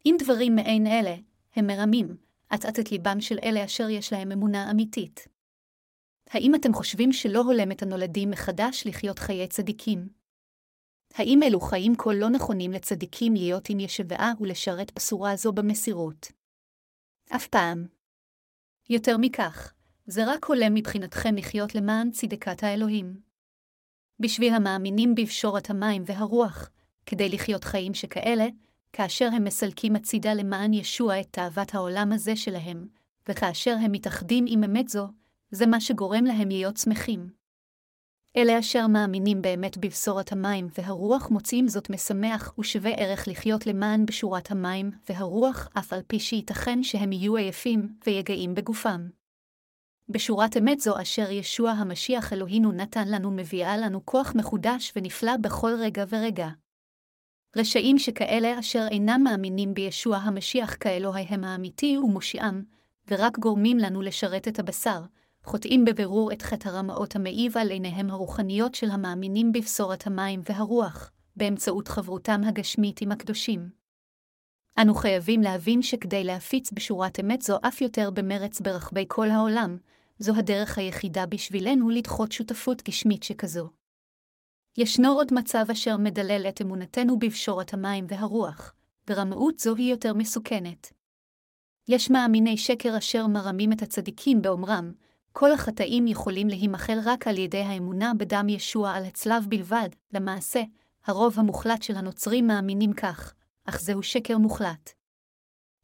אם 0.06 0.16
דברים 0.20 0.56
מעין 0.56 0.88
אלה, 0.88 1.16
הם 1.56 1.68
מרמים, 1.68 2.18
אט-אט 2.56 2.80
את 2.80 2.92
ליבם 2.92 3.22
של 3.22 3.40
אלה 3.44 3.66
אשר 3.66 3.90
יש 3.90 4.14
להם 4.14 4.32
אמונה 4.32 4.72
אמיתית. 4.72 5.28
האם 6.30 6.56
אתם 6.56 6.74
חושבים 6.74 7.14
שלא 7.14 7.40
הולם 7.40 7.72
את 7.72 7.82
הנולדים 7.82 8.30
מחדש 8.30 8.88
לחיות 8.88 9.20
חיי 9.20 9.48
צדיקים? 9.48 10.10
האם 11.14 11.40
אלו 11.44 11.60
חיים 11.60 11.94
כה 11.98 12.14
לא 12.14 12.30
נכונים 12.30 12.72
לצדיקים 12.72 13.34
להיות 13.34 13.70
עם 13.70 13.80
ישבעה 13.80 14.32
ולשרת 14.40 14.92
בשורה 14.96 15.36
זו 15.36 15.52
במסירות? 15.52 16.32
אף 17.36 17.48
פעם. 17.48 17.88
יותר 18.90 19.18
מכך, 19.18 19.74
זה 20.12 20.26
רק 20.26 20.46
הולם 20.46 20.74
מבחינתכם 20.74 21.36
לחיות 21.36 21.76
למען 21.76 22.12
צדקת 22.12 22.64
האלוהים. 22.64 23.20
בשביל 24.20 24.54
המאמינים 24.54 25.16
בפשורת 25.16 25.70
המים 25.70 26.04
והרוח, 26.06 26.70
כדי 27.06 27.30
לחיות 27.30 27.64
חיים 27.64 27.94
שכאלה, 27.94 28.46
כאשר 28.94 29.30
הם 29.34 29.44
מסלקים 29.44 29.96
הצידה 29.96 30.34
למען 30.34 30.74
ישוע 30.74 31.20
את 31.20 31.28
תאוות 31.32 31.76
העולם 31.76 32.12
הזה 32.12 32.36
שלהם, 32.36 32.88
וכאשר 33.30 33.76
הם 33.82 33.92
מתאחדים 33.92 34.46
עם 34.48 34.64
אמת 34.64 34.88
זו, 34.88 35.08
זה 35.52 35.66
מה 35.66 35.82
שגורם 35.82 36.26
להם 36.26 36.50
להיות 36.50 36.78
שמחים. 36.78 37.30
אלה 38.38 38.60
אשר 38.60 38.88
מאמינים 38.88 39.42
באמת 39.42 39.78
בבשורת 39.78 40.32
המים 40.32 40.68
והרוח 40.78 41.30
מוצאים 41.30 41.68
זאת 41.68 41.90
משמח 41.90 42.54
ושווה 42.60 42.92
ערך 42.92 43.28
לחיות 43.28 43.68
למען 43.68 44.06
בשורת 44.06 44.52
המים 44.52 44.92
והרוח, 45.10 45.70
אף 45.78 45.94
על 45.94 46.02
פי 46.08 46.20
שייתכן 46.20 46.84
שהם 46.84 47.12
יהיו 47.12 47.36
עייפים 47.36 47.96
ויגעים 48.06 48.56
בגופם. 48.56 49.19
בשורת 50.12 50.58
אמת 50.58 50.80
זו 50.80 51.02
אשר 51.02 51.32
ישוע 51.32 51.72
המשיח 51.72 52.34
אלוהינו 52.34 52.72
נתן 52.72 53.08
לנו 53.08 53.32
מביאה 53.32 53.78
לנו 53.78 54.06
כוח 54.06 54.34
מחודש 54.36 54.94
ונפלא 54.96 55.38
בכל 55.38 55.72
רגע 55.80 56.04
ורגע. 56.10 56.50
רשעים 57.56 58.00
שכאלה 58.00 58.60
אשר 58.60 58.88
אינם 58.92 59.22
מאמינים 59.24 59.74
בישוע 59.74 60.18
המשיח 60.18 60.76
כאלוהיהם 60.80 61.44
האמיתי 61.44 61.98
ומושיעם, 61.98 62.64
ורק 63.12 63.40
גורמים 63.40 63.78
לנו 63.78 64.02
לשרת 64.02 64.48
את 64.48 64.60
הבשר, 64.60 65.02
חוטאים 65.44 65.86
בבירור 65.86 66.32
את 66.32 66.42
חטא 66.42 66.70
הרמאות 66.70 67.16
המעיב 67.16 67.58
על 67.58 67.70
עיניהם 67.70 68.10
הרוחניות 68.10 68.76
של 68.76 68.90
המאמינים 68.92 69.52
בבשורת 69.52 70.08
המים 70.08 70.42
והרוח, 70.50 71.12
באמצעות 71.36 71.88
חברותם 71.88 72.42
הגשמית 72.46 73.02
עם 73.02 73.12
הקדושים. 73.12 73.70
אנו 74.82 74.96
חייבים 74.96 75.42
להבין 75.42 75.82
שכדי 75.82 76.24
להפיץ 76.24 76.72
בשורת 76.72 77.20
אמת 77.20 77.42
זו 77.42 77.58
אף 77.62 77.82
יותר 77.82 78.10
במרץ 78.10 78.62
ברחבי 78.62 79.06
כל 79.08 79.30
העולם, 79.30 79.78
זו 80.20 80.36
הדרך 80.36 80.78
היחידה 80.78 81.26
בשבילנו 81.26 81.90
לדחות 81.90 82.32
שותפות 82.32 82.88
גשמית 82.88 83.24
שכזו. 83.24 83.70
ישנו 84.78 85.12
עוד 85.12 85.34
מצב 85.34 85.66
אשר 85.72 85.98
מדלל 85.98 86.46
את 86.50 86.62
אמונתנו 86.62 87.20
בפשורת 87.20 87.74
המים 87.74 88.06
והרוח, 88.10 88.74
ורמאות 89.10 89.60
זו 89.60 89.76
היא 89.76 89.92
יותר 89.92 90.14
מסוכנת. 90.14 90.94
יש 91.88 92.10
מאמיני 92.10 92.58
שקר 92.58 92.98
אשר 92.98 93.28
מרמים 93.28 93.72
את 93.72 93.82
הצדיקים 93.82 94.42
באומרם, 94.42 94.92
כל 95.32 95.52
החטאים 95.52 96.08
יכולים 96.08 96.48
להימחל 96.48 97.00
רק 97.06 97.28
על 97.28 97.38
ידי 97.38 97.62
האמונה 97.62 98.14
בדם 98.18 98.50
ישוע 98.50 98.92
על 98.92 99.06
הצלב 99.06 99.46
בלבד, 99.50 99.90
למעשה, 100.14 100.62
הרוב 101.06 101.40
המוחלט 101.40 101.84
של 101.84 101.96
הנוצרים 101.96 102.48
מאמינים 102.48 102.94
כך, 102.94 103.34
אך 103.66 103.82
זהו 103.82 104.04
שקר 104.04 104.38
מוחלט. 104.38 104.99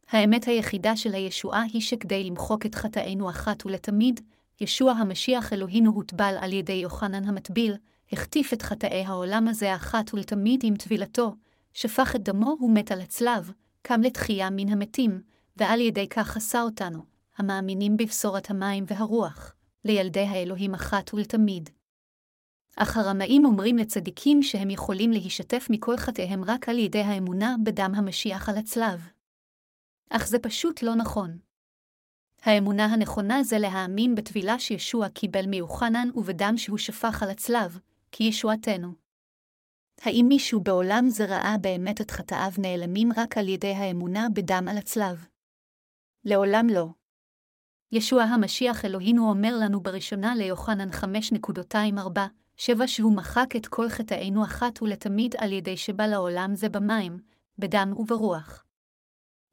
האמת 0.09 0.47
היחידה 0.47 0.95
של 0.95 1.13
הישועה 1.13 1.63
היא 1.73 1.81
שכדי 1.81 2.23
למחוק 2.23 2.65
את 2.65 2.75
חטאינו 2.75 3.29
אחת 3.29 3.65
ולתמיד, 3.65 4.19
ישוע 4.61 4.91
המשיח 4.91 5.53
אלוהינו 5.53 5.91
הוטבל 5.91 6.35
על 6.39 6.53
ידי 6.53 6.73
יוחנן 6.73 7.23
המטביל, 7.23 7.75
החטיף 8.11 8.53
את 8.53 8.61
חטאי 8.61 9.03
העולם 9.05 9.47
הזה 9.47 9.75
אחת 9.75 10.13
ולתמיד 10.13 10.61
עם 10.63 10.75
טבילתו, 10.75 11.35
שפך 11.73 12.15
את 12.15 12.23
דמו 12.23 12.57
ומת 12.61 12.91
על 12.91 13.01
הצלב, 13.01 13.51
קם 13.81 14.01
לתחייה 14.01 14.49
מן 14.49 14.69
המתים, 14.69 15.21
ועל 15.57 15.81
ידי 15.81 16.07
כך 16.09 16.37
עשה 16.37 16.61
אותנו, 16.61 16.99
המאמינים 17.37 17.97
בבשורת 17.97 18.49
המים 18.49 18.83
והרוח, 18.87 19.53
לילדי 19.85 20.19
האלוהים 20.19 20.73
אחת 20.73 21.13
ולתמיד. 21.13 21.69
אך 22.77 22.97
הרמאים 22.97 23.45
אומרים 23.45 23.77
לצדיקים 23.77 24.43
שהם 24.43 24.69
יכולים 24.69 25.11
להישתף 25.11 25.67
מכל 25.69 25.97
חטאיהם 25.97 26.43
רק 26.43 26.69
על 26.69 26.79
ידי 26.79 27.01
האמונה 27.01 27.55
בדם 27.63 27.91
המשיח 27.95 28.49
על 28.49 28.57
הצלב. 28.57 29.14
אך 30.09 30.27
זה 30.27 30.39
פשוט 30.39 30.81
לא 30.81 30.95
נכון. 30.95 31.37
האמונה 32.41 32.85
הנכונה 32.85 33.43
זה 33.43 33.59
להאמין 33.59 34.15
בטבילה 34.15 34.59
שישוע 34.59 35.09
קיבל 35.09 35.45
מיוחנן 35.45 36.09
ובדם 36.15 36.53
שהוא 36.57 36.77
שפך 36.77 37.23
על 37.23 37.29
הצלב, 37.29 37.79
כי 38.11 38.23
ישועתנו. 38.23 38.93
האם 40.01 40.25
מישהו 40.27 40.61
בעולם 40.61 41.05
זה 41.09 41.25
ראה 41.25 41.55
באמת 41.61 42.01
את 42.01 42.11
חטאיו 42.11 42.51
נעלמים 42.57 43.09
רק 43.17 43.37
על 43.37 43.49
ידי 43.49 43.71
האמונה 43.71 44.27
בדם 44.33 44.65
על 44.69 44.77
הצלב? 44.77 45.25
לעולם 46.25 46.67
לא. 46.69 46.87
ישוע 47.91 48.23
המשיח 48.23 48.85
אלוהינו 48.85 49.29
אומר 49.29 49.57
לנו 49.61 49.79
בראשונה 49.79 50.35
ליוחנן 50.35 50.89
5.24, 50.89 52.19
שבע 52.57 52.87
שהוא 52.87 53.15
מחק 53.15 53.55
את 53.55 53.67
כל 53.67 53.89
חטאינו 53.89 54.43
אחת 54.43 54.81
ולתמיד 54.81 55.35
על 55.37 55.51
ידי 55.51 55.77
שבא 55.77 56.05
לעולם 56.05 56.55
זה 56.55 56.69
במים, 56.69 57.19
בדם 57.59 57.93
וברוח. 57.97 58.64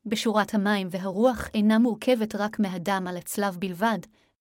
בשורת 0.06 0.54
המים 0.54 0.88
והרוח 0.90 1.48
אינה 1.54 1.78
מורכבת 1.78 2.34
רק 2.34 2.58
מהדם 2.58 3.06
על 3.08 3.16
הצלב 3.16 3.56
בלבד, 3.58 3.98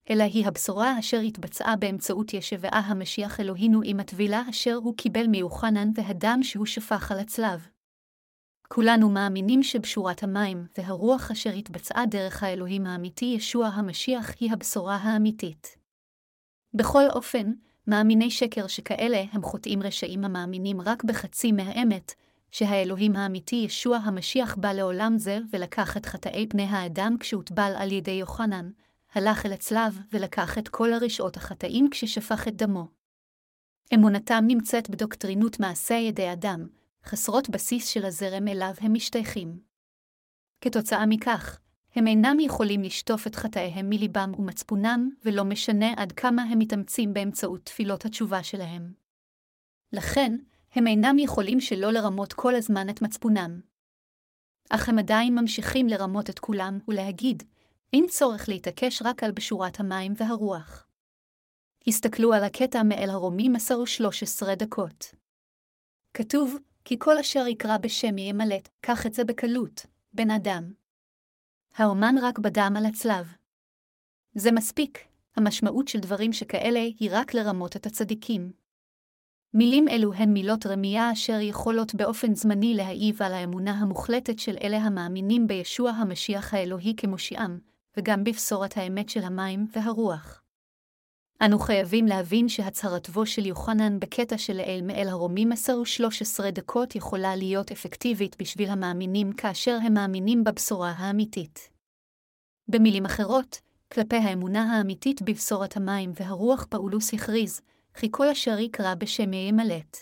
אלא 0.10 0.24
היא 0.24 0.48
הבשורה 0.48 1.00
אשר 1.00 1.20
התבצעה 1.20 1.76
באמצעות 1.76 2.34
ישבעה 2.34 2.80
המשיח 2.80 3.40
אלוהינו 3.40 3.82
עם 3.84 4.00
הטבילה 4.00 4.44
אשר 4.50 4.76
הוא 4.76 4.98
קיבל 4.98 5.28
מיוחנן 5.28 5.90
והדם 5.96 6.40
שהוא 6.44 6.66
שפך 6.66 7.12
על 7.12 7.20
הצלב. 7.20 7.68
כולנו 8.68 9.10
מאמינים 9.10 9.64
שבשורת 9.64 10.24
המים 10.24 10.66
והרוח 10.78 11.32
אשר 11.32 11.50
התבצעה 11.50 12.06
דרך 12.06 12.44
האלוהים 12.44 12.86
האמיתי 12.86 13.26
ישוע 13.26 13.68
המשיח 13.68 14.32
היא 14.40 14.52
הבשורה 14.52 14.96
האמיתית. 14.96 15.78
בכל 16.74 17.04
אופן, 17.10 17.52
מאמיני 17.88 18.32
שקר 18.32 18.68
שכאלה 18.68 19.24
הם 19.32 19.44
חוטאים 19.44 19.84
רשעים 19.84 20.26
המאמינים 20.26 20.82
רק 20.82 21.04
בחצי 21.04 21.52
מהאמת, 21.52 22.14
שהאלוהים 22.52 23.16
האמיתי 23.16 23.56
ישוע 23.56 23.98
המשיח 23.98 24.56
בא 24.56 24.74
לעולם 24.74 25.18
זה 25.18 25.40
ולקח 25.54 25.98
את 25.98 26.06
חטאי 26.06 26.46
בני 26.46 26.64
האדם 26.64 27.16
כשהוטבל 27.20 27.74
על 27.78 27.92
ידי 27.92 28.12
יוחנן, 28.12 28.72
הלך 29.14 29.46
אל 29.46 29.54
הצלב 29.54 30.00
ולקח 30.12 30.58
את 30.58 30.68
כל 30.68 30.94
הרשעות 30.94 31.38
החטאים 31.38 31.90
כששפך 31.90 32.48
את 32.48 32.56
דמו. 32.56 32.88
אמונתם 33.94 34.44
נמצאת 34.48 34.90
בדוקטרינות 34.90 35.60
מעשה 35.60 35.94
ידי 35.94 36.34
אדם, 36.34 36.68
חסרות 37.06 37.50
בסיס 37.50 37.88
של 37.88 38.06
הזרם 38.06 38.48
אליו 38.48 38.74
הם 38.82 38.94
משתייכים. 38.94 39.60
כתוצאה 40.62 41.06
מכך, 41.06 41.60
הם 41.96 42.08
אינם 42.08 42.40
יכולים 42.40 42.84
לשטוף 42.84 43.28
את 43.28 43.36
חטאיהם 43.36 43.90
מליבם 43.90 44.32
ומצפונם, 44.38 45.10
ולא 45.26 45.44
משנה 45.46 45.94
עד 45.98 46.12
כמה 46.12 46.44
הם 46.44 46.60
מתאמצים 46.60 47.14
באמצעות 47.14 47.66
תפילות 47.66 48.06
התשובה 48.06 48.44
שלהם. 48.44 48.94
לכן, 49.94 50.38
הם 50.74 50.88
אינם 50.88 51.20
יכולים 51.20 51.60
שלא 51.60 51.92
לרמות 51.92 52.34
כל 52.34 52.56
הזמן 52.56 52.90
את 52.90 53.02
מצפונם. 53.02 53.62
אך 54.70 54.90
הם 54.90 55.00
עדיין 55.00 55.36
ממשיכים 55.36 55.88
לרמות 55.88 56.30
את 56.30 56.40
כולם 56.40 56.80
ולהגיד, 56.88 57.44
אין 57.94 58.06
צורך 58.10 58.50
להתעקש 58.50 59.02
רק 59.02 59.24
על 59.24 59.32
בשורת 59.32 59.80
המים 59.80 60.14
והרוח. 60.18 60.88
הסתכלו 61.88 62.34
על 62.34 62.44
הקטע 62.44 62.84
מאל 62.84 63.10
הרומים 63.10 63.56
עשר 63.56 63.80
ושלוש 63.80 64.24
עשרה 64.24 64.56
דקות. 64.56 65.16
כתוב, 66.14 66.56
כי 66.86 66.96
כל 67.00 67.18
אשר 67.18 67.48
יקרא 67.48 67.78
בשמי 67.78 68.22
ימלט, 68.22 68.70
קח 68.82 69.06
את 69.06 69.14
זה 69.14 69.24
בקלות, 69.24 69.86
בן 70.14 70.32
אדם. 70.32 70.74
האומן 71.76 72.16
רק 72.22 72.40
בדם 72.40 72.74
על 72.78 72.86
הצלב. 72.86 73.28
זה 74.36 74.52
מספיק, 74.52 75.00
המשמעות 75.36 75.88
של 75.88 76.00
דברים 76.00 76.34
שכאלה 76.34 76.80
היא 76.80 77.10
רק 77.14 77.34
לרמות 77.34 77.76
את 77.76 77.86
הצדיקים. 77.86 78.61
מילים 79.54 79.88
אלו 79.88 80.14
הן 80.14 80.34
מילות 80.34 80.66
רמייה 80.66 81.12
אשר 81.12 81.40
יכולות 81.40 81.96
באופן 81.96 82.36
זמני 82.36 82.74
להעיב 82.74 83.22
על 83.22 83.34
האמונה 83.34 83.72
המוחלטת 83.72 84.40
של 84.40 84.58
אלה 84.64 84.78
המאמינים 84.78 85.48
בישוע 85.48 85.92
המשיח 85.92 86.54
האלוהי 86.54 86.94
כמושיעם, 86.98 87.60
וגם 87.98 88.24
בבשורת 88.24 88.78
האמת 88.78 89.10
של 89.10 89.24
המים 89.24 89.68
והרוח. 89.76 90.42
אנו 91.46 91.60
חייבים 91.60 92.06
להבין 92.06 92.50
שהצהרתו 92.50 93.26
של 93.26 93.46
יוחנן 93.46 94.00
בקטע 94.00 94.38
של 94.38 94.60
אל 94.60 94.80
מאל 94.84 95.08
הרומים 95.10 95.52
10 95.52 95.78
ו-13 95.78 96.52
דקות 96.52 96.96
יכולה 96.96 97.36
להיות 97.36 97.72
אפקטיבית 97.72 98.36
בשביל 98.40 98.70
המאמינים 98.70 99.34
כאשר 99.34 99.78
הם 99.84 99.94
מאמינים 99.94 100.44
בבשורה 100.44 100.92
האמיתית. 100.92 101.70
במילים 102.68 103.06
אחרות, 103.06 103.60
כלפי 103.92 104.16
האמונה 104.16 104.78
האמיתית 104.78 105.22
בבשורת 105.22 105.78
המים 105.78 106.12
והרוח 106.16 106.66
פאולוס 106.70 107.14
הכריז, 107.14 107.62
כי 107.94 108.08
כל 108.12 108.30
אשר 108.30 108.60
יקרא 108.60 108.96
בשם 108.96 109.34
ימלט. 109.34 109.98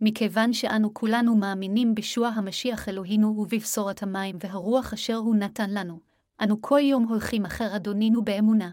מכיוון 0.00 0.52
שאנו 0.52 0.94
כולנו 0.94 1.36
מאמינים 1.36 1.94
בישוע 1.94 2.28
המשיח 2.28 2.88
אלוהינו 2.88 3.28
ובבשורת 3.28 4.02
המים 4.02 4.36
והרוח 4.40 4.92
אשר 4.92 5.16
הוא 5.16 5.36
נתן 5.36 5.70
לנו, 5.70 6.00
אנו 6.42 6.62
כל 6.62 6.80
יום 6.82 7.08
הולכים 7.08 7.44
אחר 7.44 7.76
אדונינו 7.76 8.24
באמונה. 8.24 8.70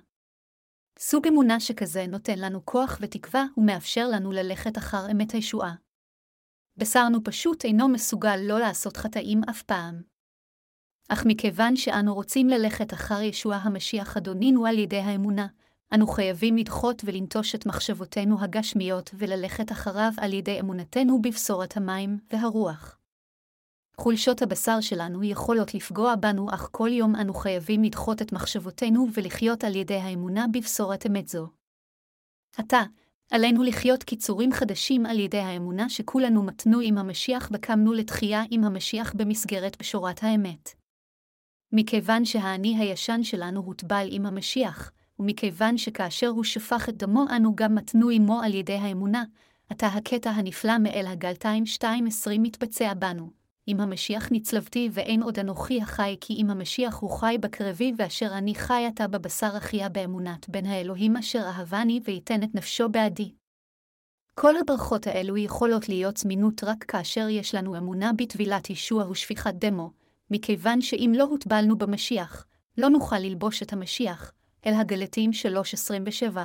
סוג 0.99 1.28
אמונה 1.28 1.59
שכזה 1.59 2.05
נותן 2.07 2.39
לנו 2.39 2.66
כוח 2.66 2.97
ותקווה 3.01 3.45
ומאפשר 3.57 4.07
לנו 4.07 4.32
ללכת 4.32 4.78
אחר 4.78 5.11
אמת 5.11 5.32
הישועה. 5.32 5.76
בשרנו 6.78 7.24
פשוט 7.24 7.66
אינו 7.66 7.89
מסוגל 7.89 8.38
לא 8.38 8.59
לעשות 8.59 8.97
חטאים 8.97 9.41
אף 9.49 9.61
פעם. 9.61 10.01
אך 11.09 11.24
מכיוון 11.28 11.76
שאנו 11.76 12.14
רוצים 12.14 12.49
ללכת 12.49 12.93
אחר 12.93 13.22
ישוע 13.22 13.55
המשיח 13.55 14.18
אדונינו 14.18 14.66
על 14.66 14.80
ידי 14.80 14.99
האמונה, 14.99 15.47
אנו 15.93 16.07
חייבים 16.07 16.57
לדחות 16.57 17.01
ולנטוש 17.05 17.55
את 17.55 17.65
מחשבותינו 17.65 18.43
הגשמיות 18.43 19.11
וללכת 19.17 19.71
אחריו 19.71 20.11
על 20.17 20.33
ידי 20.33 20.59
אמונתנו 20.59 21.21
בבשורת 21.21 21.77
המים 21.77 22.17
והרוח. 22.33 22.99
חולשות 23.97 24.41
הבשר 24.41 24.81
שלנו 24.81 25.23
יכולות 25.23 25.73
לפגוע 25.73 26.15
בנו, 26.15 26.49
אך 26.53 26.69
כל 26.71 26.89
יום 26.91 27.15
אנו 27.15 27.33
חייבים 27.33 27.83
לדחות 27.83 28.21
את 28.21 28.33
מחשבותינו 28.33 29.07
ולחיות 29.13 29.63
על 29.63 29.75
ידי 29.75 29.97
האמונה 29.97 30.45
בבשורת 30.53 31.05
אמת 31.05 31.27
זו. 31.27 31.47
עתה, 32.57 32.81
עלינו 33.31 33.63
לחיות 33.63 34.03
קיצורים 34.03 34.51
חדשים 34.51 35.05
על 35.05 35.19
ידי 35.19 35.39
האמונה 35.39 35.89
שכולנו 35.89 36.43
מתנו 36.43 36.79
עם 36.79 36.97
המשיח 36.97 37.49
וקמנו 37.53 37.93
לתחייה 37.93 38.41
עם 38.51 38.63
המשיח 38.63 39.13
במסגרת 39.13 39.77
בשורת 39.79 40.23
האמת. 40.23 40.69
מכיוון 41.71 42.25
שהאני 42.25 42.77
הישן 42.77 43.23
שלנו 43.23 43.61
הוטבל 43.61 44.07
עם 44.11 44.25
המשיח, 44.25 44.91
ומכיוון 45.20 45.78
שכאשר 45.78 46.28
הוא 46.28 46.43
שפך 46.43 46.89
את 46.89 46.97
דמו 46.97 47.26
אנו 47.36 47.55
גם 47.55 47.76
מתנו 47.76 48.09
עמו 48.09 48.41
על 48.41 48.53
ידי 48.53 48.74
האמונה, 48.74 49.24
עתה 49.70 49.88
הקטע 49.88 50.30
הנפלא 50.30 50.78
מאל 50.78 51.05
הגלתיים 51.07 51.64
2.20 51.64 51.88
מתבצע 52.39 52.93
בנו. 52.93 53.43
אם 53.68 53.80
המשיח 53.80 54.30
נצלבתי 54.32 54.89
ואין 54.91 55.24
עוד 55.24 55.39
אנוכי 55.39 55.82
החי, 55.82 56.18
כי 56.22 56.34
אם 56.34 56.49
המשיח 56.49 56.95
הוא 56.95 57.09
חי 57.09 57.38
בקרבי, 57.39 57.93
ואשר 57.97 58.30
אני 58.32 58.55
חי 58.55 58.86
עתה 58.88 59.07
בבשר 59.07 59.51
אחיה 59.57 59.89
באמונת 59.89 60.49
בין 60.49 60.66
האלוהים 60.66 61.18
אשר 61.18 61.39
אהבני 61.39 61.99
וייתן 62.03 62.43
את 62.43 62.55
נפשו 62.55 62.89
בעדי. 62.89 63.32
כל 64.36 64.57
הברכות 64.57 65.07
האלו 65.07 65.38
יכולות 65.38 65.89
להיות 65.89 66.18
זמינות 66.18 66.64
רק 66.64 66.84
כאשר 66.84 67.30
יש 67.30 67.55
לנו 67.55 67.78
אמונה 67.78 68.11
בטבילת 68.14 68.70
ישוע 68.70 69.09
ושפיכת 69.09 69.53
דמו, 69.53 69.91
מכיוון 70.32 70.82
שאם 70.82 71.14
לא 71.18 71.24
הוטבלנו 71.24 71.78
במשיח, 71.78 72.45
לא 72.78 72.89
נוכל 72.89 73.20
ללבוש 73.20 73.64
את 73.64 73.74
המשיח, 73.74 74.32
אל 74.66 74.74
הגלתים 74.74 75.32
3.27. 76.34 76.39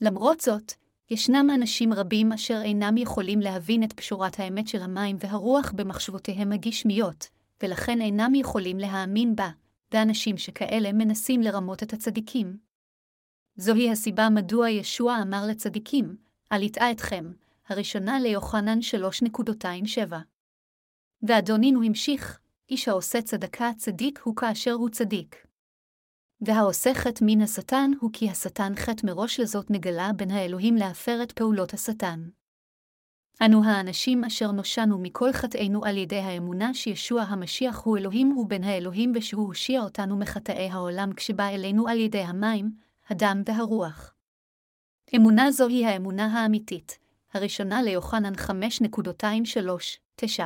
למרות 0.00 0.40
זאת, 0.40 0.72
ישנם 1.10 1.50
אנשים 1.54 1.92
רבים 1.92 2.32
אשר 2.32 2.60
אינם 2.64 2.96
יכולים 2.96 3.40
להבין 3.40 3.82
את 3.82 3.92
פשורת 3.92 4.40
האמת 4.40 4.68
של 4.68 4.82
המים 4.82 5.16
והרוח 5.20 5.72
במחשבותיהם 5.72 6.52
הגשמיות, 6.52 7.28
ולכן 7.62 8.00
אינם 8.00 8.34
יכולים 8.34 8.78
להאמין 8.78 9.36
בה, 9.36 9.50
ואנשים 9.92 10.38
שכאלה 10.38 10.92
מנסים 10.92 11.40
לרמות 11.40 11.82
את 11.82 11.92
הצדיקים. 11.92 12.56
זוהי 13.56 13.90
הסיבה 13.90 14.28
מדוע 14.28 14.70
ישוע 14.70 15.18
אמר 15.22 15.46
לצדיקים, 15.48 16.16
אל 16.52 16.62
יטעה 16.62 16.90
אתכם, 16.90 17.32
הראשונה 17.68 18.20
ליוחנן 18.20 18.78
3.27. 19.28 20.14
ואדונינו 21.22 21.82
המשיך, 21.82 22.40
איש 22.70 22.88
העושה 22.88 23.22
צדקה 23.22 23.70
צדיק 23.76 24.20
הוא 24.24 24.36
כאשר 24.36 24.72
הוא 24.72 24.88
צדיק. 24.88 25.45
והעושה 26.40 26.94
חטא 26.94 27.24
מן 27.26 27.40
השטן 27.40 27.90
הוא 28.00 28.10
כי 28.12 28.30
השטן 28.30 28.72
חטא 28.76 29.06
מראש 29.06 29.40
לזאת 29.40 29.70
נגלה 29.70 30.10
בין 30.16 30.30
האלוהים 30.30 30.76
להפר 30.76 31.22
את 31.22 31.32
פעולות 31.32 31.74
השטן. 31.74 32.28
אנו 33.44 33.64
האנשים 33.64 34.24
אשר 34.24 34.52
נושענו 34.52 34.98
מכל 34.98 35.32
חטאינו 35.32 35.84
על 35.84 35.96
ידי 35.96 36.18
האמונה 36.18 36.74
שישוע 36.74 37.22
המשיח 37.22 37.82
הוא 37.84 37.98
אלוהים 37.98 38.36
בן 38.48 38.64
האלוהים 38.64 39.12
ושהוא 39.14 39.46
הושיע 39.46 39.80
אותנו 39.80 40.16
מחטאי 40.16 40.70
העולם 40.70 41.12
כשבא 41.12 41.48
אלינו 41.48 41.88
על 41.88 42.00
ידי 42.00 42.22
המים, 42.22 42.72
הדם 43.08 43.42
והרוח. 43.46 44.14
אמונה 45.16 45.50
זו 45.50 45.68
היא 45.68 45.86
האמונה 45.86 46.26
האמיתית, 46.26 46.98
הראשונה 47.34 47.82
ליוחנן 47.82 48.34
5.23-9. 48.34 50.42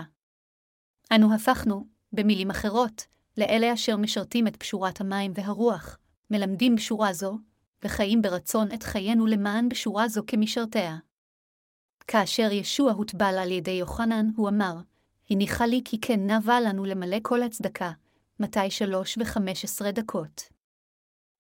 אנו 1.15 1.35
הפכנו, 1.35 1.87
במילים 2.13 2.51
אחרות, 2.51 3.07
לאלה 3.41 3.73
אשר 3.73 3.97
משרתים 3.97 4.47
את 4.47 4.57
פשורת 4.57 5.01
המים 5.01 5.33
והרוח, 5.35 5.99
מלמדים 6.31 6.77
בשורה 6.77 7.13
זו, 7.13 7.39
וחיים 7.85 8.23
ברצון 8.23 8.69
את 8.75 8.83
חיינו 8.83 9.27
למען 9.27 9.69
בשורה 9.69 10.09
זו 10.09 10.23
כמשרתיה. 10.27 10.97
כאשר 12.07 12.53
ישוע 12.53 12.93
הוטבל 12.93 13.39
על 13.39 13.51
ידי 13.51 13.71
יוחנן, 13.71 14.27
הוא 14.37 14.49
אמר, 14.49 14.77
הניחה 15.31 15.67
לי 15.67 15.81
כי 15.85 16.01
כן 16.01 16.31
נבע 16.31 16.61
לנו 16.61 16.85
למלא 16.85 17.17
כל 17.23 17.43
הצדקה, 17.43 17.93
מתי 18.41 18.71
שלוש 18.71 19.19
וחמש 19.21 19.65
עשרה 19.65 19.93
דקות. 19.93 20.43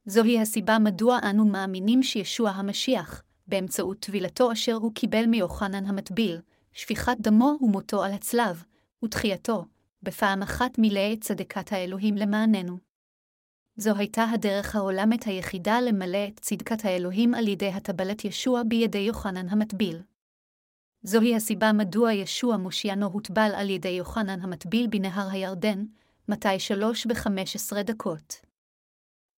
זוהי 0.07 0.41
הסיבה 0.41 0.79
מדוע 0.79 1.19
אנו 1.31 1.45
מאמינים 1.45 2.03
שישוע 2.03 2.51
המשיח, 2.51 3.23
באמצעות 3.47 4.01
טבילתו 4.01 4.53
אשר 4.53 4.75
הוא 4.75 4.95
קיבל 4.95 5.27
מיוחנן 5.27 5.87
המטביל, 5.87 6.41
שפיכת 6.73 7.17
דמו 7.21 7.59
ומותו 7.61 8.05
על 8.05 8.13
הצלב, 8.13 8.65
ותחייתו, 9.05 9.65
בפעם 10.03 10.43
אחת 10.43 10.79
מילא 10.79 11.13
את 11.13 11.21
צדקת 11.21 11.73
האלוהים 11.73 12.17
למעננו. 12.17 12.79
זו 13.77 13.97
הייתה 13.97 14.25
הדרך 14.25 14.77
העולמת 14.77 15.25
היחידה 15.25 15.81
למלא 15.81 16.29
את 16.29 16.41
צדקת 16.41 16.85
האלוהים 16.85 17.35
על 17.35 17.49
ידי 17.49 17.69
הטבלת 17.69 18.25
ישוע 18.25 18.63
בידי 18.69 18.99
יוחנן 18.99 19.49
המטביל. 19.49 20.03
זוהי 21.03 21.37
הסיבה 21.37 21.73
מדוע 21.73 22.13
ישוע 22.13 22.57
מושיענו 22.57 23.07
הוטבל 23.07 23.51
על 23.57 23.71
ידי 23.71 23.89
יוחנן 23.89 24.41
המטביל 24.41 24.87
בנהר 24.87 25.29
הירדן, 25.31 25.85
מתי 26.29 26.59
שלוש 26.61 27.07
וחמש 27.11 27.57
עשרה 27.57 27.83
דקות. 27.83 28.35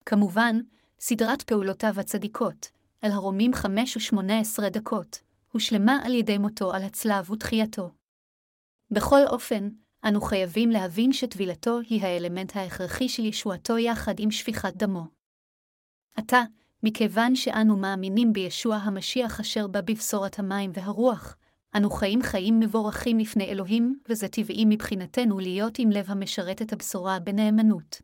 כמובן, 0.05 0.55
סדרת 0.99 1.41
פעולותיו 1.41 1.99
הצדיקות, 1.99 2.71
על 3.01 3.11
הרומים 3.11 3.53
חמש 3.53 3.97
ושמונה 3.97 4.39
עשרה 4.39 4.69
דקות, 4.69 5.21
הושלמה 5.51 5.99
על 6.03 6.13
ידי 6.13 6.37
מותו 6.37 6.73
על 6.73 6.83
הצלב 6.83 7.31
ותחייתו. 7.31 7.91
בכל 8.91 9.27
אופן, 9.27 9.69
אנו 10.07 10.21
חייבים 10.21 10.69
להבין 10.69 11.13
שטבילתו 11.13 11.79
היא 11.79 12.01
האלמנט 12.01 12.55
ההכרחי 12.55 13.09
של 13.09 13.25
ישועתו 13.25 13.77
יחד 13.77 14.19
עם 14.19 14.31
שפיכת 14.31 14.73
דמו. 14.75 15.03
עתה, 16.15 16.41
מכיוון 16.83 17.35
שאנו 17.35 17.77
מאמינים 17.77 18.33
בישוע 18.33 18.75
המשיח 18.75 19.39
אשר 19.39 19.67
בא 19.67 19.81
בבשורת 19.81 20.39
המים 20.39 20.71
והרוח, 20.73 21.37
אנו 21.75 21.89
חיים 21.89 22.21
חיים 22.21 22.59
מבורכים 22.59 23.19
לפני 23.19 23.45
אלוהים, 23.45 23.99
וזה 24.09 24.27
טבעי 24.27 24.65
מבחינתנו 24.67 25.39
להיות 25.39 25.79
עם 25.79 25.89
לב 25.89 26.05
המשרת 26.11 26.61
את 26.61 26.73
הבשורה 26.73 27.19
בנאמנות. 27.19 28.01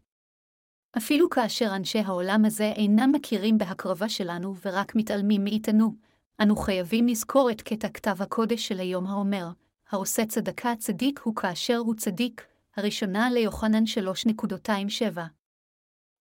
אפילו 0.97 1.29
כאשר 1.29 1.75
אנשי 1.75 1.99
העולם 1.99 2.45
הזה 2.45 2.71
אינם 2.75 3.11
מכירים 3.11 3.57
בהקרבה 3.57 4.09
שלנו 4.09 4.55
ורק 4.65 4.95
מתעלמים 4.95 5.43
מאיתנו, 5.43 5.93
אנו 6.41 6.55
חייבים 6.55 7.07
לזכור 7.07 7.51
את 7.51 7.61
קטע 7.61 7.89
כתב 7.89 8.21
הקודש 8.21 8.67
של 8.67 8.79
היום 8.79 9.07
האומר, 9.07 9.47
העושה 9.91 10.25
צדקה 10.25 10.73
צדיק 10.75 11.19
הוא 11.23 11.35
כאשר 11.35 11.77
הוא 11.77 11.95
צדיק, 11.95 12.45
הראשונה 12.77 13.29
ליוחנן 13.31 13.83
3.27. 13.83 15.19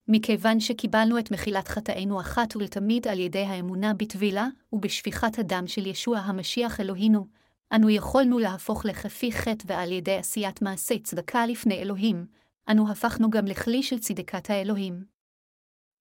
מכיוון 0.07 0.59
שקיבלנו 0.59 1.19
את 1.19 1.31
מחילת 1.31 1.67
חטאינו 1.67 2.21
אחת 2.21 2.55
ולתמיד 2.55 3.07
על 3.07 3.19
ידי 3.19 3.43
האמונה 3.43 3.93
בטבילה 3.93 4.47
ובשפיכת 4.73 5.39
הדם 5.39 5.63
של 5.67 5.87
ישוע 5.87 6.17
המשיח 6.17 6.79
אלוהינו, 6.79 7.27
אנו 7.75 7.89
יכולנו 7.89 8.39
להפוך 8.39 8.85
לכפי 8.85 9.31
חטא 9.31 9.63
ועל 9.67 9.91
ידי 9.91 10.17
עשיית 10.17 10.61
מעשי 10.61 10.99
צדקה 10.99 11.45
לפני 11.45 11.81
אלוהים, 11.81 12.25
אנו 12.69 12.91
הפכנו 12.91 13.29
גם 13.29 13.45
לכלי 13.45 13.83
של 13.83 13.99
צדקת 13.99 14.49
האלוהים. 14.49 15.03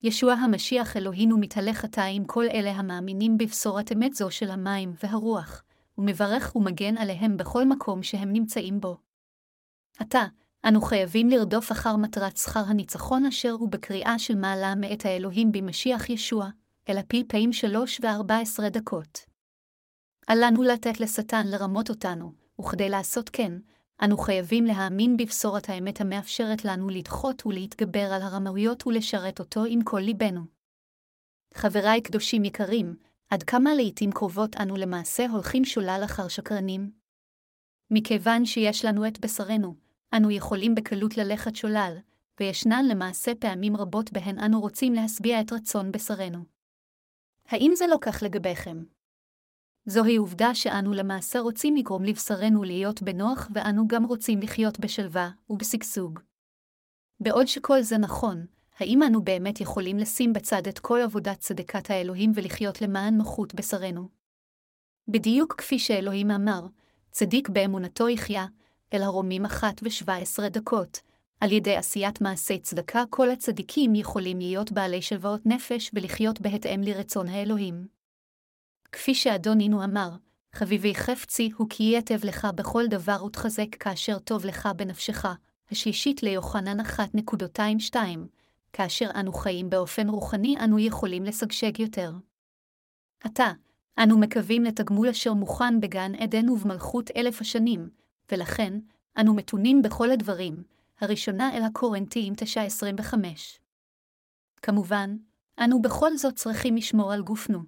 ישוע 0.03 0.33
המשיח 0.33 0.97
אלוהינו 0.97 1.39
מתהלך 1.39 1.85
עתה 1.85 2.05
עם 2.05 2.25
כל 2.25 2.45
אלה 2.45 2.71
המאמינים 2.71 3.39
בבשורת 3.39 3.93
אמת 3.93 4.14
זו 4.14 4.31
של 4.31 4.51
המים 4.51 4.95
והרוח, 5.03 5.62
ומברך 5.99 6.57
ומגן 6.57 6.96
עליהם 6.96 7.36
בכל 7.36 7.64
מקום 7.64 8.03
שהם 8.03 8.32
נמצאים 8.32 8.80
בו. 8.80 8.96
עתה, 9.99 10.24
אנו 10.64 10.80
חייבים 10.80 11.28
לרדוף 11.28 11.72
אחר 11.72 11.96
מטרת 11.96 12.36
שכר 12.36 12.64
הניצחון 12.66 13.26
אשר 13.26 13.51
הוא 13.51 13.68
בקריאה 13.68 14.18
של 14.18 14.34
מעלה 14.34 14.74
מאת 14.74 15.05
האלוהים 15.05 15.53
במשיח 15.53 16.11
ישוע, 16.11 16.49
אל 16.88 16.99
הפלפאים 16.99 17.53
שלוש 17.53 18.01
וארבע 18.03 18.38
עשרה 18.38 18.68
דקות. 18.68 19.18
אל 20.30 20.38
לנו 20.44 20.62
לתת 20.62 21.01
לשטן 21.01 21.46
לרמות 21.46 21.90
אותנו, 21.90 22.32
וכדי 22.61 22.88
לעשות 22.88 23.28
כן, 23.28 23.53
אנו 24.05 24.18
חייבים 24.18 24.64
להאמין 24.64 25.16
בבשורת 25.16 25.68
האמת 25.68 26.01
המאפשרת 26.01 26.64
לנו 26.64 26.88
לדחות 26.88 27.46
ולהתגבר 27.46 28.12
על 28.12 28.22
הרמאויות 28.22 28.86
ולשרת 28.86 29.38
אותו 29.40 29.64
עם 29.64 29.82
כל 29.84 30.01
ליבנו. 30.01 30.40
חבריי 31.55 32.03
קדושים 32.03 32.44
יקרים, 32.44 32.96
עד 33.31 33.43
כמה 33.43 33.74
לעתים 33.74 34.12
קרובות 34.12 34.57
אנו 34.57 34.76
למעשה 34.76 35.26
הולכים 35.31 35.64
שולל 35.64 36.01
אחר 36.05 36.29
שקרנים? 36.29 36.91
מכיוון 37.91 38.45
שיש 38.45 38.85
לנו 38.85 39.07
את 39.07 39.20
בשרנו, 39.20 39.74
אנו 40.14 40.31
יכולים 40.31 40.74
בקלות 40.74 41.16
ללכת 41.16 41.57
שולל, 41.57 41.97
וישנן 42.41 42.85
למעשה 42.89 43.33
פעמים 43.35 43.76
רבות 43.76 44.12
בהן 44.12 44.39
אנו 44.39 44.61
רוצים 44.61 44.93
להשביע 44.93 45.41
את 45.41 45.53
רצון 45.53 45.93
בשרנו. 45.93 46.45
האם 47.49 47.72
זה 47.74 47.87
לא 47.87 47.97
כך 48.01 48.22
לגביכם? 48.22 48.85
זוהי 49.87 50.16
עובדה 50.16 50.55
שאנו 50.55 50.93
למעשה 50.93 51.41
רוצים 51.41 51.76
לגרום 51.76 52.05
לבשרנו 52.05 52.64
להיות 52.64 53.03
בנוח 53.03 53.49
ואנו 53.55 53.89
גם 53.89 54.05
רוצים 54.05 54.41
לחיות 54.41 54.81
בשלווה 54.81 55.31
ובשגשוג. 55.51 56.20
בעוד 57.20 57.47
שכל 57.47 57.83
זה 57.83 57.99
נכון, 57.99 58.47
האם 58.81 59.03
אנו 59.03 59.22
באמת 59.22 59.61
יכולים 59.61 59.99
לשים 59.99 60.33
בצד 60.33 60.66
את 60.66 60.79
כל 60.79 61.01
עבודת 61.05 61.39
צדקת 61.39 61.91
האלוהים 61.91 62.33
ולחיות 62.35 62.83
למען 62.83 63.14
נוחות 63.14 63.55
בשרנו? 63.55 64.09
בדיוק 65.09 65.55
כפי 65.59 65.79
שאלוהים 65.79 66.31
אמר, 66.31 66.66
צדיק 67.11 67.49
באמונתו 67.49 68.09
יחיה, 68.09 68.47
אל 68.95 69.03
הרומים 69.03 69.45
אחת 69.45 69.81
ושבע 69.83 70.16
עשרה 70.16 70.49
דקות, 70.49 71.01
על 71.41 71.53
ידי 71.53 71.76
עשיית 71.76 72.20
מעשי 72.20 72.59
צדקה 72.59 73.05
כל 73.11 73.31
הצדיקים 73.31 73.95
יכולים 73.95 74.39
להיות 74.39 74.72
בעלי 74.72 75.03
שלוואות 75.03 75.47
נפש 75.47 75.91
ולחיות 75.95 76.41
בהתאם 76.41 76.81
לרצון 76.83 77.29
האלוהים. 77.29 77.87
כפי 78.93 79.14
שאדונינו 79.14 79.85
אמר, 79.85 80.11
חביבי 80.55 80.95
חפצי 80.95 81.51
הוא 81.57 81.66
כי 81.70 81.95
יתב 81.99 82.18
לך 82.24 82.47
בכל 82.55 82.87
דבר 82.87 83.24
ותחזק 83.24 83.74
כאשר 83.81 84.18
טוב 84.18 84.45
לך 84.45 84.68
בנפשך, 84.76 85.24
השלישית 85.70 86.22
ליוחנן 86.22 86.81
1.22, 86.81 87.97
כאשר 88.73 89.11
אנו 89.14 89.33
חיים 89.33 89.71
באופן 89.71 90.09
רוחני 90.09 90.57
אנו 90.64 90.79
יכולים 90.79 91.25
לשגשג 91.25 91.81
יותר. 91.81 92.12
עתה, 93.25 93.53
אנו 94.03 94.19
מקווים 94.19 94.64
לתגמול 94.64 95.09
אשר 95.09 95.33
מוכן 95.33 95.81
בגן 95.81 96.14
עדן 96.14 96.49
ובמלכות 96.49 97.11
אלף 97.16 97.41
השנים, 97.41 97.91
ולכן, 98.33 98.79
אנו 99.21 99.35
מתונים 99.35 99.83
בכל 99.83 100.11
הדברים, 100.11 100.62
הראשונה 101.01 101.57
אל 101.57 101.62
הקורנטיים 101.62 102.35
9.25. 102.35 103.14
כמובן, 104.62 105.16
אנו 105.64 105.83
בכל 105.83 106.16
זאת 106.16 106.35
צריכים 106.35 106.77
לשמור 106.77 107.12
על 107.12 107.23
גופנו. 107.23 107.59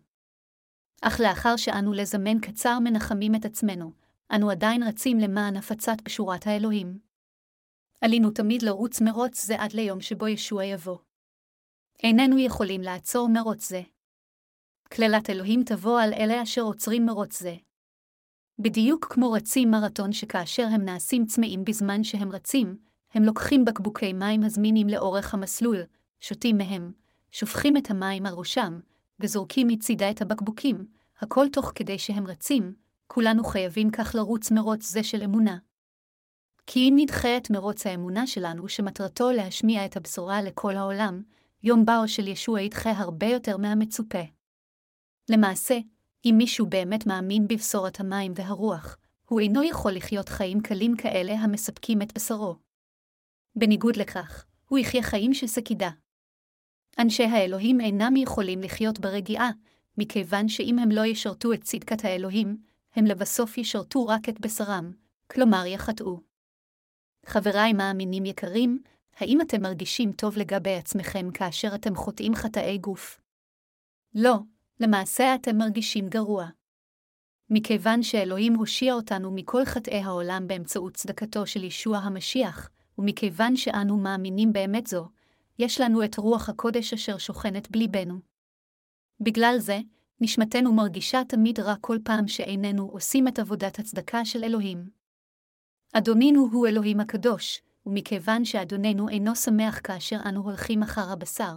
אך 1.02 1.20
לאחר 1.20 1.56
שאנו 1.56 1.92
לזמן 1.92 2.40
קצר 2.40 2.78
מנחמים 2.78 3.34
את 3.34 3.44
עצמנו, 3.44 3.92
אנו 4.32 4.50
עדיין 4.50 4.82
רצים 4.82 5.18
למען 5.18 5.56
הפצת 5.56 5.96
בשורת 6.04 6.46
האלוהים. 6.46 7.09
עלינו 8.00 8.30
תמיד 8.30 8.62
לרוץ 8.62 9.00
מרוץ 9.00 9.44
זה 9.44 9.62
עד 9.62 9.72
ליום 9.72 10.00
שבו 10.00 10.28
ישוע 10.28 10.64
יבוא. 10.64 10.98
איננו 12.02 12.38
יכולים 12.38 12.80
לעצור 12.80 13.28
מרוץ 13.28 13.68
זה. 13.68 13.82
קללת 14.88 15.30
אלוהים 15.30 15.62
תבוא 15.64 16.00
על 16.00 16.12
אלה 16.12 16.42
אשר 16.42 16.60
עוצרים 16.62 17.06
מרוץ 17.06 17.40
זה. 17.40 17.56
בדיוק 18.58 19.06
כמו 19.10 19.32
רצים 19.32 19.70
מרתון 19.70 20.12
שכאשר 20.12 20.66
הם 20.66 20.84
נעשים 20.84 21.26
צמאים 21.26 21.64
בזמן 21.64 22.04
שהם 22.04 22.32
רצים, 22.32 22.76
הם 23.14 23.22
לוקחים 23.22 23.64
בקבוקי 23.64 24.12
מים 24.12 24.42
הזמינים 24.42 24.88
לאורך 24.88 25.34
המסלול, 25.34 25.82
שותים 26.20 26.58
מהם, 26.58 26.92
שופכים 27.30 27.76
את 27.76 27.90
המים 27.90 28.26
על 28.26 28.34
ראשם, 28.34 28.80
וזורקים 29.20 29.68
מצידה 29.68 30.10
את 30.10 30.22
הבקבוקים, 30.22 30.86
הכל 31.18 31.46
תוך 31.52 31.72
כדי 31.74 31.98
שהם 31.98 32.26
רצים, 32.26 32.74
כולנו 33.06 33.44
חייבים 33.44 33.90
כך 33.90 34.14
לרוץ 34.14 34.50
מרוץ 34.50 34.90
זה 34.90 35.02
של 35.02 35.22
אמונה. 35.22 35.58
כי 36.72 36.80
אם 36.80 36.94
נדחה 36.96 37.36
את 37.36 37.50
מרוץ 37.50 37.86
האמונה 37.86 38.26
שלנו, 38.26 38.68
שמטרתו 38.68 39.30
להשמיע 39.30 39.84
את 39.84 39.96
הבשורה 39.96 40.42
לכל 40.42 40.76
העולם, 40.76 41.22
יום 41.62 41.84
באו 41.84 42.08
של 42.08 42.28
ישוע 42.28 42.60
ידחה 42.60 42.90
הרבה 42.90 43.26
יותר 43.26 43.56
מהמצופה. 43.56 44.22
למעשה, 45.30 45.78
אם 46.24 46.34
מישהו 46.38 46.66
באמת 46.66 47.06
מאמין 47.06 47.48
בבשורת 47.48 48.00
המים 48.00 48.32
והרוח, 48.36 48.98
הוא 49.28 49.40
אינו 49.40 49.62
יכול 49.62 49.92
לחיות 49.92 50.28
חיים 50.28 50.60
קלים 50.60 50.96
כאלה 50.96 51.32
המספקים 51.32 52.02
את 52.02 52.12
בשרו. 52.14 52.56
בניגוד 53.56 53.96
לכך, 53.96 54.46
הוא 54.68 54.78
יחיה 54.78 55.02
חיים 55.02 55.34
של 55.34 55.46
סקידה. 55.46 55.90
אנשי 56.98 57.24
האלוהים 57.24 57.80
אינם 57.80 58.16
יכולים 58.16 58.60
לחיות 58.60 58.98
ברגיעה, 58.98 59.50
מכיוון 59.98 60.48
שאם 60.48 60.78
הם 60.78 60.90
לא 60.90 61.06
ישרתו 61.06 61.52
את 61.52 61.64
צדקת 61.64 62.04
האלוהים, 62.04 62.56
הם 62.94 63.04
לבסוף 63.04 63.58
ישרתו 63.58 64.06
רק 64.06 64.28
את 64.28 64.40
בשרם, 64.40 64.92
כלומר 65.30 65.66
יחטאו. 65.66 66.29
חבריי 67.26 67.72
מאמינים 67.72 68.24
יקרים, 68.24 68.82
האם 69.16 69.40
אתם 69.40 69.62
מרגישים 69.62 70.12
טוב 70.12 70.36
לגבי 70.38 70.74
עצמכם 70.74 71.30
כאשר 71.30 71.74
אתם 71.74 71.94
חוטאים 71.94 72.34
חטאי 72.34 72.78
גוף? 72.78 73.20
לא, 74.14 74.38
למעשה 74.80 75.34
אתם 75.34 75.56
מרגישים 75.56 76.08
גרוע. 76.08 76.46
מכיוון 77.50 78.02
שאלוהים 78.02 78.54
הושיע 78.54 78.94
אותנו 78.94 79.30
מכל 79.30 79.64
חטאי 79.64 79.98
העולם 79.98 80.46
באמצעות 80.46 80.94
צדקתו 80.94 81.46
של 81.46 81.64
ישוע 81.64 81.98
המשיח, 81.98 82.70
ומכיוון 82.98 83.56
שאנו 83.56 83.96
מאמינים 83.96 84.52
באמת 84.52 84.86
זו, 84.86 85.08
יש 85.58 85.80
לנו 85.80 86.04
את 86.04 86.16
רוח 86.16 86.48
הקודש 86.48 86.92
אשר 86.92 87.18
שוכנת 87.18 87.70
בליבנו. 87.70 88.20
בגלל 89.20 89.56
זה, 89.58 89.78
נשמתנו 90.20 90.72
מרגישה 90.72 91.22
תמיד 91.28 91.60
רע 91.60 91.74
כל 91.80 91.98
פעם 92.04 92.28
שאיננו 92.28 92.88
עושים 92.88 93.28
את 93.28 93.38
עבודת 93.38 93.78
הצדקה 93.78 94.24
של 94.24 94.44
אלוהים. 94.44 94.99
אדונינו 95.92 96.48
הוא 96.52 96.66
אלוהים 96.66 97.00
הקדוש, 97.00 97.62
ומכיוון 97.86 98.44
שאדוננו 98.44 99.08
אינו 99.08 99.36
שמח 99.36 99.80
כאשר 99.84 100.16
אנו 100.28 100.42
הולכים 100.42 100.82
אחר 100.82 101.12
הבשר, 101.12 101.54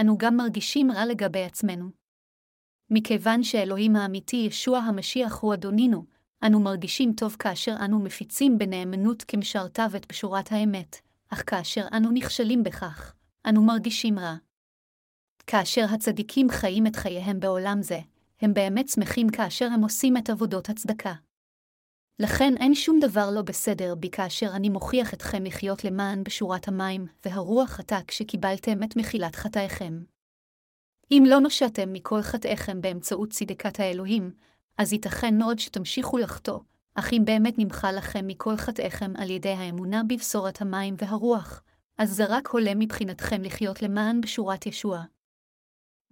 אנו 0.00 0.18
גם 0.18 0.36
מרגישים 0.36 0.90
רע 0.90 1.06
לגבי 1.06 1.44
עצמנו. 1.44 1.90
מכיוון 2.90 3.42
שאלוהים 3.42 3.96
האמיתי 3.96 4.36
ישוע 4.36 4.78
המשיח 4.78 5.38
הוא 5.40 5.54
אדונינו, 5.54 6.04
אנו 6.46 6.60
מרגישים 6.60 7.12
טוב 7.12 7.36
כאשר 7.38 7.76
אנו 7.84 7.98
מפיצים 7.98 8.58
בנאמנות 8.58 9.22
כמשרתיו 9.22 9.90
את 9.96 10.06
בשורת 10.08 10.52
האמת, 10.52 10.96
אך 11.28 11.42
כאשר 11.46 11.86
אנו 11.92 12.10
נכשלים 12.10 12.62
בכך, 12.62 13.14
אנו 13.48 13.62
מרגישים 13.62 14.18
רע. 14.18 14.34
כאשר 15.46 15.84
הצדיקים 15.94 16.48
חיים 16.50 16.86
את 16.86 16.96
חייהם 16.96 17.40
בעולם 17.40 17.82
זה, 17.82 17.98
הם 18.40 18.54
באמת 18.54 18.88
שמחים 18.88 19.28
כאשר 19.28 19.66
הם 19.66 19.82
עושים 19.82 20.16
את 20.16 20.30
עבודות 20.30 20.68
הצדקה. 20.68 21.12
לכן 22.18 22.54
אין 22.56 22.74
שום 22.74 22.98
דבר 23.00 23.30
לא 23.34 23.42
בסדר 23.42 23.94
בי 23.94 24.10
כאשר 24.10 24.50
אני 24.54 24.68
מוכיח 24.68 25.14
אתכם 25.14 25.44
לחיות 25.44 25.84
למען 25.84 26.24
בשורת 26.24 26.68
המים 26.68 27.06
והרוח 27.24 27.80
עתה 27.80 27.98
כשקיבלתם 28.06 28.82
את 28.82 28.96
מחילת 28.96 29.36
חטאיכם. 29.36 30.02
אם 31.10 31.24
לא 31.26 31.38
נושעתם 31.38 31.92
מכל 31.92 32.22
חטאיכם 32.22 32.80
באמצעות 32.80 33.30
צדקת 33.30 33.80
האלוהים, 33.80 34.30
אז 34.78 34.92
ייתכן 34.92 35.38
מאוד 35.38 35.58
שתמשיכו 35.58 36.18
לחטוא, 36.18 36.60
אך 36.94 37.12
אם 37.12 37.22
באמת 37.24 37.54
נמחה 37.58 37.92
לכם 37.92 38.26
מכל 38.26 38.56
חטאיכם 38.56 39.12
על 39.16 39.30
ידי 39.30 39.52
האמונה 39.52 40.02
בבשורת 40.08 40.62
המים 40.62 40.94
והרוח, 40.98 41.62
אז 41.98 42.16
זה 42.16 42.24
רק 42.28 42.48
הולם 42.48 42.78
מבחינתכם 42.78 43.42
לחיות 43.42 43.82
למען 43.82 44.20
בשורת 44.20 44.66
ישוע. 44.66 45.02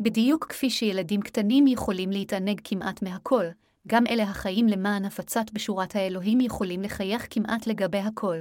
בדיוק 0.01 0.47
כפי 0.49 0.71
שילדים 0.71 1.21
קטנים 1.21 1.67
יכולים 1.67 2.11
להתענג 2.11 2.61
כמעט 2.65 3.03
מהכל, 3.03 3.45
גם 3.89 4.07
אלה 4.07 4.23
החיים 4.23 4.67
למען 4.67 5.05
הפצת 5.05 5.51
בשורת 5.53 5.97
האלוהים 5.97 6.41
יכולים 6.41 6.83
לחייך 6.83 7.27
כמעט 7.31 7.67
לגבי 7.67 7.99
הכל. 7.99 8.39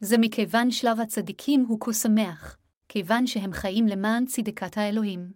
זה 0.00 0.18
מכיוון 0.18 0.70
שלב 0.70 1.00
הצדיקים 1.00 1.64
הוא 1.68 1.80
כה 1.80 1.92
שמח, 1.92 2.56
כיוון 2.88 3.26
שהם 3.26 3.52
חיים 3.52 3.86
למען 3.86 4.26
צדקת 4.26 4.78
האלוהים. 4.78 5.32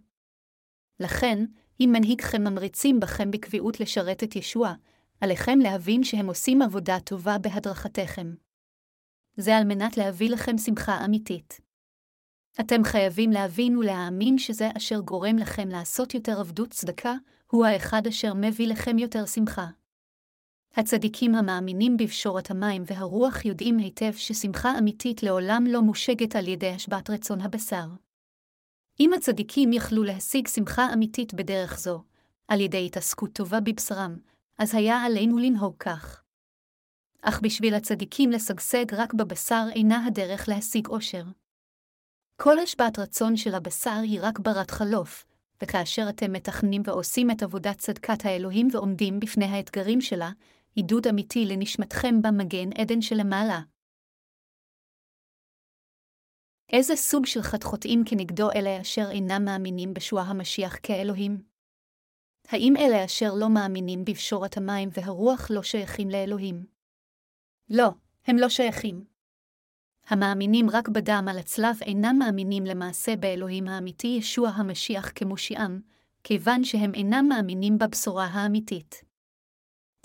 לכן, 0.99 1.45
אם 1.79 1.89
מנהיגכם 1.93 2.41
ממריצים 2.41 2.99
בכם 2.99 3.31
בקביעות 3.31 3.79
לשרת 3.79 4.23
את 4.23 4.35
ישוע, 4.35 4.73
עליכם 5.21 5.59
להבין 5.59 6.03
שהם 6.03 6.27
עושים 6.27 6.61
עבודה 6.61 6.99
טובה 6.99 7.37
בהדרכתכם. 7.37 8.33
זה 9.37 9.57
על 9.57 9.63
מנת 9.63 9.97
להביא 9.97 10.29
לכם 10.29 10.57
שמחה 10.57 11.05
אמיתית. 11.05 11.61
אתם 12.59 12.83
חייבים 12.83 13.31
להבין 13.31 13.77
ולהאמין 13.77 14.37
שזה 14.37 14.69
אשר 14.77 14.99
גורם 14.99 15.37
לכם 15.37 15.69
לעשות 15.69 16.13
יותר 16.13 16.39
עבדות 16.39 16.69
צדקה, 16.69 17.13
הוא 17.53 17.65
האחד 17.65 18.07
אשר 18.07 18.33
מביא 18.33 18.67
לכם 18.67 18.97
יותר 18.97 19.25
שמחה. 19.25 19.67
הצדיקים 20.75 21.35
המאמינים 21.35 21.97
בפשורת 21.97 22.51
המים 22.51 22.83
והרוח 22.85 23.45
יודעים 23.45 23.77
היטב 23.77 24.13
ששמחה 24.13 24.77
אמיתית 24.77 25.23
לעולם 25.23 25.63
לא 25.67 25.81
מושגת 25.81 26.35
על 26.35 26.47
ידי 26.47 26.69
השבעת 26.69 27.09
רצון 27.09 27.41
הבשר. 27.41 27.85
אם 28.99 29.13
הצדיקים 29.13 29.73
יכלו 29.73 30.03
להשיג 30.03 30.47
שמחה 30.47 30.93
אמיתית 30.93 31.33
בדרך 31.33 31.79
זו, 31.79 32.03
על 32.47 32.61
ידי 32.61 32.85
התעסקות 32.85 33.33
טובה 33.33 33.59
בבשרם, 33.59 34.17
אז 34.57 34.75
היה 34.75 35.03
עלינו 35.03 35.37
לנהוג 35.37 35.75
כך. 35.79 36.23
אך 37.21 37.41
בשביל 37.41 37.73
הצדיקים 37.73 38.31
לשגשג 38.31 38.93
רק 38.93 39.13
בבשר 39.13 39.65
אינה 39.75 40.05
הדרך 40.05 40.49
להשיג 40.49 40.87
אושר. 40.87 41.23
כל 42.41 42.59
השפעת 42.59 42.99
רצון 42.99 43.37
של 43.37 43.55
הבשר 43.55 43.99
היא 44.03 44.19
רק 44.21 44.39
ברת 44.39 44.71
חלוף, 44.71 45.25
וכאשר 45.63 46.05
אתם 46.09 46.33
מתכננים 46.33 46.81
ועושים 46.85 47.31
את 47.31 47.43
עבודת 47.43 47.77
צדקת 47.77 48.25
האלוהים 48.25 48.67
ועומדים 48.71 49.19
בפני 49.19 49.45
האתגרים 49.45 50.01
שלה, 50.01 50.31
עידוד 50.75 51.07
אמיתי 51.07 51.45
לנשמתכם 51.45 52.21
במגן 52.21 52.73
עדן 52.81 53.01
שלמעלה. 53.01 53.61
איזה 56.73 56.95
סוג 56.95 57.25
של 57.25 57.41
חטחוטאים 57.41 58.03
כנגדו 58.05 58.51
אלה 58.51 58.81
אשר 58.81 59.11
אינם 59.11 59.45
מאמינים 59.45 59.93
בשוע 59.93 60.21
המשיח 60.21 60.75
כאלוהים? 60.83 61.43
האם 62.47 62.73
אלה 62.77 63.05
אשר 63.05 63.33
לא 63.39 63.49
מאמינים 63.49 64.05
בפשורת 64.05 64.57
המים 64.57 64.89
והרוח 64.91 65.51
לא 65.51 65.63
שייכים 65.63 66.09
לאלוהים? 66.09 66.65
לא, 67.69 67.89
הם 68.27 68.35
לא 68.37 68.49
שייכים. 68.49 69.12
המאמינים 70.07 70.69
רק 70.69 70.89
בדם 70.89 71.25
על 71.29 71.37
הצלב 71.37 71.77
אינם 71.81 72.15
מאמינים 72.19 72.65
למעשה 72.65 73.15
באלוהים 73.15 73.67
האמיתי 73.67 74.07
ישוע 74.07 74.49
המשיח 74.49 75.11
כמושיעם, 75.15 75.81
כיוון 76.23 76.63
שהם 76.63 76.93
אינם 76.93 77.25
מאמינים 77.29 77.77
בבשורה 77.77 78.25
האמיתית. 78.25 79.03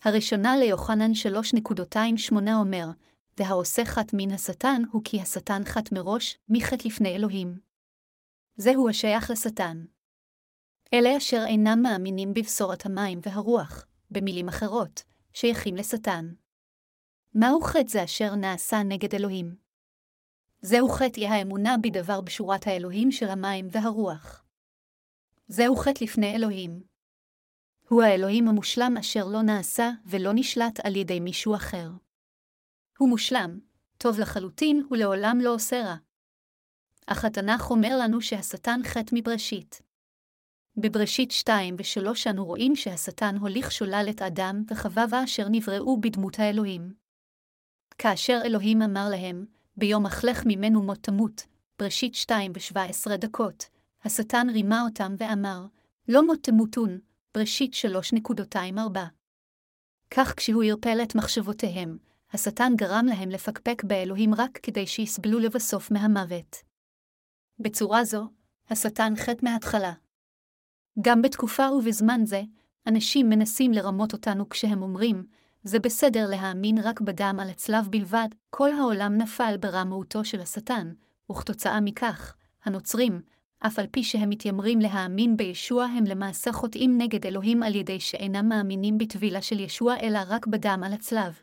הראשונה 0.04 0.56
ליוחנן 0.56 1.12
3.28 1.12 2.34
אומר, 2.54 2.86
והעושה 3.38 3.84
חת 3.84 4.10
מן 4.12 4.30
השטן 4.30 4.82
הוא 4.92 5.02
כי 5.04 5.20
השטן 5.20 5.64
חת 5.64 5.92
מראש, 5.92 6.38
מחט 6.48 6.84
לפני 6.84 7.16
אלוהים. 7.16 7.58
זהו 8.56 8.88
השייך 8.88 9.30
לשטן. 9.30 9.84
אלה 10.94 11.16
אשר 11.16 11.44
אינם 11.46 11.82
מאמינים 11.82 12.34
בבשורת 12.34 12.86
המים 12.86 13.20
והרוח, 13.22 13.86
במילים 14.10 14.48
אחרות, 14.48 15.02
שייכים 15.32 15.76
לשטן. 15.76 16.32
מהו 17.34 17.60
חטא 17.60 17.88
זה 17.88 18.04
אשר 18.04 18.34
נעשה 18.34 18.82
נגד 18.82 19.14
אלוהים? 19.14 19.67
זהו 20.60 20.88
חטא 20.88 21.20
האמונה 21.20 21.76
בדבר 21.82 22.20
בשורת 22.20 22.66
האלוהים 22.66 23.12
של 23.12 23.28
המים 23.28 23.68
והרוח. 23.70 24.44
זהו 25.48 25.76
חטא 25.76 26.04
לפני 26.04 26.36
אלוהים. 26.36 26.82
הוא 27.88 28.02
האלוהים 28.02 28.48
המושלם 28.48 28.94
אשר 29.00 29.24
לא 29.24 29.42
נעשה 29.42 29.90
ולא 30.06 30.30
נשלט 30.34 30.80
על 30.84 30.96
ידי 30.96 31.20
מישהו 31.20 31.54
אחר. 31.54 31.90
הוא 32.98 33.08
מושלם, 33.08 33.58
טוב 33.98 34.18
לחלוטין 34.18 34.86
ולעולם 34.90 35.38
לא 35.40 35.54
עושה 35.54 35.82
רע. 35.82 35.96
אך 37.06 37.24
התנ"ך 37.24 37.70
אומר 37.70 37.98
לנו 38.00 38.20
שהשטן 38.20 38.80
חטא 38.84 39.14
מבראשית. 39.14 39.82
בבראשית 40.76 41.30
2 41.30 41.76
ו-3 41.78 42.30
אנו 42.30 42.44
רואים 42.44 42.76
שהשטן 42.76 43.36
הוליך 43.36 43.72
שולל 43.72 44.06
את 44.10 44.22
אדם 44.22 44.62
וחווה 44.70 45.24
אשר 45.24 45.48
נבראו 45.50 46.00
בדמות 46.00 46.38
האלוהים. 46.38 46.94
כאשר 47.98 48.40
אלוהים 48.44 48.82
אמר 48.82 49.08
להם, 49.10 49.46
ביום 49.78 50.06
אכלך 50.06 50.42
ממנו 50.46 50.82
מות 50.82 50.98
תמות, 50.98 51.46
בראשית 51.78 52.14
2 52.14 52.52
ו-17 52.54 53.16
דקות, 53.16 53.64
השטן 54.04 54.46
רימה 54.50 54.82
אותם 54.82 55.14
ואמר, 55.18 55.66
לא 56.08 56.26
מות 56.26 56.38
תמותון, 56.42 56.98
בראשית 57.34 57.72
3.24. 57.74 58.98
כך 60.10 60.34
כשהוא 60.36 60.64
ערפל 60.64 61.02
את 61.02 61.14
מחשבותיהם, 61.14 61.98
השטן 62.32 62.72
גרם 62.76 63.06
להם 63.06 63.28
לפקפק 63.28 63.82
באלוהים 63.84 64.34
רק 64.34 64.58
כדי 64.62 64.86
שיסבלו 64.86 65.38
לבסוף 65.38 65.90
מהמוות. 65.90 66.56
בצורה 67.58 68.04
זו, 68.04 68.28
השטן 68.70 69.12
חטא 69.16 69.44
מההתחלה. 69.44 69.92
גם 71.00 71.22
בתקופה 71.22 71.70
ובזמן 71.72 72.20
זה, 72.24 72.42
אנשים 72.86 73.28
מנסים 73.28 73.72
לרמות 73.72 74.12
אותנו 74.12 74.48
כשהם 74.48 74.82
אומרים, 74.82 75.26
זה 75.62 75.78
בסדר 75.78 76.26
להאמין 76.30 76.78
רק 76.78 77.00
בדם 77.00 77.36
על 77.42 77.50
הצלב 77.50 77.88
בלבד, 77.90 78.28
כל 78.50 78.72
העולם 78.72 79.16
נפל 79.16 79.56
ברמאותו 79.60 80.24
של 80.24 80.40
השטן, 80.40 80.92
וכתוצאה 81.30 81.80
מכך, 81.80 82.36
הנוצרים, 82.64 83.20
אף 83.60 83.78
על 83.78 83.86
פי 83.90 84.04
שהם 84.04 84.30
מתיימרים 84.30 84.78
להאמין 84.78 85.36
בישוע, 85.36 85.84
הם 85.84 86.04
למעשה 86.04 86.52
חוטאים 86.52 86.98
נגד 86.98 87.26
אלוהים 87.26 87.62
על 87.62 87.74
ידי 87.74 88.00
שאינם 88.00 88.48
מאמינים 88.48 88.98
בטבילה 88.98 89.42
של 89.42 89.60
ישוע, 89.60 89.94
אלא 90.02 90.18
רק 90.28 90.46
בדם 90.46 90.82
על 90.86 90.92
הצלב. 90.92 91.40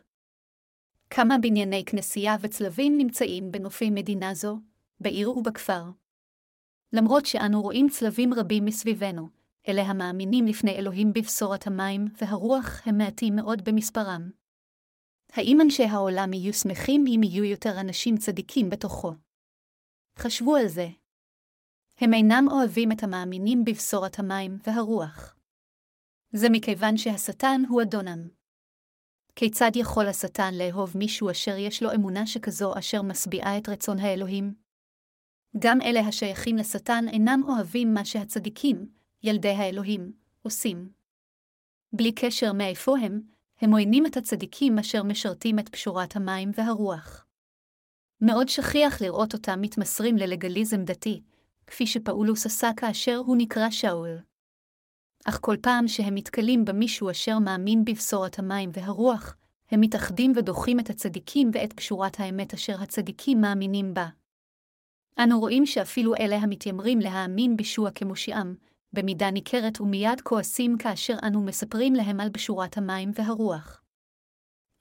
כמה 1.10 1.38
בנייני 1.38 1.84
כנסייה 1.86 2.36
וצלבים 2.42 2.98
נמצאים 2.98 3.52
בנופי 3.52 3.90
מדינה 3.90 4.34
זו, 4.34 4.60
בעיר 5.00 5.38
ובכפר. 5.38 5.84
למרות 6.94 7.26
שאנו 7.26 7.62
רואים 7.62 7.90
צלבים 7.90 8.34
רבים 8.34 8.66
מסביבנו, 8.66 9.30
אלה 9.68 9.82
המאמינים 9.82 10.46
לפני 10.46 10.72
אלוהים 10.72 11.14
בבשורת 11.14 11.68
המים 11.68 12.06
והרוח 12.22 12.82
הם 12.88 12.98
מעטים 12.98 13.36
מאוד 13.36 13.62
במספרם. 13.66 14.32
האם 15.32 15.58
אנשי 15.62 15.84
העולם 15.84 16.34
יהיו 16.34 16.54
שמחים 16.54 17.06
אם 17.08 17.24
יהיו 17.24 17.44
יותר 17.44 17.80
אנשים 17.80 18.18
צדיקים 18.18 18.70
בתוכו? 18.70 19.12
חשבו 20.20 20.56
על 20.56 20.68
זה. 20.68 20.88
הם 21.98 22.14
אינם 22.14 22.46
אוהבים 22.52 22.92
את 22.92 23.04
המאמינים 23.04 23.64
בבשורת 23.66 24.20
המים 24.20 24.58
והרוח. 24.68 25.36
זה 26.34 26.48
מכיוון 26.52 26.98
שהשטן 26.98 27.62
הוא 27.70 27.82
אדונם. 27.82 28.28
כיצד 29.36 29.72
יכול 29.76 30.08
השטן 30.08 30.54
לאהוב 30.54 30.98
מישהו 30.98 31.32
אשר 31.32 31.58
יש 31.58 31.84
לו 31.84 31.94
אמונה 31.96 32.28
שכזו 32.28 32.74
אשר 32.80 33.02
משביעה 33.02 33.58
את 33.58 33.70
רצון 33.70 34.00
האלוהים? 34.00 34.56
גם 35.60 35.82
אלה 35.82 36.00
השייכים 36.00 36.56
לשטן 36.58 37.06
אינם 37.08 37.42
אוהבים 37.48 37.94
מה 37.94 38.06
שהצדיקים, 38.06 38.95
ילדי 39.26 39.50
האלוהים, 39.50 40.12
עושים. 40.42 40.90
בלי 41.94 42.12
קשר 42.12 42.54
מאיפה 42.54 42.98
הם, 43.00 43.22
הם 43.62 43.72
עוינים 43.72 44.06
את 44.06 44.18
הצדיקים 44.18 44.80
אשר 44.80 45.04
משרתים 45.04 45.60
את 45.60 45.70
פשורת 45.70 46.16
המים 46.16 46.52
והרוח. 46.54 47.26
מאוד 48.22 48.50
שכיח 48.50 49.02
לראות 49.02 49.34
אותם 49.34 49.62
מתמסרים 49.62 50.18
ללגליזם 50.18 50.84
דתי, 50.84 51.22
כפי 51.68 51.88
שפאולוס 51.88 52.46
עשה 52.46 52.70
כאשר 52.78 53.16
הוא 53.26 53.38
נקרא 53.38 53.70
שאול. 53.70 54.18
אך 55.26 55.40
כל 55.42 55.56
פעם 55.62 55.88
שהם 55.88 56.16
מתקלים 56.16 56.66
במישהו 56.66 57.12
אשר 57.12 57.40
מאמין 57.40 57.86
בבשורת 57.86 58.40
המים 58.40 58.70
והרוח, 58.74 59.38
הם 59.72 59.82
מתאחדים 59.82 60.34
ודוחים 60.36 60.80
את 60.80 60.90
הצדיקים 60.90 61.52
ואת 61.54 61.74
פשורת 61.74 62.20
האמת 62.20 62.54
אשר 62.54 62.82
הצדיקים 62.82 63.42
מאמינים 63.42 63.94
בה. 63.94 64.08
אנו 65.20 65.40
רואים 65.40 65.66
שאפילו 65.66 66.16
אלה 66.16 66.36
המתיימרים 66.36 67.00
להאמין 67.00 67.58
בישוע 67.58 67.92
כמושיעם, 67.92 68.56
במידה 68.96 69.32
ניכרת 69.32 69.82
ומיד 69.82 70.22
כועסים 70.22 70.78
כאשר 70.78 71.14
אנו 71.28 71.42
מספרים 71.42 71.94
להם 71.94 72.20
על 72.20 72.30
בשורת 72.30 72.78
המים 72.78 73.12
והרוח. 73.16 73.82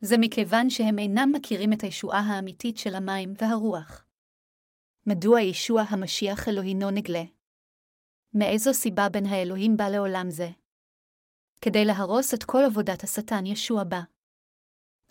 זה 0.00 0.18
מכיוון 0.18 0.70
שהם 0.70 0.98
אינם 0.98 1.32
מכירים 1.32 1.72
את 1.72 1.82
הישועה 1.82 2.20
האמיתית 2.20 2.78
של 2.78 2.94
המים 2.94 3.34
והרוח. 3.38 4.04
מדוע 5.06 5.40
ישוע 5.40 5.82
המשיח 5.88 6.48
אלוהינו 6.48 6.90
נגלה? 6.90 7.22
מאיזו 8.34 8.74
סיבה 8.74 9.08
בין 9.08 9.26
האלוהים 9.26 9.76
בא 9.76 9.88
לעולם 9.88 10.30
זה? 10.30 10.50
כדי 11.60 11.84
להרוס 11.84 12.34
את 12.34 12.44
כל 12.44 12.62
עבודת 12.66 13.04
השטן 13.04 13.46
ישוע 13.46 13.84
בא. 13.84 14.00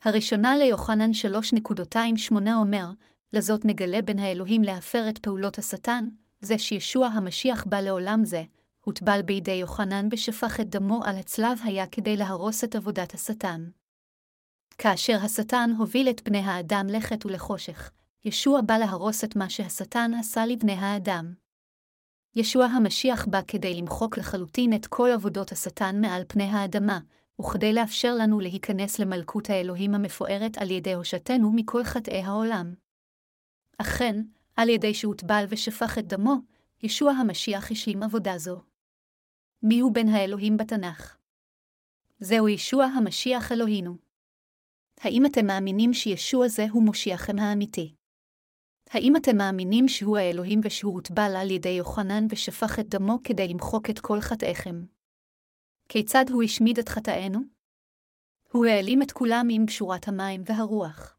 הראשונה 0.02 0.58
ליוחנן 0.58 1.12
3.28 1.12 2.36
אומר, 2.56 2.86
לזאת 3.34 3.66
נגלה 3.66 4.02
בין 4.02 4.20
האלוהים 4.20 4.62
להפר 4.62 5.10
את 5.10 5.18
פעולות 5.18 5.58
השטן, 5.58 6.10
זה 6.42 6.58
שישוע 6.58 7.08
המשיח 7.08 7.66
בא 7.66 7.80
לעולם 7.80 8.26
זה, 8.26 8.44
הוטבל 8.86 9.22
בידי 9.22 9.52
יוחנן 9.52 10.10
בשפך 10.10 10.60
את 10.60 10.70
דמו 10.70 11.04
על 11.06 11.18
הצלב 11.18 11.60
היה 11.64 11.88
כדי 11.88 12.18
להרוס 12.18 12.64
את 12.64 12.76
עבודת 12.76 13.14
השטן. 13.14 13.70
כאשר 14.78 15.18
השטן 15.24 15.72
הוביל 15.78 16.10
את 16.10 16.22
בני 16.24 16.40
האדם 16.40 16.88
לחטא 16.90 17.28
ולחושך, 17.28 17.92
ישוע 18.26 18.62
בא 18.62 18.78
להרוס 18.78 19.24
את 19.24 19.36
מה 19.36 19.50
שהשטן 19.50 20.12
עשה 20.20 20.46
לבני 20.46 20.74
האדם. 20.74 21.34
ישוע 22.36 22.66
המשיח 22.66 23.26
בא 23.26 23.42
כדי 23.48 23.74
למחוק 23.74 24.18
לחלוטין 24.18 24.74
את 24.76 24.88
כל 24.88 25.10
עבודות 25.14 25.52
השטן 25.52 26.02
מעל 26.02 26.24
פני 26.28 26.44
האדמה, 26.44 27.00
וכדי 27.42 27.74
לאפשר 27.74 28.16
לנו 28.16 28.40
להיכנס 28.40 29.00
למלכות 29.00 29.50
האלוהים 29.50 29.96
המפוארת 29.96 30.58
על 30.58 30.72
ידי 30.72 30.94
הושעתנו 30.94 31.52
מכל 31.56 31.84
חטאי 31.84 32.22
העולם. 32.22 32.74
אכן, 33.78 34.22
על 34.56 34.70
ידי 34.70 34.94
שהוטבל 34.94 35.46
ושפך 35.50 35.98
את 35.98 36.08
דמו, 36.08 36.36
ישוע 36.84 37.12
המשיח 37.12 37.72
השלים 37.72 38.04
עבודה 38.04 38.38
זו. 38.38 38.73
מיהו 39.66 39.94
בן 39.94 40.08
האלוהים 40.08 40.58
בתנ"ך? 40.58 41.18
זהו 42.20 42.50
ישוע 42.50 42.86
המשיח 42.86 43.52
אלוהינו. 43.52 43.98
האם 45.00 45.26
אתם 45.26 45.46
מאמינים 45.46 45.94
שישוע 45.94 46.48
זה 46.48 46.66
הוא 46.72 46.84
מושיעכם 46.84 47.40
האמיתי? 47.40 47.96
האם 48.90 49.16
אתם 49.16 49.38
מאמינים 49.38 49.88
שהוא 49.88 50.18
האלוהים 50.18 50.62
ושהוא 50.64 50.94
הוטבל 50.94 51.36
על 51.36 51.52
ידי 51.52 51.70
יוחנן 51.70 52.26
ושפך 52.30 52.80
את 52.80 52.90
דמו 52.90 53.18
כדי 53.24 53.48
למחוק 53.48 53.90
את 53.90 54.00
כל 54.00 54.22
חטאיכם? 54.22 54.86
כיצד 55.90 56.26
הוא 56.30 56.44
השמיד 56.44 56.80
את 56.80 56.90
חטאינו? 56.90 57.40
הוא 58.52 58.66
העלים 58.66 59.02
את 59.02 59.12
כולם 59.12 59.48
עם 59.52 59.68
שורת 59.68 60.08
המים 60.08 60.44
והרוח. 60.46 61.18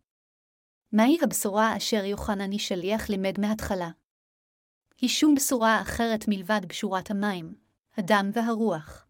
מהי 0.92 1.18
הבשורה 1.22 1.76
אשר 1.76 2.04
יוחנני 2.04 2.58
שליח 2.58 3.10
לימד 3.10 3.40
מההתחלה? 3.40 3.90
היא 5.00 5.10
שום 5.10 5.34
בשורה 5.34 5.80
אחרת 5.82 6.24
מלבד 6.28 6.60
בשורת 6.68 7.10
המים, 7.10 7.63
הדם 7.96 8.30
והרוח. 8.32 9.06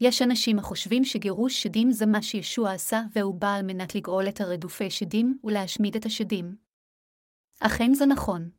יש 0.00 0.22
אנשים 0.22 0.58
החושבים 0.58 1.04
שגירוש 1.04 1.62
שדים 1.62 1.92
זה 1.92 2.06
מה 2.06 2.22
שישוע 2.22 2.72
עשה, 2.72 3.02
והוא 3.12 3.34
בא 3.34 3.54
על 3.54 3.62
מנת 3.62 3.94
לגאול 3.94 4.28
את 4.28 4.40
הרדופי 4.40 4.90
שדים 4.90 5.38
ולהשמיד 5.44 5.96
את 5.96 6.06
השדים. 6.06 6.56
אכן 7.60 7.94
זה 7.94 8.06
נכון. 8.06 8.50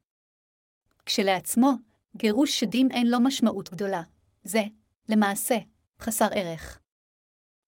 כשלעצמו, 1.05 1.71
גירוש 2.17 2.59
שדים 2.59 2.91
אין 2.91 3.07
לו 3.07 3.19
משמעות 3.19 3.69
גדולה. 3.69 4.01
זה, 4.43 4.63
למעשה, 5.09 5.55
חסר 5.99 6.27
ערך. 6.31 6.79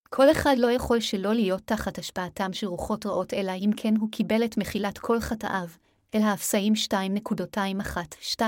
כל 0.10 0.32
אחד 0.32 0.56
לא 0.58 0.72
יכול 0.72 1.00
שלא 1.00 1.34
להיות 1.34 1.62
תחת 1.66 1.98
השפעתם 1.98 2.54
של 2.54 2.68
רוחות 2.68 3.06
רעות, 3.06 3.34
אלא 3.34 3.52
אם 3.52 3.72
כן 3.78 3.96
הוא 3.96 4.12
קיבל 4.12 4.46
את 4.46 4.58
מחילת 4.58 4.98
כל 4.98 5.20
חטאיו, 5.20 5.68
אל 6.16 6.22
האפסאים 6.22 6.74
2.212. 6.74 8.44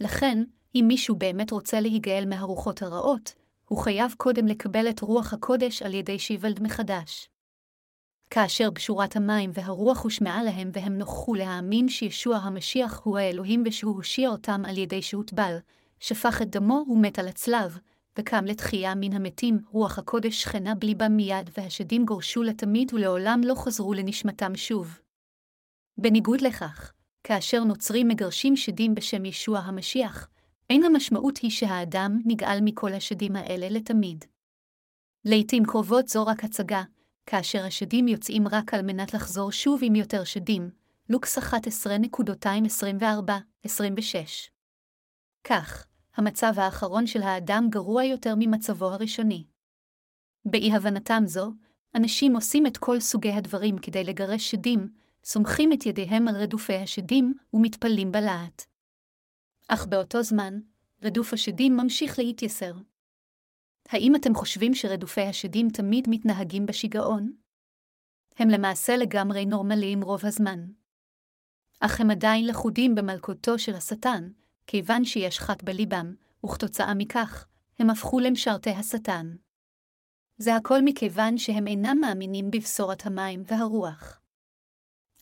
לכן, 0.00 0.44
אם 0.74 0.84
מישהו 0.88 1.16
באמת 1.16 1.50
רוצה 1.50 1.80
להיגאל 1.80 2.24
מהרוחות 2.28 2.82
הרעות, 2.82 3.34
הוא 3.68 3.78
חייב 3.78 4.14
קודם 4.16 4.46
לקבל 4.46 4.88
את 4.90 5.00
רוח 5.00 5.32
הקודש 5.32 5.82
על 5.82 5.94
ידי 5.94 6.18
שיוולד 6.18 6.62
מחדש. 6.62 7.28
כאשר 8.30 8.70
בשורת 8.70 9.16
המים 9.16 9.50
והרוח 9.54 10.02
הושמעה 10.02 10.42
להם 10.42 10.70
והם 10.72 10.98
נוכחו 10.98 11.34
להאמין 11.34 11.88
שישוע 11.88 12.36
המשיח 12.36 13.00
הוא 13.04 13.18
האלוהים 13.18 13.62
ושהוא 13.66 13.96
הושיע 13.96 14.28
אותם 14.28 14.62
על 14.64 14.78
ידי 14.78 15.02
שהוטבל, 15.02 15.56
שפך 16.00 16.42
את 16.42 16.50
דמו 16.50 16.84
ומת 16.88 17.18
על 17.18 17.28
הצלב, 17.28 17.78
וקם 18.18 18.44
לתחייה 18.44 18.94
מן 18.94 19.12
המתים, 19.12 19.58
רוח 19.70 19.98
הקודש 19.98 20.42
שכנה 20.42 20.74
בליבם 20.74 21.16
מיד, 21.16 21.50
והשדים 21.56 22.04
גורשו 22.04 22.42
לתמיד 22.42 22.94
ולעולם 22.94 23.40
לא 23.44 23.54
חזרו 23.54 23.92
לנשמתם 23.92 24.56
שוב. 24.56 24.98
בניגוד 25.98 26.40
לכך, 26.40 26.92
כאשר 27.24 27.64
נוצרים 27.64 28.08
מגרשים 28.08 28.56
שדים 28.56 28.94
בשם 28.94 29.24
ישוע 29.24 29.58
המשיח, 29.58 30.28
אין 30.70 30.84
המשמעות 30.84 31.38
היא 31.38 31.50
שהאדם 31.50 32.20
נגאל 32.24 32.58
מכל 32.62 32.92
השדים 32.92 33.36
האלה 33.36 33.68
לתמיד. 33.68 34.24
לעתים 35.24 35.64
קרובות 35.64 36.08
זו 36.08 36.26
רק 36.26 36.44
הצגה, 36.44 36.82
כאשר 37.26 37.64
השדים 37.64 38.08
יוצאים 38.08 38.48
רק 38.48 38.74
על 38.74 38.82
מנת 38.82 39.14
לחזור 39.14 39.52
שוב 39.52 39.80
עם 39.82 39.94
יותר 39.94 40.24
שדים, 40.24 40.70
לוקס 41.08 41.38
11.224-26. 41.38 41.48
כך, 45.44 45.86
המצב 46.16 46.52
האחרון 46.56 47.06
של 47.06 47.22
האדם 47.22 47.66
גרוע 47.70 48.04
יותר 48.04 48.34
ממצבו 48.38 48.86
הראשוני. 48.86 49.44
באי-הבנתם 50.44 51.22
זו, 51.26 51.52
אנשים 51.94 52.34
עושים 52.34 52.66
את 52.66 52.76
כל 52.76 53.00
סוגי 53.00 53.32
הדברים 53.32 53.78
כדי 53.78 54.04
לגרש 54.04 54.50
שדים, 54.50 54.88
סומכים 55.24 55.72
את 55.72 55.86
ידיהם 55.86 56.28
על 56.28 56.36
רדופי 56.36 56.76
השדים 56.76 57.34
ומתפללים 57.54 58.12
בלהט. 58.12 58.69
אך 59.72 59.86
באותו 59.86 60.22
זמן, 60.22 60.60
רדוף 61.02 61.32
השדים 61.32 61.76
ממשיך 61.76 62.18
להתייסר. 62.18 62.74
האם 63.88 64.16
אתם 64.16 64.34
חושבים 64.34 64.74
שרדופי 64.74 65.20
השדים 65.20 65.68
תמיד 65.70 66.08
מתנהגים 66.08 66.66
בשיגעון? 66.66 67.32
הם 68.36 68.48
למעשה 68.48 68.96
לגמרי 68.96 69.46
נורמליים 69.46 70.02
רוב 70.02 70.26
הזמן. 70.26 70.66
אך 71.80 72.00
הם 72.00 72.10
עדיין 72.10 72.46
לכודים 72.46 72.94
במלכותו 72.94 73.58
של 73.58 73.74
השטן, 73.74 74.30
כיוון 74.66 75.04
שיש 75.04 75.38
חת 75.40 75.62
בליבם, 75.62 76.14
וכתוצאה 76.46 76.94
מכך, 76.94 77.46
הם 77.78 77.90
הפכו 77.90 78.20
למשרתי 78.20 78.70
השטן. 78.70 79.36
זה 80.38 80.56
הכל 80.56 80.78
מכיוון 80.84 81.38
שהם 81.38 81.66
אינם 81.66 81.98
מאמינים 82.00 82.50
בבשורת 82.50 83.06
המים 83.06 83.42
והרוח. 83.46 84.20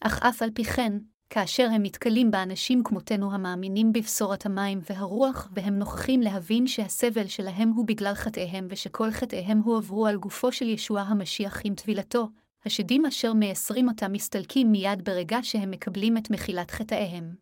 אך 0.01 0.23
אף 0.23 0.43
על 0.43 0.51
פי 0.55 0.65
כן, 0.65 0.93
כאשר 1.31 1.69
הם 1.75 1.83
מתקלים 1.83 2.31
באנשים 2.31 2.83
כמותנו 2.83 3.33
המאמינים 3.33 3.93
בבשורת 3.93 4.47
המים 4.47 4.81
והרוח, 4.91 5.49
והם 5.53 5.79
נוכחים 5.79 6.21
להבין 6.21 6.67
שהסבל 6.67 7.27
שלהם 7.27 7.69
הוא 7.69 7.87
בגלל 7.87 8.15
חטאיהם 8.15 8.67
ושכל 8.71 9.11
חטאיהם 9.11 9.59
הועברו 9.59 10.07
על 10.07 10.17
גופו 10.17 10.53
של 10.53 10.69
ישוע 10.69 11.01
המשיח 11.01 11.61
עם 11.65 11.75
טבילתו, 11.75 12.29
השדים 12.65 13.07
אשר 13.07 13.33
מייסרים 13.33 13.89
אותם 13.89 14.13
מסתלקים 14.13 14.73
מיד 14.73 15.05
ברגע 15.05 15.39
שהם 15.43 15.71
מקבלים 15.71 16.17
את 16.17 16.31
מחילת 16.31 16.71
חטאיהם. 16.71 17.35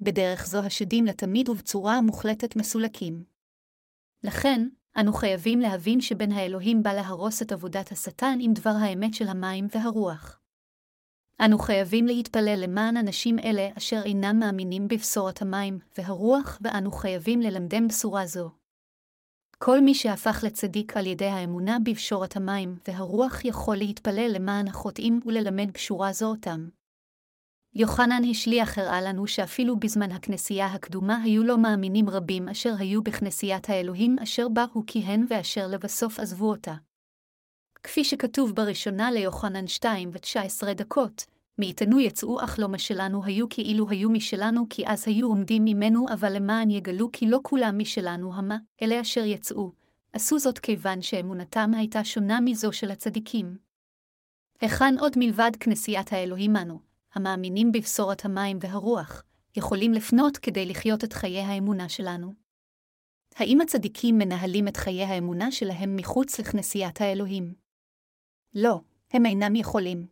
בדרך 0.00 0.46
זו 0.46 0.58
השדים 0.58 1.04
לתמיד 1.04 1.48
ובצורה 1.48 2.00
מוחלטת 2.00 2.56
מסולקים. 2.56 3.24
לכן, 4.24 4.68
אנו 4.96 5.12
חייבים 5.12 5.60
להבין 5.60 6.00
שבן 6.00 6.32
האלוהים 6.32 6.82
בא 6.82 6.92
להרוס 6.92 7.42
את 7.42 7.52
עבודת 7.52 7.92
השטן 7.92 8.38
עם 8.40 8.52
דבר 8.52 8.74
האמת 8.80 9.14
של 9.14 9.28
המים 9.28 9.66
והרוח. 9.74 10.39
אנו 11.44 11.58
חייבים 11.58 12.06
להתפלל 12.06 12.60
למען 12.62 12.96
אנשים 12.96 13.38
אלה 13.38 13.68
אשר 13.78 14.02
אינם 14.04 14.38
מאמינים 14.38 14.88
בבשורת 14.88 15.42
המים 15.42 15.78
והרוח, 15.98 16.58
ואנו 16.60 16.92
חייבים 16.92 17.40
ללמדם 17.40 17.88
בשורה 17.88 18.26
זו. 18.26 18.50
כל 19.58 19.80
מי 19.80 19.94
שהפך 19.94 20.44
לצדיק 20.46 20.96
על 20.96 21.06
ידי 21.06 21.26
האמונה 21.26 21.78
בבשורת 21.84 22.36
המים 22.36 22.78
והרוח 22.88 23.44
יכול 23.44 23.76
להתפלל 23.76 24.30
למען 24.34 24.68
החוטאים 24.68 25.20
וללמד 25.26 25.72
בשורה 25.74 26.12
זו 26.12 26.26
אותם. 26.26 26.68
יוחנן 27.74 28.22
השליח 28.30 28.78
הראה 28.78 29.00
לנו 29.00 29.26
שאפילו 29.26 29.76
בזמן 29.76 30.12
הכנסייה 30.12 30.66
הקדומה 30.66 31.22
היו 31.22 31.44
לו 31.44 31.58
מאמינים 31.58 32.08
רבים 32.08 32.48
אשר 32.48 32.74
היו 32.78 33.02
בכנסיית 33.02 33.70
האלוהים 33.70 34.16
אשר 34.22 34.48
בה 34.48 34.64
הוא 34.72 34.84
כיהן 34.86 35.26
ואשר 35.28 35.66
לבסוף 35.66 36.20
עזבו 36.20 36.50
אותה. 36.50 36.74
כפי 37.82 38.04
שכתוב 38.04 38.54
בראשונה 38.54 39.10
ליוחנן 39.10 39.66
2 39.66 40.10
ו-19 40.12 40.72
דקות, 40.72 41.26
מאיתנו 41.58 42.00
יצאו 42.00 42.44
אך 42.44 42.58
לא 42.58 42.68
משלנו 42.68 43.24
היו 43.24 43.48
כאילו 43.48 43.88
היו 43.88 44.10
משלנו 44.10 44.66
כי 44.70 44.86
אז 44.86 45.08
היו 45.08 45.28
עומדים 45.28 45.64
ממנו 45.64 46.06
אבל 46.12 46.36
למען 46.36 46.70
יגלו 46.70 47.12
כי 47.12 47.26
לא 47.26 47.40
כולם 47.42 47.78
משלנו 47.78 48.34
המה, 48.34 48.56
אלה 48.82 49.00
אשר 49.00 49.24
יצאו, 49.24 49.72
עשו 50.12 50.38
זאת 50.38 50.58
כיוון 50.58 51.02
שאמונתם 51.02 51.70
הייתה 51.76 52.04
שונה 52.04 52.40
מזו 52.40 52.72
של 52.72 52.90
הצדיקים. 52.90 53.56
היכן 54.60 54.94
עוד 54.98 55.12
מלבד 55.16 55.50
כנסיית 55.60 56.12
האלוהים 56.12 56.56
אנו, 56.56 56.80
המאמינים 57.14 57.72
בבשורת 57.72 58.24
המים 58.24 58.58
והרוח, 58.60 59.22
יכולים 59.56 59.92
לפנות 59.92 60.36
כדי 60.36 60.66
לחיות 60.66 61.04
את 61.04 61.12
חיי 61.12 61.40
האמונה 61.40 61.88
שלנו? 61.88 62.32
האם 63.36 63.60
הצדיקים 63.60 64.18
מנהלים 64.18 64.68
את 64.68 64.76
חיי 64.76 65.04
האמונה 65.04 65.52
שלהם 65.52 65.96
מחוץ 65.96 66.40
לכנסיית 66.40 67.00
האלוהים? 67.00 67.59
לא, 68.54 68.80
הם 69.12 69.26
אינם 69.26 69.56
יכולים. 69.56 70.06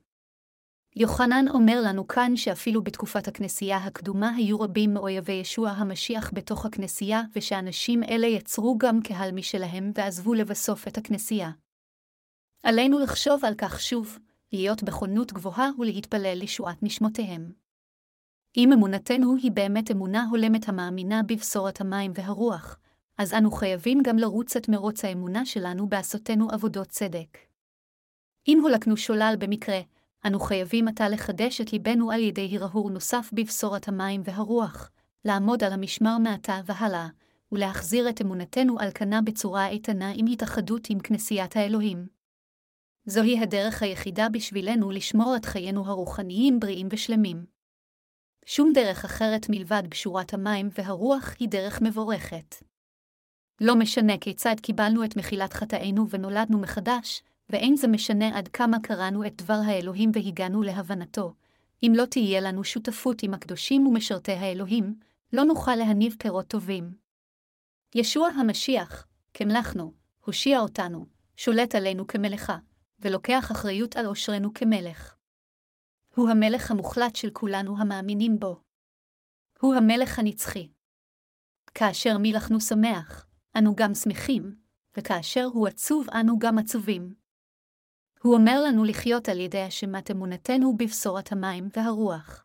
יוחנן 0.96 1.44
אומר 1.48 1.80
לנו 1.84 2.08
כאן 2.08 2.36
שאפילו 2.36 2.82
בתקופת 2.82 3.28
הכנסייה 3.28 3.76
הקדומה 3.76 4.34
היו 4.36 4.60
רבים 4.60 4.94
מאויבי 4.94 5.32
ישוע 5.32 5.70
המשיח 5.70 6.30
בתוך 6.34 6.66
הכנסייה, 6.66 7.22
ושאנשים 7.36 8.02
אלה 8.02 8.26
יצרו 8.26 8.78
גם 8.78 9.02
קהל 9.02 9.32
משלהם 9.32 9.92
ועזבו 9.94 10.34
לבסוף 10.34 10.88
את 10.88 10.98
הכנסייה. 10.98 11.50
עלינו 12.62 12.98
לחשוב 12.98 13.44
על 13.44 13.54
כך 13.58 13.80
שוב, 13.80 14.18
להיות 14.52 14.82
בכונות 14.82 15.32
גבוהה 15.32 15.70
ולהתפלל 15.78 16.34
לישועת 16.34 16.82
נשמותיהם. 16.82 17.52
אם 18.56 18.72
אמונתנו 18.72 19.36
היא 19.42 19.52
באמת 19.52 19.90
אמונה 19.90 20.26
הולמת 20.30 20.68
המאמינה 20.68 21.22
בבשורת 21.22 21.80
המים 21.80 22.12
והרוח, 22.14 22.78
אז 23.18 23.34
אנו 23.34 23.50
חייבים 23.50 23.98
גם 24.04 24.16
לרוץ 24.18 24.56
את 24.56 24.68
מרוץ 24.68 25.04
האמונה 25.04 25.46
שלנו 25.46 25.88
בעשותנו 25.88 26.48
עבודות 26.50 26.88
צדק. 26.88 27.47
אם 28.48 28.60
הולקנו 28.62 28.96
שולל 28.96 29.34
במקרה, 29.38 29.80
אנו 30.26 30.40
חייבים 30.40 30.88
עתה 30.88 31.08
לחדש 31.08 31.60
את 31.60 31.72
ליבנו 31.72 32.10
על 32.10 32.20
ידי 32.20 32.56
הרהור 32.56 32.90
נוסף 32.90 33.30
בבשורת 33.32 33.88
המים 33.88 34.20
והרוח, 34.24 34.90
לעמוד 35.24 35.64
על 35.64 35.72
המשמר 35.72 36.18
מעתה 36.18 36.60
והלאה, 36.64 37.08
ולהחזיר 37.52 38.08
את 38.08 38.20
אמונתנו 38.20 38.80
על 38.80 38.90
כנה 38.94 39.22
בצורה 39.22 39.68
איתנה 39.68 40.12
עם 40.14 40.26
התאחדות 40.26 40.90
עם 40.90 41.00
כנסיית 41.00 41.56
האלוהים. 41.56 42.06
זוהי 43.06 43.40
הדרך 43.40 43.82
היחידה 43.82 44.28
בשבילנו 44.28 44.90
לשמור 44.90 45.36
את 45.36 45.44
חיינו 45.44 45.86
הרוחניים 45.86 46.60
בריאים 46.60 46.88
ושלמים. 46.90 47.46
שום 48.46 48.72
דרך 48.74 49.04
אחרת 49.04 49.46
מלבד 49.48 49.82
בשורת 49.90 50.34
המים 50.34 50.68
והרוח 50.78 51.34
היא 51.38 51.48
דרך 51.48 51.82
מבורכת. 51.82 52.54
לא 53.60 53.76
משנה 53.76 54.18
כיצד 54.18 54.54
קיבלנו 54.62 55.04
את 55.04 55.16
מחילת 55.16 55.52
חטאינו 55.52 56.10
ונולדנו 56.10 56.58
מחדש, 56.58 57.22
ואין 57.50 57.76
זה 57.76 57.88
משנה 57.88 58.38
עד 58.38 58.48
כמה 58.48 58.76
קראנו 58.82 59.26
את 59.26 59.42
דבר 59.42 59.60
האלוהים 59.66 60.10
והגענו 60.14 60.62
להבנתו. 60.62 61.34
אם 61.82 61.92
לא 61.96 62.04
תהיה 62.04 62.40
לנו 62.40 62.64
שותפות 62.64 63.22
עם 63.22 63.34
הקדושים 63.34 63.86
ומשרתי 63.86 64.32
האלוהים, 64.32 64.94
לא 65.32 65.44
נוכל 65.44 65.74
להניב 65.74 66.16
פירות 66.18 66.46
טובים. 66.48 66.94
ישוע 67.94 68.28
המשיח, 68.28 69.06
כמלכנו, 69.34 69.92
הושיע 70.24 70.60
אותנו, 70.60 71.06
שולט 71.36 71.74
עלינו 71.74 72.06
כמלאכה, 72.06 72.58
ולוקח 72.98 73.48
אחריות 73.52 73.96
על 73.96 74.06
עושרנו 74.06 74.54
כמלך. 74.54 75.14
הוא 76.14 76.30
המלך 76.30 76.70
המוחלט 76.70 77.16
של 77.16 77.30
כולנו 77.30 77.78
המאמינים 77.78 78.38
בו. 78.38 78.60
הוא 79.60 79.74
המלך 79.74 80.18
הנצחי. 80.18 80.68
כאשר 81.74 82.16
מלכנו 82.20 82.60
שמח, 82.60 83.26
אנו 83.58 83.76
גם 83.76 83.94
שמחים, 83.94 84.56
וכאשר 84.96 85.44
הוא 85.44 85.68
עצוב 85.68 86.06
אנו 86.10 86.38
גם 86.38 86.58
עצובים. 86.58 87.14
הוא 88.22 88.34
אומר 88.34 88.62
לנו 88.62 88.84
לחיות 88.84 89.28
על 89.28 89.40
ידי 89.40 89.68
אשמת 89.68 90.10
אמונתנו 90.10 90.76
בבשורת 90.76 91.32
המים 91.32 91.68
והרוח. 91.76 92.44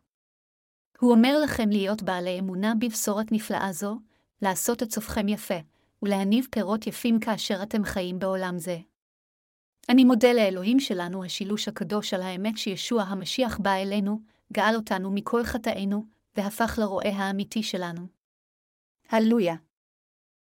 הוא 1.00 1.12
אומר 1.12 1.38
לכם 1.44 1.70
להיות 1.70 2.02
בעלי 2.02 2.38
אמונה 2.38 2.72
בבשורת 2.78 3.32
נפלאה 3.32 3.72
זו, 3.72 3.98
לעשות 4.42 4.82
את 4.82 4.90
סופכם 4.90 5.28
יפה, 5.28 5.54
ולהניב 6.02 6.46
פירות 6.50 6.86
יפים 6.86 7.20
כאשר 7.20 7.62
אתם 7.62 7.84
חיים 7.84 8.18
בעולם 8.18 8.58
זה. 8.58 8.78
אני 9.88 10.04
מודה 10.04 10.32
לאלוהים 10.32 10.80
שלנו 10.80 11.24
השילוש 11.24 11.68
הקדוש 11.68 12.14
על 12.14 12.22
האמת 12.22 12.58
שישוע 12.58 13.02
המשיח 13.02 13.58
בא 13.58 13.72
אלינו, 13.72 14.20
גאל 14.52 14.76
אותנו 14.76 15.10
מכל 15.10 15.44
חטאינו, 15.44 16.04
והפך 16.36 16.78
לרועה 16.82 17.10
האמיתי 17.10 17.62
שלנו. 17.62 18.06
הללויה. 19.10 19.54